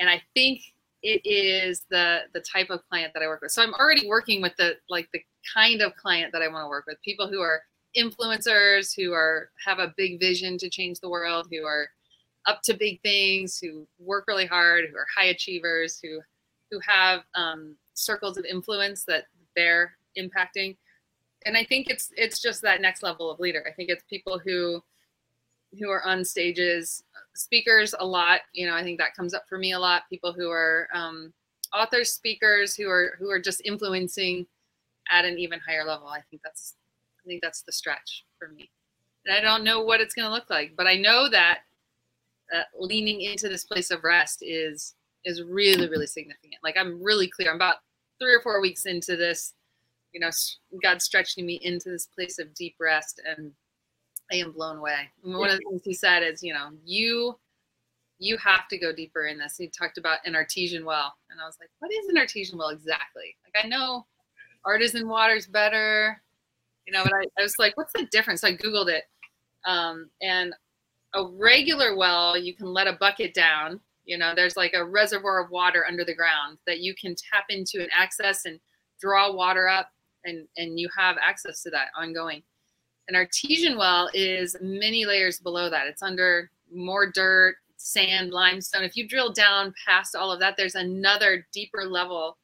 And 0.00 0.08
I 0.08 0.20
think 0.34 0.62
it 1.02 1.20
is 1.24 1.84
the 1.90 2.22
the 2.32 2.40
type 2.40 2.70
of 2.70 2.80
client 2.88 3.12
that 3.14 3.22
I 3.22 3.28
work 3.28 3.42
with. 3.42 3.52
So 3.52 3.62
I'm 3.62 3.74
already 3.74 4.08
working 4.08 4.42
with 4.42 4.56
the 4.56 4.76
like 4.88 5.08
the 5.12 5.20
kind 5.54 5.82
of 5.82 5.94
client 5.96 6.32
that 6.32 6.42
I 6.42 6.48
want 6.48 6.64
to 6.64 6.68
work 6.68 6.86
with. 6.86 7.00
People 7.04 7.28
who 7.28 7.40
are 7.40 7.62
influencers, 7.96 8.94
who 8.96 9.12
are 9.12 9.50
have 9.64 9.78
a 9.78 9.94
big 9.96 10.20
vision 10.20 10.58
to 10.58 10.70
change 10.70 11.00
the 11.00 11.08
world, 11.08 11.48
who 11.50 11.64
are 11.64 11.88
up 12.46 12.60
to 12.62 12.74
big 12.74 13.00
things, 13.02 13.58
who 13.58 13.86
work 13.98 14.24
really 14.28 14.46
hard, 14.46 14.84
who 14.90 14.96
are 14.96 15.06
high 15.16 15.26
achievers, 15.26 16.00
who 16.02 16.20
who 16.70 16.80
have 16.86 17.20
um, 17.34 17.76
circles 17.94 18.36
of 18.36 18.44
influence 18.44 19.04
that 19.04 19.24
they're 19.54 19.96
impacting. 20.18 20.76
And 21.46 21.56
I 21.56 21.64
think 21.64 21.88
it's 21.88 22.10
it's 22.16 22.40
just 22.40 22.62
that 22.62 22.80
next 22.80 23.02
level 23.02 23.30
of 23.30 23.40
leader. 23.40 23.64
I 23.68 23.72
think 23.72 23.90
it's 23.90 24.04
people 24.08 24.38
who 24.38 24.82
who 25.78 25.90
are 25.90 26.04
on 26.04 26.24
stages, 26.24 27.02
speakers 27.34 27.94
a 27.98 28.06
lot. 28.06 28.40
You 28.52 28.66
know, 28.66 28.74
I 28.74 28.82
think 28.82 28.98
that 28.98 29.14
comes 29.14 29.34
up 29.34 29.44
for 29.48 29.58
me 29.58 29.72
a 29.72 29.78
lot. 29.78 30.02
People 30.08 30.32
who 30.32 30.50
are 30.50 30.88
um, 30.92 31.32
authors, 31.74 32.12
speakers, 32.12 32.74
who 32.74 32.88
are 32.88 33.16
who 33.18 33.30
are 33.30 33.40
just 33.40 33.62
influencing 33.64 34.46
at 35.10 35.24
an 35.24 35.38
even 35.38 35.60
higher 35.60 35.84
level. 35.84 36.08
I 36.08 36.20
think 36.30 36.42
that's 36.42 36.74
I 37.24 37.28
think 37.28 37.42
that's 37.42 37.62
the 37.62 37.72
stretch 37.72 38.24
for 38.38 38.48
me. 38.48 38.70
And 39.26 39.36
I 39.36 39.40
don't 39.40 39.64
know 39.64 39.82
what 39.82 40.00
it's 40.00 40.14
going 40.14 40.26
to 40.28 40.34
look 40.34 40.50
like, 40.50 40.74
but 40.76 40.86
I 40.86 40.96
know 40.96 41.28
that 41.30 41.60
uh, 42.54 42.62
leaning 42.78 43.22
into 43.22 43.48
this 43.48 43.64
place 43.64 43.90
of 43.90 44.04
rest 44.04 44.42
is 44.42 44.94
is 45.24 45.42
really 45.42 45.88
really 45.88 46.06
significant. 46.06 46.56
Like 46.62 46.76
I'm 46.76 47.02
really 47.02 47.28
clear. 47.28 47.50
I'm 47.50 47.56
about 47.56 47.76
three 48.20 48.34
or 48.34 48.40
four 48.42 48.60
weeks 48.60 48.84
into 48.84 49.16
this. 49.16 49.54
You 50.12 50.20
know, 50.20 50.30
God 50.82 51.02
stretching 51.02 51.46
me 51.46 51.58
into 51.62 51.90
this 51.90 52.06
place 52.06 52.38
of 52.38 52.54
deep 52.54 52.76
rest, 52.78 53.20
and 53.26 53.50
I 54.30 54.36
am 54.36 54.52
blown 54.52 54.76
away. 54.76 55.10
And 55.24 55.36
one 55.36 55.50
of 55.50 55.56
the 55.56 55.64
things 55.70 55.82
He 55.84 55.94
said 55.94 56.22
is, 56.22 56.42
you 56.42 56.52
know, 56.52 56.70
you 56.84 57.38
you 58.18 58.36
have 58.38 58.68
to 58.68 58.78
go 58.78 58.92
deeper 58.92 59.26
in 59.26 59.38
this. 59.38 59.56
He 59.56 59.68
talked 59.68 59.98
about 59.98 60.18
an 60.24 60.36
artesian 60.36 60.84
well, 60.84 61.14
and 61.30 61.40
I 61.40 61.46
was 61.46 61.56
like, 61.58 61.70
what 61.78 61.90
is 61.92 62.08
an 62.08 62.18
artesian 62.18 62.58
well 62.58 62.68
exactly? 62.68 63.36
Like 63.44 63.64
I 63.64 63.68
know 63.68 64.06
artesian 64.66 65.08
water's 65.08 65.46
better, 65.46 66.22
you 66.86 66.92
know, 66.92 67.02
but 67.02 67.12
I, 67.14 67.24
I 67.38 67.42
was 67.42 67.54
like, 67.58 67.76
what's 67.76 67.92
the 67.92 68.06
difference? 68.10 68.40
So 68.42 68.48
I 68.48 68.56
googled 68.56 68.88
it, 68.88 69.04
um, 69.66 70.10
and 70.22 70.54
a 71.14 71.24
regular 71.26 71.96
well, 71.96 72.36
you 72.36 72.54
can 72.54 72.66
let 72.66 72.86
a 72.86 72.94
bucket 72.94 73.34
down. 73.34 73.80
You 74.04 74.18
know, 74.18 74.34
there's 74.34 74.56
like 74.56 74.74
a 74.74 74.84
reservoir 74.84 75.42
of 75.42 75.50
water 75.50 75.86
under 75.88 76.04
the 76.04 76.14
ground 76.14 76.58
that 76.66 76.80
you 76.80 76.94
can 77.00 77.14
tap 77.32 77.44
into 77.48 77.80
and 77.80 77.90
access 77.96 78.44
and 78.44 78.60
draw 79.00 79.32
water 79.32 79.68
up, 79.68 79.90
and 80.24 80.46
and 80.56 80.78
you 80.78 80.88
have 80.96 81.16
access 81.20 81.62
to 81.62 81.70
that 81.70 81.88
ongoing. 81.96 82.42
An 83.08 83.16
artesian 83.16 83.76
well 83.76 84.08
is 84.14 84.56
many 84.60 85.04
layers 85.04 85.38
below 85.38 85.68
that. 85.70 85.86
It's 85.86 86.02
under 86.02 86.50
more 86.72 87.10
dirt, 87.10 87.56
sand, 87.76 88.30
limestone. 88.30 88.82
If 88.82 88.96
you 88.96 89.06
drill 89.06 89.32
down 89.32 89.74
past 89.86 90.16
all 90.16 90.32
of 90.32 90.40
that, 90.40 90.56
there's 90.56 90.74
another 90.74 91.46
deeper 91.52 91.84
level 91.84 92.38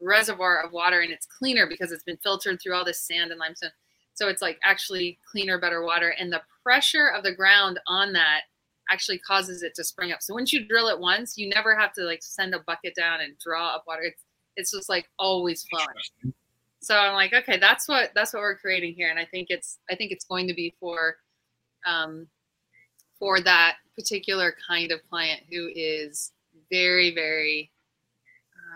reservoir 0.00 0.62
of 0.62 0.72
water, 0.72 1.00
and 1.00 1.10
it's 1.12 1.26
cleaner 1.26 1.66
because 1.66 1.92
it's 1.92 2.04
been 2.04 2.18
filtered 2.18 2.60
through 2.60 2.74
all 2.74 2.84
this 2.84 3.00
sand 3.00 3.30
and 3.30 3.40
limestone. 3.40 3.70
So 4.16 4.28
it's 4.28 4.42
like 4.42 4.58
actually 4.64 5.18
cleaner, 5.30 5.60
better 5.60 5.84
water. 5.84 6.14
And 6.18 6.32
the 6.32 6.42
pressure 6.62 7.08
of 7.08 7.22
the 7.22 7.34
ground 7.34 7.78
on 7.86 8.12
that 8.14 8.42
actually 8.90 9.18
causes 9.18 9.62
it 9.62 9.74
to 9.74 9.84
spring 9.84 10.10
up. 10.10 10.22
So 10.22 10.34
once 10.34 10.52
you 10.52 10.66
drill 10.66 10.88
it 10.88 10.98
once, 10.98 11.36
you 11.36 11.48
never 11.48 11.76
have 11.76 11.92
to 11.94 12.02
like 12.02 12.22
send 12.22 12.54
a 12.54 12.60
bucket 12.60 12.94
down 12.94 13.20
and 13.20 13.38
draw 13.38 13.74
up 13.74 13.84
water. 13.86 14.02
It's 14.02 14.22
it's 14.56 14.70
just 14.70 14.88
like 14.88 15.06
always 15.18 15.64
flowing. 15.64 16.34
So 16.80 16.96
I'm 16.96 17.14
like, 17.14 17.34
okay, 17.34 17.58
that's 17.58 17.88
what 17.88 18.12
that's 18.14 18.32
what 18.32 18.40
we're 18.40 18.56
creating 18.56 18.94
here. 18.94 19.10
And 19.10 19.18
I 19.18 19.26
think 19.26 19.48
it's 19.50 19.78
I 19.90 19.96
think 19.96 20.12
it's 20.12 20.24
going 20.24 20.48
to 20.48 20.54
be 20.54 20.74
for 20.80 21.16
um 21.86 22.26
for 23.18 23.40
that 23.40 23.76
particular 23.94 24.54
kind 24.66 24.92
of 24.92 25.00
client 25.08 25.42
who 25.50 25.70
is 25.74 26.32
very, 26.70 27.14
very 27.14 27.70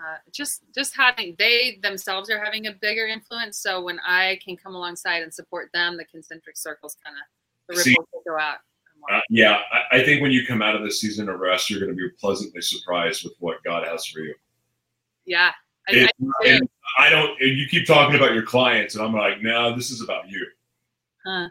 uh, 0.01 0.17
just 0.31 0.61
just 0.73 0.95
having 0.95 1.35
they 1.37 1.79
themselves 1.83 2.29
are 2.29 2.43
having 2.43 2.67
a 2.67 2.71
bigger 2.73 3.05
influence. 3.07 3.57
So 3.57 3.81
when 3.83 3.99
I 3.99 4.39
can 4.43 4.57
come 4.57 4.73
alongside 4.75 5.21
and 5.23 5.33
support 5.33 5.69
them, 5.73 5.97
the 5.97 6.05
concentric 6.05 6.57
circles 6.57 6.97
kind 7.03 7.15
of 7.17 7.75
the 7.75 7.79
ripples 7.79 8.07
will 8.13 8.23
go 8.25 8.39
out. 8.39 8.57
Uh, 9.11 9.19
yeah, 9.29 9.59
I, 9.71 9.97
I 9.97 10.03
think 10.03 10.21
when 10.21 10.31
you 10.31 10.45
come 10.45 10.61
out 10.61 10.75
of 10.75 10.83
this 10.83 11.01
season 11.01 11.27
of 11.29 11.39
rest, 11.39 11.69
you're 11.69 11.79
going 11.79 11.91
to 11.91 11.95
be 11.95 12.07
pleasantly 12.19 12.61
surprised 12.61 13.23
with 13.23 13.33
what 13.39 13.63
God 13.63 13.85
has 13.87 14.05
for 14.05 14.19
you. 14.19 14.35
Yeah, 15.25 15.51
I, 15.89 15.91
It- 15.95 16.11
I, 16.43 16.47
and 16.47 16.69
I 16.99 17.09
don't. 17.09 17.39
and 17.41 17.57
You 17.57 17.67
keep 17.67 17.87
talking 17.87 18.15
about 18.15 18.33
your 18.33 18.43
clients, 18.43 18.95
and 18.95 19.03
I'm 19.03 19.13
like, 19.13 19.41
no, 19.41 19.75
this 19.75 19.89
is 19.91 20.01
about 20.01 20.29
you. 20.29 20.45
huh. 21.25 21.47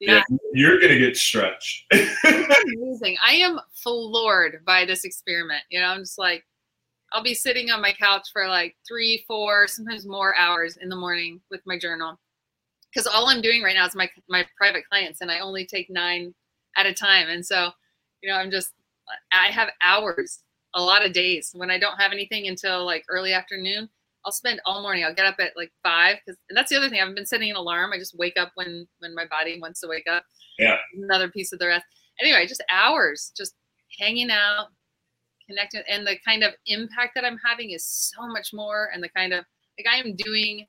yeah. 0.00 0.22
you're 0.52 0.80
going 0.80 0.92
to 0.92 0.98
get 0.98 1.16
stretched. 1.16 1.86
amazing. 1.92 3.16
I 3.24 3.34
am 3.34 3.60
floored 3.74 4.64
by 4.64 4.84
this 4.84 5.04
experiment. 5.04 5.62
You 5.70 5.80
know, 5.80 5.86
I'm 5.86 6.00
just 6.00 6.18
like, 6.18 6.44
I'll 7.12 7.22
be 7.22 7.34
sitting 7.34 7.70
on 7.70 7.80
my 7.82 7.92
couch 7.92 8.28
for 8.32 8.46
like 8.48 8.76
three, 8.86 9.24
four, 9.26 9.66
sometimes 9.68 10.06
more 10.06 10.36
hours 10.38 10.76
in 10.80 10.88
the 10.88 10.96
morning 10.96 11.40
with 11.50 11.60
my 11.66 11.78
journal. 11.78 12.18
because 12.92 13.06
all 13.06 13.28
I'm 13.28 13.40
doing 13.42 13.62
right 13.62 13.74
now 13.74 13.86
is 13.86 13.94
my 13.94 14.08
my 14.28 14.44
private 14.56 14.84
clients, 14.88 15.20
and 15.20 15.30
I 15.30 15.40
only 15.40 15.66
take 15.66 15.90
nine 15.90 16.34
at 16.76 16.86
a 16.86 16.94
time. 16.94 17.28
And 17.28 17.44
so, 17.44 17.70
you 18.22 18.30
know, 18.30 18.36
I'm 18.36 18.50
just 18.50 18.72
I 19.32 19.48
have 19.48 19.70
hours, 19.82 20.40
a 20.74 20.82
lot 20.82 21.04
of 21.04 21.12
days 21.12 21.50
when 21.54 21.70
I 21.70 21.78
don't 21.78 21.98
have 21.98 22.12
anything 22.12 22.48
until 22.48 22.84
like 22.84 23.04
early 23.08 23.32
afternoon. 23.32 23.88
I'll 24.24 24.32
spend 24.32 24.60
all 24.66 24.82
morning. 24.82 25.04
I'll 25.04 25.14
get 25.14 25.26
up 25.26 25.36
at 25.38 25.56
like 25.56 25.72
five 25.82 26.16
because 26.24 26.38
and 26.50 26.56
that's 26.56 26.70
the 26.70 26.76
other 26.76 26.88
thing. 26.90 27.00
I've 27.00 27.14
been 27.14 27.26
setting 27.26 27.50
an 27.50 27.56
alarm. 27.56 27.92
I 27.92 27.98
just 27.98 28.18
wake 28.18 28.36
up 28.38 28.52
when 28.54 28.86
when 29.00 29.14
my 29.14 29.26
body 29.26 29.58
wants 29.60 29.80
to 29.80 29.88
wake 29.88 30.06
up. 30.10 30.24
Yeah. 30.58 30.76
Another 30.96 31.30
piece 31.30 31.52
of 31.52 31.58
the 31.60 31.68
rest. 31.68 31.84
Anyway, 32.20 32.46
just 32.46 32.64
hours, 32.70 33.32
just 33.36 33.54
hanging 33.98 34.30
out, 34.30 34.68
connecting, 35.48 35.82
and 35.88 36.06
the 36.06 36.16
kind 36.24 36.42
of 36.44 36.52
impact 36.66 37.12
that 37.14 37.24
I'm 37.24 37.38
having 37.44 37.70
is 37.70 37.86
so 37.86 38.26
much 38.28 38.52
more. 38.52 38.90
And 38.92 39.02
the 39.02 39.08
kind 39.10 39.32
of 39.32 39.44
like 39.78 39.86
I 39.92 39.98
am 39.98 40.14
doing 40.16 40.66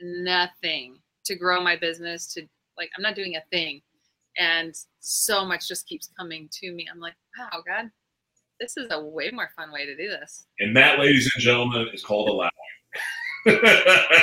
nothing 0.00 0.98
to 1.24 1.36
grow 1.36 1.62
my 1.62 1.76
business. 1.76 2.32
To 2.34 2.42
like 2.76 2.90
I'm 2.96 3.02
not 3.02 3.14
doing 3.14 3.36
a 3.36 3.42
thing, 3.50 3.80
and 4.38 4.74
so 5.00 5.44
much 5.44 5.68
just 5.68 5.86
keeps 5.86 6.10
coming 6.18 6.48
to 6.60 6.72
me. 6.72 6.86
I'm 6.92 7.00
like, 7.00 7.14
wow, 7.38 7.62
God, 7.66 7.90
this 8.58 8.76
is 8.76 8.88
a 8.90 9.00
way 9.02 9.30
more 9.32 9.50
fun 9.56 9.72
way 9.72 9.86
to 9.86 9.96
do 9.96 10.08
this. 10.08 10.46
And 10.58 10.76
that, 10.76 10.98
ladies 10.98 11.30
and 11.34 11.42
gentlemen, 11.42 11.88
is 11.92 12.04
called 12.04 12.28
allowing. 12.28 12.50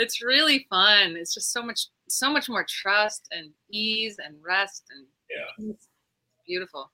It's 0.00 0.22
really 0.22 0.64
fun. 0.70 1.16
It's 1.16 1.34
just 1.34 1.52
so 1.52 1.60
much, 1.60 1.88
so 2.08 2.30
much 2.30 2.48
more 2.48 2.64
trust 2.68 3.26
and 3.32 3.50
ease 3.72 4.16
and 4.24 4.36
rest 4.46 4.84
and 4.90 5.04
Yeah. 5.28 5.74
beautiful. 6.46 6.92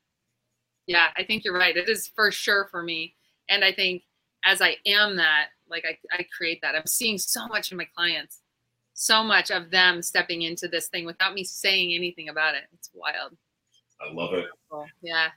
Yeah, 0.86 1.08
I 1.16 1.24
think 1.24 1.44
you're 1.44 1.54
right. 1.54 1.76
It 1.76 1.88
is 1.88 2.08
for 2.14 2.30
sure 2.30 2.68
for 2.70 2.82
me, 2.82 3.14
and 3.48 3.64
I 3.64 3.72
think 3.72 4.02
as 4.44 4.60
I 4.60 4.76
am 4.86 5.16
that, 5.16 5.46
like 5.68 5.84
I, 5.88 5.96
I 6.12 6.26
create 6.36 6.60
that. 6.62 6.74
I'm 6.74 6.86
seeing 6.86 7.16
so 7.18 7.46
much 7.48 7.72
in 7.72 7.78
my 7.78 7.86
clients, 7.96 8.40
so 8.92 9.24
much 9.24 9.50
of 9.50 9.70
them 9.70 10.02
stepping 10.02 10.42
into 10.42 10.68
this 10.68 10.88
thing 10.88 11.06
without 11.06 11.32
me 11.34 11.42
saying 11.44 11.94
anything 11.94 12.28
about 12.28 12.54
it. 12.54 12.64
It's 12.74 12.90
wild. 12.92 13.36
I 14.00 14.12
love 14.12 14.34
it. 14.34 14.46
Yeah. 15.02 15.28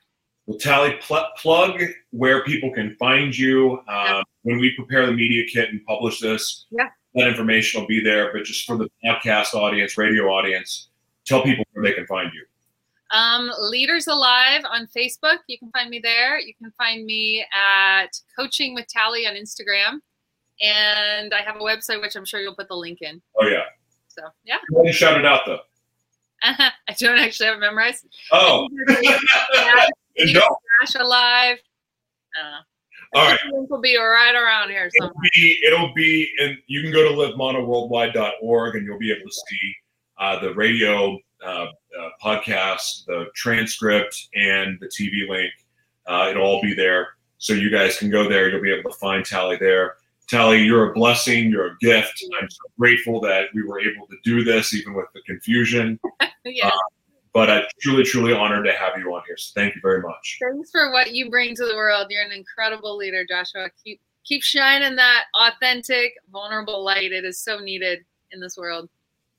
Well, 0.45 0.57
Tally, 0.57 0.95
pl- 1.01 1.27
plug 1.37 1.81
where 2.11 2.43
people 2.43 2.73
can 2.73 2.95
find 2.97 3.37
you. 3.37 3.79
Um, 3.87 4.23
When 4.43 4.59
we 4.59 4.73
prepare 4.75 5.05
the 5.05 5.11
media 5.13 5.43
kit 5.45 5.69
and 5.69 5.83
publish 5.85 6.19
this, 6.19 6.65
Yeah. 6.71 6.87
that 7.15 7.27
information 7.27 7.81
will 7.81 7.87
be 7.87 8.01
there. 8.01 8.31
But 8.33 8.43
just 8.45 8.65
for 8.65 8.77
the 8.77 8.89
podcast 9.05 9.53
audience, 9.53 9.97
radio 9.97 10.23
audience, 10.29 10.89
tell 11.25 11.43
people 11.43 11.65
where 11.73 11.83
they 11.83 11.93
can 11.93 12.07
find 12.07 12.31
you. 12.33 12.45
Um, 13.11 13.51
Leaders 13.59 14.07
Alive 14.07 14.61
on 14.69 14.87
Facebook. 14.95 15.37
You 15.47 15.57
can 15.57 15.71
find 15.71 15.89
me 15.89 15.99
there. 15.99 16.39
You 16.39 16.53
can 16.55 16.71
find 16.77 17.05
me 17.05 17.45
at 17.53 18.19
Coaching 18.37 18.73
with 18.75 18.87
Tally 18.87 19.25
on 19.27 19.33
Instagram. 19.33 19.99
And 20.61 21.33
I 21.33 21.41
have 21.41 21.57
a 21.57 21.59
website, 21.59 22.01
which 22.01 22.15
I'm 22.15 22.25
sure 22.25 22.39
you'll 22.41 22.55
put 22.55 22.67
the 22.67 22.75
link 22.75 22.99
in. 23.01 23.21
Oh, 23.39 23.47
yeah. 23.47 23.63
So, 24.07 24.23
yeah. 24.43 24.57
Go 24.71 24.77
ahead 24.79 24.87
and 24.87 24.95
shout 24.95 25.19
it 25.19 25.25
out, 25.25 25.41
though. 25.45 25.59
I 26.43 26.71
don't 26.99 27.19
actually 27.19 27.47
have 27.47 27.57
it 27.57 27.61
memorized. 27.61 28.07
Oh. 28.31 28.67
Dash 30.17 30.95
Alive. 30.95 31.57
I. 32.35 32.59
All 33.13 33.29
right. 33.29 33.39
Link 33.51 33.69
will 33.69 33.81
be 33.81 33.97
right 33.97 34.35
around 34.35 34.69
here 34.69 34.89
It'll 34.93 35.07
somewhere. 35.07 35.29
be, 35.33 35.57
it'll 35.65 35.93
be, 35.93 36.29
and 36.39 36.57
you 36.67 36.81
can 36.81 36.91
go 36.91 37.03
to 37.03 37.15
livemonoworldwide.org 37.15 38.75
and 38.75 38.85
you'll 38.85 38.99
be 38.99 39.11
able 39.11 39.27
to 39.27 39.33
see 39.33 39.75
uh, 40.19 40.39
the 40.39 40.53
radio 40.55 41.17
uh, 41.43 41.67
uh, 41.67 42.09
podcast, 42.23 43.05
the 43.05 43.25
transcript, 43.35 44.29
and 44.35 44.77
the 44.79 44.87
TV 44.87 45.27
link. 45.29 45.51
Uh, 46.07 46.27
it'll 46.29 46.43
all 46.43 46.61
be 46.61 46.73
there. 46.73 47.09
So 47.37 47.53
you 47.53 47.69
guys 47.69 47.97
can 47.97 48.09
go 48.09 48.27
there. 48.27 48.49
You'll 48.49 48.61
be 48.61 48.73
able 48.73 48.89
to 48.89 48.97
find 48.97 49.23
Tally 49.23 49.57
there. 49.57 49.95
Tally, 50.27 50.63
you're 50.63 50.91
a 50.91 50.93
blessing. 50.93 51.49
You're 51.49 51.67
a 51.67 51.77
gift. 51.79 52.23
I'm 52.41 52.49
so 52.49 52.63
grateful 52.77 53.21
that 53.21 53.47
we 53.53 53.63
were 53.63 53.79
able 53.79 54.07
to 54.07 54.15
do 54.23 54.43
this, 54.43 54.73
even 54.73 54.93
with 54.93 55.05
the 55.13 55.21
confusion. 55.21 55.99
yeah. 56.45 56.71
But 57.33 57.49
I'm 57.49 57.63
truly, 57.79 58.03
truly 58.03 58.33
honored 58.33 58.65
to 58.65 58.73
have 58.73 58.97
you 58.97 59.13
on 59.13 59.21
here. 59.27 59.37
So 59.37 59.51
thank 59.55 59.75
you 59.75 59.81
very 59.81 60.01
much. 60.01 60.39
Thanks 60.41 60.71
for 60.71 60.91
what 60.91 61.13
you 61.13 61.29
bring 61.29 61.55
to 61.55 61.65
the 61.65 61.75
world. 61.75 62.07
You're 62.09 62.23
an 62.23 62.31
incredible 62.31 62.97
leader, 62.97 63.25
Joshua. 63.25 63.69
Keep 63.83 64.01
keep 64.25 64.43
shining 64.43 64.95
that 64.97 65.25
authentic, 65.35 66.13
vulnerable 66.31 66.83
light. 66.83 67.11
It 67.11 67.23
is 67.23 67.39
so 67.39 67.59
needed 67.59 67.99
in 68.31 68.41
this 68.41 68.57
world. 68.57 68.89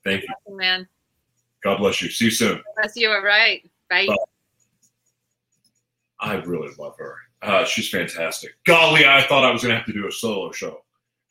Thank 0.05 0.23
you. 0.23 0.57
Man. 0.57 0.89
God 1.63 1.79
bless 1.79 2.01
you. 2.01 2.11
See 2.11 2.27
you 2.27 2.31
soon. 2.31 2.63
Bless 2.77 2.97
you. 2.97 3.11
All 3.11 3.23
right. 3.23 3.69
Bye. 3.91 4.07
Bye. 4.07 4.17
I 6.21 6.35
really 6.35 6.71
love 6.79 6.97
her. 6.99 7.17
Uh, 7.43 7.65
she's 7.65 7.89
fantastic. 7.89 8.53
Golly, 8.67 9.07
I 9.07 9.23
thought 9.23 9.45
I 9.45 9.51
was 9.51 9.63
going 9.63 9.73
to 9.73 9.77
have 9.77 9.87
to 9.87 9.93
do 9.93 10.09
a 10.09 10.13
solo 10.13 10.51
show, 10.51 10.83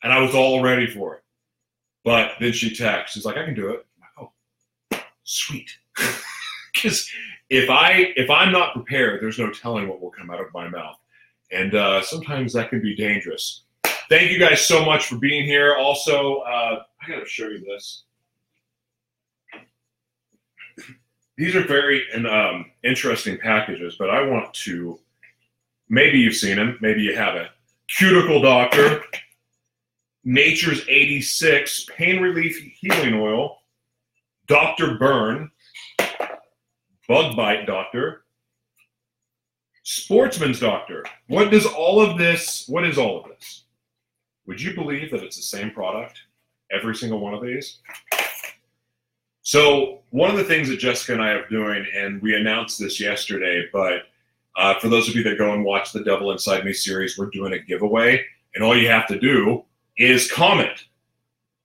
and 0.02 0.12
I 0.12 0.20
was 0.20 0.34
all 0.34 0.62
ready 0.62 0.86
for 0.86 1.16
it. 1.16 1.22
But 2.04 2.32
then 2.40 2.52
she 2.52 2.74
texts. 2.74 3.14
She's 3.14 3.26
like, 3.26 3.36
"I 3.36 3.44
can 3.44 3.54
do 3.54 3.68
it." 3.68 3.86
Like, 4.00 4.30
oh, 4.92 5.00
sweet. 5.24 5.70
Because 6.74 7.10
if 7.50 7.70
I 7.70 8.12
if 8.16 8.30
I'm 8.30 8.52
not 8.52 8.74
prepared, 8.74 9.20
there's 9.20 9.38
no 9.38 9.50
telling 9.50 9.88
what 9.88 10.00
will 10.00 10.10
come 10.10 10.30
out 10.30 10.40
of 10.40 10.46
my 10.54 10.68
mouth, 10.68 10.96
and 11.50 11.74
uh, 11.74 12.02
sometimes 12.02 12.52
that 12.52 12.70
can 12.70 12.80
be 12.80 12.94
dangerous. 12.94 13.64
Thank 14.08 14.30
you 14.30 14.38
guys 14.38 14.60
so 14.64 14.84
much 14.84 15.06
for 15.06 15.16
being 15.16 15.44
here. 15.44 15.74
Also, 15.74 16.38
uh, 16.38 16.82
I 17.02 17.08
got 17.08 17.20
to 17.20 17.26
show 17.26 17.48
you 17.48 17.60
this. 17.60 18.04
These 21.38 21.54
are 21.54 21.62
very 21.62 22.02
um, 22.26 22.66
interesting 22.82 23.38
packages, 23.38 23.94
but 23.96 24.10
I 24.10 24.22
want 24.26 24.52
to. 24.54 24.98
Maybe 25.88 26.18
you've 26.18 26.34
seen 26.34 26.56
them, 26.56 26.76
maybe 26.82 27.00
you 27.00 27.16
haven't. 27.16 27.48
Cuticle 27.86 28.42
Doctor, 28.42 29.02
Nature's 30.24 30.82
86 30.88 31.86
Pain 31.96 32.20
Relief 32.20 32.58
Healing 32.80 33.14
Oil, 33.14 33.56
Dr. 34.48 34.98
Burn, 34.98 35.50
Bug 37.06 37.36
Bite 37.36 37.66
Doctor, 37.66 38.24
Sportsman's 39.84 40.58
Doctor. 40.58 41.04
What 41.28 41.52
does 41.52 41.64
all 41.64 42.00
of 42.02 42.18
this, 42.18 42.66
what 42.66 42.84
is 42.84 42.98
all 42.98 43.20
of 43.20 43.30
this? 43.30 43.64
Would 44.46 44.60
you 44.60 44.74
believe 44.74 45.12
that 45.12 45.22
it's 45.22 45.36
the 45.36 45.42
same 45.42 45.70
product? 45.70 46.18
Every 46.72 46.96
single 46.96 47.20
one 47.20 47.32
of 47.32 47.42
these? 47.42 47.78
So, 49.48 50.00
one 50.10 50.30
of 50.30 50.36
the 50.36 50.44
things 50.44 50.68
that 50.68 50.78
Jessica 50.78 51.14
and 51.14 51.22
I 51.22 51.30
are 51.30 51.48
doing, 51.48 51.86
and 51.96 52.20
we 52.20 52.36
announced 52.36 52.78
this 52.78 53.00
yesterday, 53.00 53.64
but 53.72 54.02
uh, 54.56 54.78
for 54.78 54.90
those 54.90 55.08
of 55.08 55.16
you 55.16 55.22
that 55.22 55.38
go 55.38 55.54
and 55.54 55.64
watch 55.64 55.90
the 55.90 56.04
Devil 56.04 56.32
Inside 56.32 56.66
Me 56.66 56.74
series, 56.74 57.16
we're 57.16 57.30
doing 57.30 57.54
a 57.54 57.58
giveaway, 57.58 58.22
and 58.54 58.62
all 58.62 58.76
you 58.76 58.88
have 58.88 59.06
to 59.06 59.18
do 59.18 59.64
is 59.96 60.30
comment. 60.30 60.84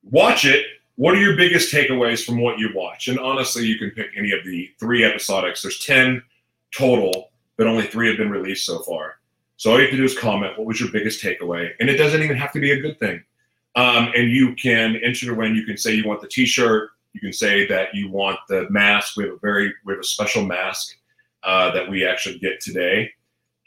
Watch 0.09 0.45
it. 0.45 0.65
What 0.95 1.13
are 1.13 1.19
your 1.19 1.36
biggest 1.36 1.73
takeaways 1.73 2.25
from 2.25 2.39
what 2.39 2.57
you 2.57 2.69
watch? 2.73 3.09
And 3.09 3.19
honestly, 3.19 3.65
you 3.65 3.77
can 3.77 3.91
pick 3.91 4.11
any 4.15 4.31
of 4.31 4.45
the 4.45 4.71
three 4.79 5.01
episodics. 5.01 5.61
There's 5.61 5.86
10 5.86 6.23
total, 6.73 7.31
but 7.57 7.67
only 7.67 7.86
three 7.86 8.07
have 8.07 8.17
been 8.17 8.31
released 8.31 8.65
so 8.65 8.79
far. 8.84 9.15
So 9.57 9.71
all 9.71 9.77
you 9.77 9.88
have 9.88 9.91
to 9.91 9.97
do 9.97 10.05
is 10.05 10.17
comment. 10.17 10.57
What 10.57 10.67
was 10.67 10.79
your 10.79 10.89
biggest 10.89 11.21
takeaway? 11.21 11.71
And 11.81 11.89
it 11.89 11.97
doesn't 11.97 12.23
even 12.23 12.38
have 12.38 12.53
to 12.53 12.61
be 12.61 12.71
a 12.71 12.79
good 12.79 12.97
thing. 12.97 13.21
Um, 13.75 14.09
and 14.15 14.31
you 14.31 14.55
can 14.55 14.95
enter 15.03 15.25
to 15.25 15.34
win. 15.34 15.53
You 15.53 15.65
can 15.65 15.75
say 15.75 15.93
you 15.93 16.07
want 16.07 16.21
the 16.21 16.29
T-shirt. 16.29 16.91
You 17.14 17.22
can 17.22 17.34
say 17.34 17.68
that 17.68 17.93
you 17.93 18.09
want 18.09 18.39
the 18.49 18.68
mask. 18.70 19.18
We 19.18 19.26
have 19.26 19.34
a 19.34 19.39
very 19.39 19.74
we 19.86 19.93
have 19.93 19.99
a 19.99 20.03
special 20.05 20.45
mask 20.45 20.95
uh, 21.43 21.72
that 21.72 21.89
we 21.89 22.05
actually 22.05 22.39
get 22.39 22.59
today, 22.59 23.11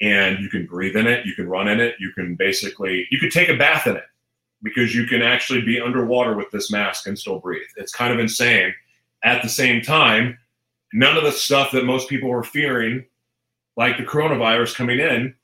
and 0.01 0.38
you 0.40 0.49
can 0.49 0.66
breathe 0.66 0.97
in 0.97 1.07
it. 1.07 1.24
You 1.24 1.34
can 1.34 1.49
run 1.49 1.68
in 1.68 1.80
it. 1.80 1.94
You 1.99 2.12
can 2.12 2.34
basically 2.34 3.07
you 3.11 3.18
could 3.18 3.30
take 3.30 3.49
a 3.49 3.57
bath 3.57 3.86
in 3.86 3.97
it 3.97 4.05
because 4.62 4.94
you 4.94 5.07
can 5.07 5.22
actually 5.22 5.62
be 5.62 5.80
underwater 5.80 6.34
with 6.34 6.51
this 6.51 6.70
mask 6.70 7.07
and 7.07 7.18
still 7.18 7.38
breathe. 7.38 7.66
It's 7.76 7.92
kind 7.92 8.12
of 8.12 8.18
insane. 8.18 8.74
At 9.24 9.42
the 9.42 9.49
same 9.49 9.80
time, 9.82 10.38
none 10.92 11.16
of 11.16 11.24
the 11.24 11.32
stuff 11.32 11.70
that 11.72 11.84
most 11.84 12.09
people 12.09 12.32
are 12.32 12.42
fearing, 12.42 13.05
like 13.76 13.97
the 13.97 14.05
coronavirus 14.05 14.74
coming 14.74 14.99
in, 14.99 15.34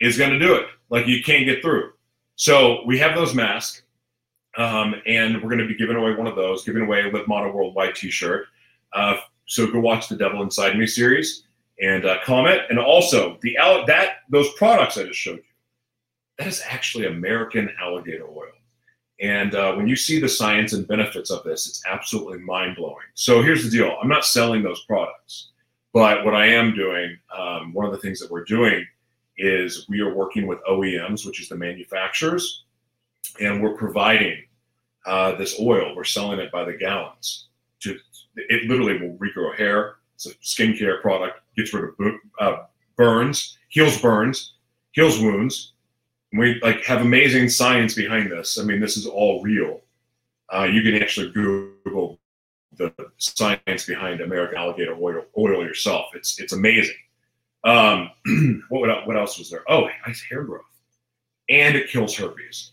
is 0.00 0.18
going 0.18 0.30
to 0.30 0.38
do 0.38 0.54
it. 0.54 0.66
Like 0.88 1.06
you 1.06 1.22
can't 1.22 1.44
get 1.44 1.62
through. 1.62 1.92
So 2.36 2.82
we 2.86 2.98
have 2.98 3.14
those 3.14 3.34
masks, 3.34 3.82
um, 4.60 4.94
and 5.06 5.36
we're 5.36 5.48
going 5.48 5.58
to 5.58 5.66
be 5.66 5.74
giving 5.74 5.96
away 5.96 6.14
one 6.14 6.26
of 6.26 6.36
those, 6.36 6.64
giving 6.64 6.82
away 6.82 7.08
a 7.08 7.10
Live 7.10 7.26
Motto 7.26 7.50
Worldwide 7.50 7.94
T-shirt. 7.94 8.46
Uh, 8.92 9.16
so 9.46 9.66
go 9.66 9.80
watch 9.80 10.08
the 10.08 10.16
Devil 10.16 10.42
Inside 10.42 10.76
Me 10.76 10.86
series 10.86 11.44
and 11.80 12.04
uh, 12.04 12.18
comment. 12.24 12.60
And 12.68 12.78
also 12.78 13.38
the 13.40 13.56
that 13.86 14.16
those 14.28 14.52
products 14.54 14.98
I 14.98 15.04
just 15.04 15.18
showed 15.18 15.36
you, 15.36 15.42
that 16.38 16.46
is 16.46 16.62
actually 16.68 17.06
American 17.06 17.70
alligator 17.80 18.28
oil. 18.28 18.52
And 19.20 19.54
uh, 19.54 19.74
when 19.74 19.88
you 19.88 19.96
see 19.96 20.20
the 20.20 20.28
science 20.28 20.74
and 20.74 20.86
benefits 20.86 21.30
of 21.30 21.42
this, 21.42 21.66
it's 21.66 21.82
absolutely 21.86 22.38
mind 22.38 22.76
blowing. 22.76 22.96
So 23.14 23.42
here's 23.42 23.64
the 23.64 23.70
deal: 23.70 23.96
I'm 24.02 24.08
not 24.08 24.26
selling 24.26 24.62
those 24.62 24.84
products, 24.84 25.52
but 25.94 26.22
what 26.22 26.34
I 26.34 26.46
am 26.46 26.74
doing, 26.74 27.16
um, 27.34 27.72
one 27.72 27.86
of 27.86 27.92
the 27.92 27.98
things 27.98 28.20
that 28.20 28.30
we're 28.30 28.44
doing 28.44 28.84
is 29.38 29.86
we 29.88 30.00
are 30.00 30.14
working 30.14 30.46
with 30.46 30.58
OEMs, 30.68 31.24
which 31.24 31.40
is 31.40 31.48
the 31.48 31.56
manufacturers, 31.56 32.64
and 33.40 33.62
we're 33.62 33.74
providing 33.74 34.42
uh, 35.06 35.34
this 35.36 35.58
oil. 35.60 35.94
We're 35.96 36.04
selling 36.04 36.38
it 36.38 36.52
by 36.52 36.64
the 36.64 36.74
gallons. 36.74 37.48
To 37.80 37.96
it 38.36 38.68
literally 38.68 38.98
will 38.98 39.16
regrow 39.16 39.56
hair. 39.56 39.96
It's 40.14 40.26
a 40.26 40.34
skincare 40.36 41.00
product. 41.00 41.40
Gets 41.56 41.72
rid 41.74 41.84
of 41.84 42.14
uh, 42.38 42.56
burns, 42.96 43.58
heals 43.68 44.00
burns, 44.00 44.54
heals 44.92 45.18
wounds. 45.18 45.72
And 46.32 46.40
we 46.40 46.60
like 46.62 46.84
have 46.84 47.00
amazing 47.00 47.48
science 47.48 47.94
behind 47.94 48.30
this. 48.30 48.58
I 48.58 48.62
mean, 48.62 48.80
this 48.80 48.96
is 48.96 49.06
all 49.06 49.42
real. 49.42 49.80
Uh, 50.52 50.64
you 50.64 50.82
can 50.82 51.00
actually 51.00 51.30
Google 51.32 52.18
the 52.76 52.92
science 53.18 53.86
behind 53.86 54.20
American 54.20 54.58
alligator 54.58 54.96
oil, 55.00 55.24
oil 55.36 55.64
yourself. 55.64 56.06
It's 56.14 56.38
it's 56.40 56.52
amazing. 56.52 56.96
Um, 57.64 58.10
what 58.68 59.06
what 59.06 59.16
else 59.16 59.38
was 59.38 59.50
there? 59.50 59.64
Oh, 59.68 59.88
nice 60.06 60.22
hair 60.22 60.44
growth, 60.44 60.62
and 61.48 61.76
it 61.76 61.88
kills 61.88 62.16
herpes. 62.16 62.72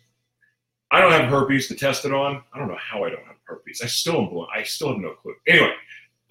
I 0.91 1.01
don't 1.01 1.11
have 1.11 1.29
herpes 1.29 1.67
to 1.67 1.75
test 1.75 2.05
it 2.05 2.13
on. 2.13 2.41
I 2.53 2.59
don't 2.59 2.69
know 2.69 2.77
how 2.79 3.03
I 3.03 3.09
don't 3.09 3.25
have 3.25 3.35
herpes. 3.43 3.81
I 3.83 3.87
still 3.87 4.21
am 4.21 4.29
blown. 4.29 4.47
I 4.53 4.63
still 4.63 4.89
have 4.89 4.99
no 4.99 5.13
clue. 5.13 5.35
Anyway, 5.47 5.73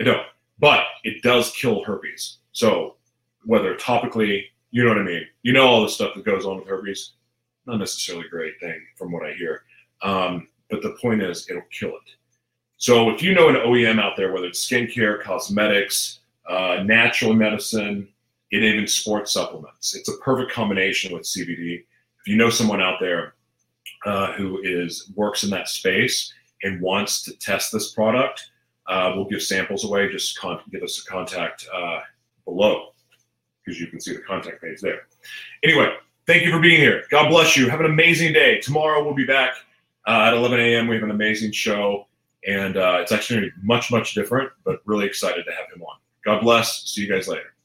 I 0.00 0.04
don't. 0.04 0.26
But 0.58 0.84
it 1.04 1.22
does 1.22 1.52
kill 1.52 1.84
herpes. 1.84 2.38
So 2.52 2.96
whether 3.44 3.74
topically, 3.76 4.44
you 4.70 4.82
know 4.82 4.90
what 4.90 4.98
I 4.98 5.04
mean. 5.04 5.26
You 5.42 5.52
know 5.52 5.66
all 5.66 5.82
the 5.82 5.88
stuff 5.88 6.14
that 6.14 6.24
goes 6.24 6.46
on 6.46 6.58
with 6.58 6.68
herpes. 6.68 7.12
Not 7.66 7.78
necessarily 7.78 8.26
a 8.26 8.30
great 8.30 8.58
thing 8.60 8.80
from 8.96 9.12
what 9.12 9.26
I 9.26 9.32
hear. 9.34 9.62
Um, 10.02 10.48
but 10.70 10.82
the 10.82 10.96
point 11.00 11.22
is, 11.22 11.48
it'll 11.48 11.62
kill 11.70 11.90
it. 11.90 12.16
So 12.78 13.10
if 13.10 13.22
you 13.22 13.34
know 13.34 13.48
an 13.48 13.56
OEM 13.56 14.00
out 14.00 14.16
there, 14.16 14.32
whether 14.32 14.46
it's 14.46 14.66
skincare, 14.66 15.22
cosmetics, 15.22 16.20
uh, 16.48 16.82
natural 16.84 17.32
medicine, 17.32 18.08
and 18.52 18.64
even 18.64 18.86
sports 18.86 19.32
supplements, 19.32 19.94
it's 19.94 20.08
a 20.08 20.16
perfect 20.18 20.52
combination 20.52 21.12
with 21.12 21.22
CBD. 21.22 21.80
If 22.20 22.26
you 22.26 22.36
know 22.36 22.50
someone 22.50 22.80
out 22.80 22.98
there 23.00 23.34
uh, 24.06 24.32
who 24.32 24.60
is 24.62 25.10
works 25.14 25.44
in 25.44 25.50
that 25.50 25.68
space 25.68 26.32
and 26.62 26.80
wants 26.80 27.22
to 27.24 27.36
test 27.38 27.72
this 27.72 27.92
product, 27.92 28.50
uh, 28.86 29.12
we'll 29.14 29.26
give 29.26 29.42
samples 29.42 29.84
away. 29.84 30.10
Just 30.10 30.38
con- 30.38 30.60
give 30.70 30.82
us 30.82 31.04
a 31.04 31.10
contact 31.10 31.66
uh, 31.74 32.00
below 32.44 32.92
because 33.64 33.80
you 33.80 33.88
can 33.88 34.00
see 34.00 34.12
the 34.12 34.22
contact 34.22 34.62
page 34.62 34.80
there. 34.80 35.08
Anyway, 35.64 35.92
thank 36.26 36.44
you 36.44 36.50
for 36.50 36.60
being 36.60 36.80
here. 36.80 37.04
God 37.10 37.28
bless 37.28 37.56
you. 37.56 37.68
Have 37.68 37.80
an 37.80 37.86
amazing 37.86 38.32
day. 38.32 38.60
Tomorrow 38.60 39.04
we'll 39.04 39.14
be 39.14 39.26
back 39.26 39.54
uh, 40.06 40.26
at 40.28 40.34
11 40.34 40.60
a.m. 40.60 40.86
We 40.86 40.94
have 40.94 41.04
an 41.04 41.10
amazing 41.10 41.52
show, 41.52 42.06
and 42.46 42.76
uh, 42.76 42.98
it's 43.00 43.12
actually 43.12 43.52
much, 43.62 43.90
much 43.90 44.14
different, 44.14 44.50
but 44.64 44.80
really 44.84 45.06
excited 45.06 45.44
to 45.44 45.50
have 45.50 45.70
him 45.74 45.82
on. 45.82 45.96
God 46.24 46.42
bless. 46.42 46.84
See 46.84 47.02
you 47.02 47.12
guys 47.12 47.26
later. 47.26 47.55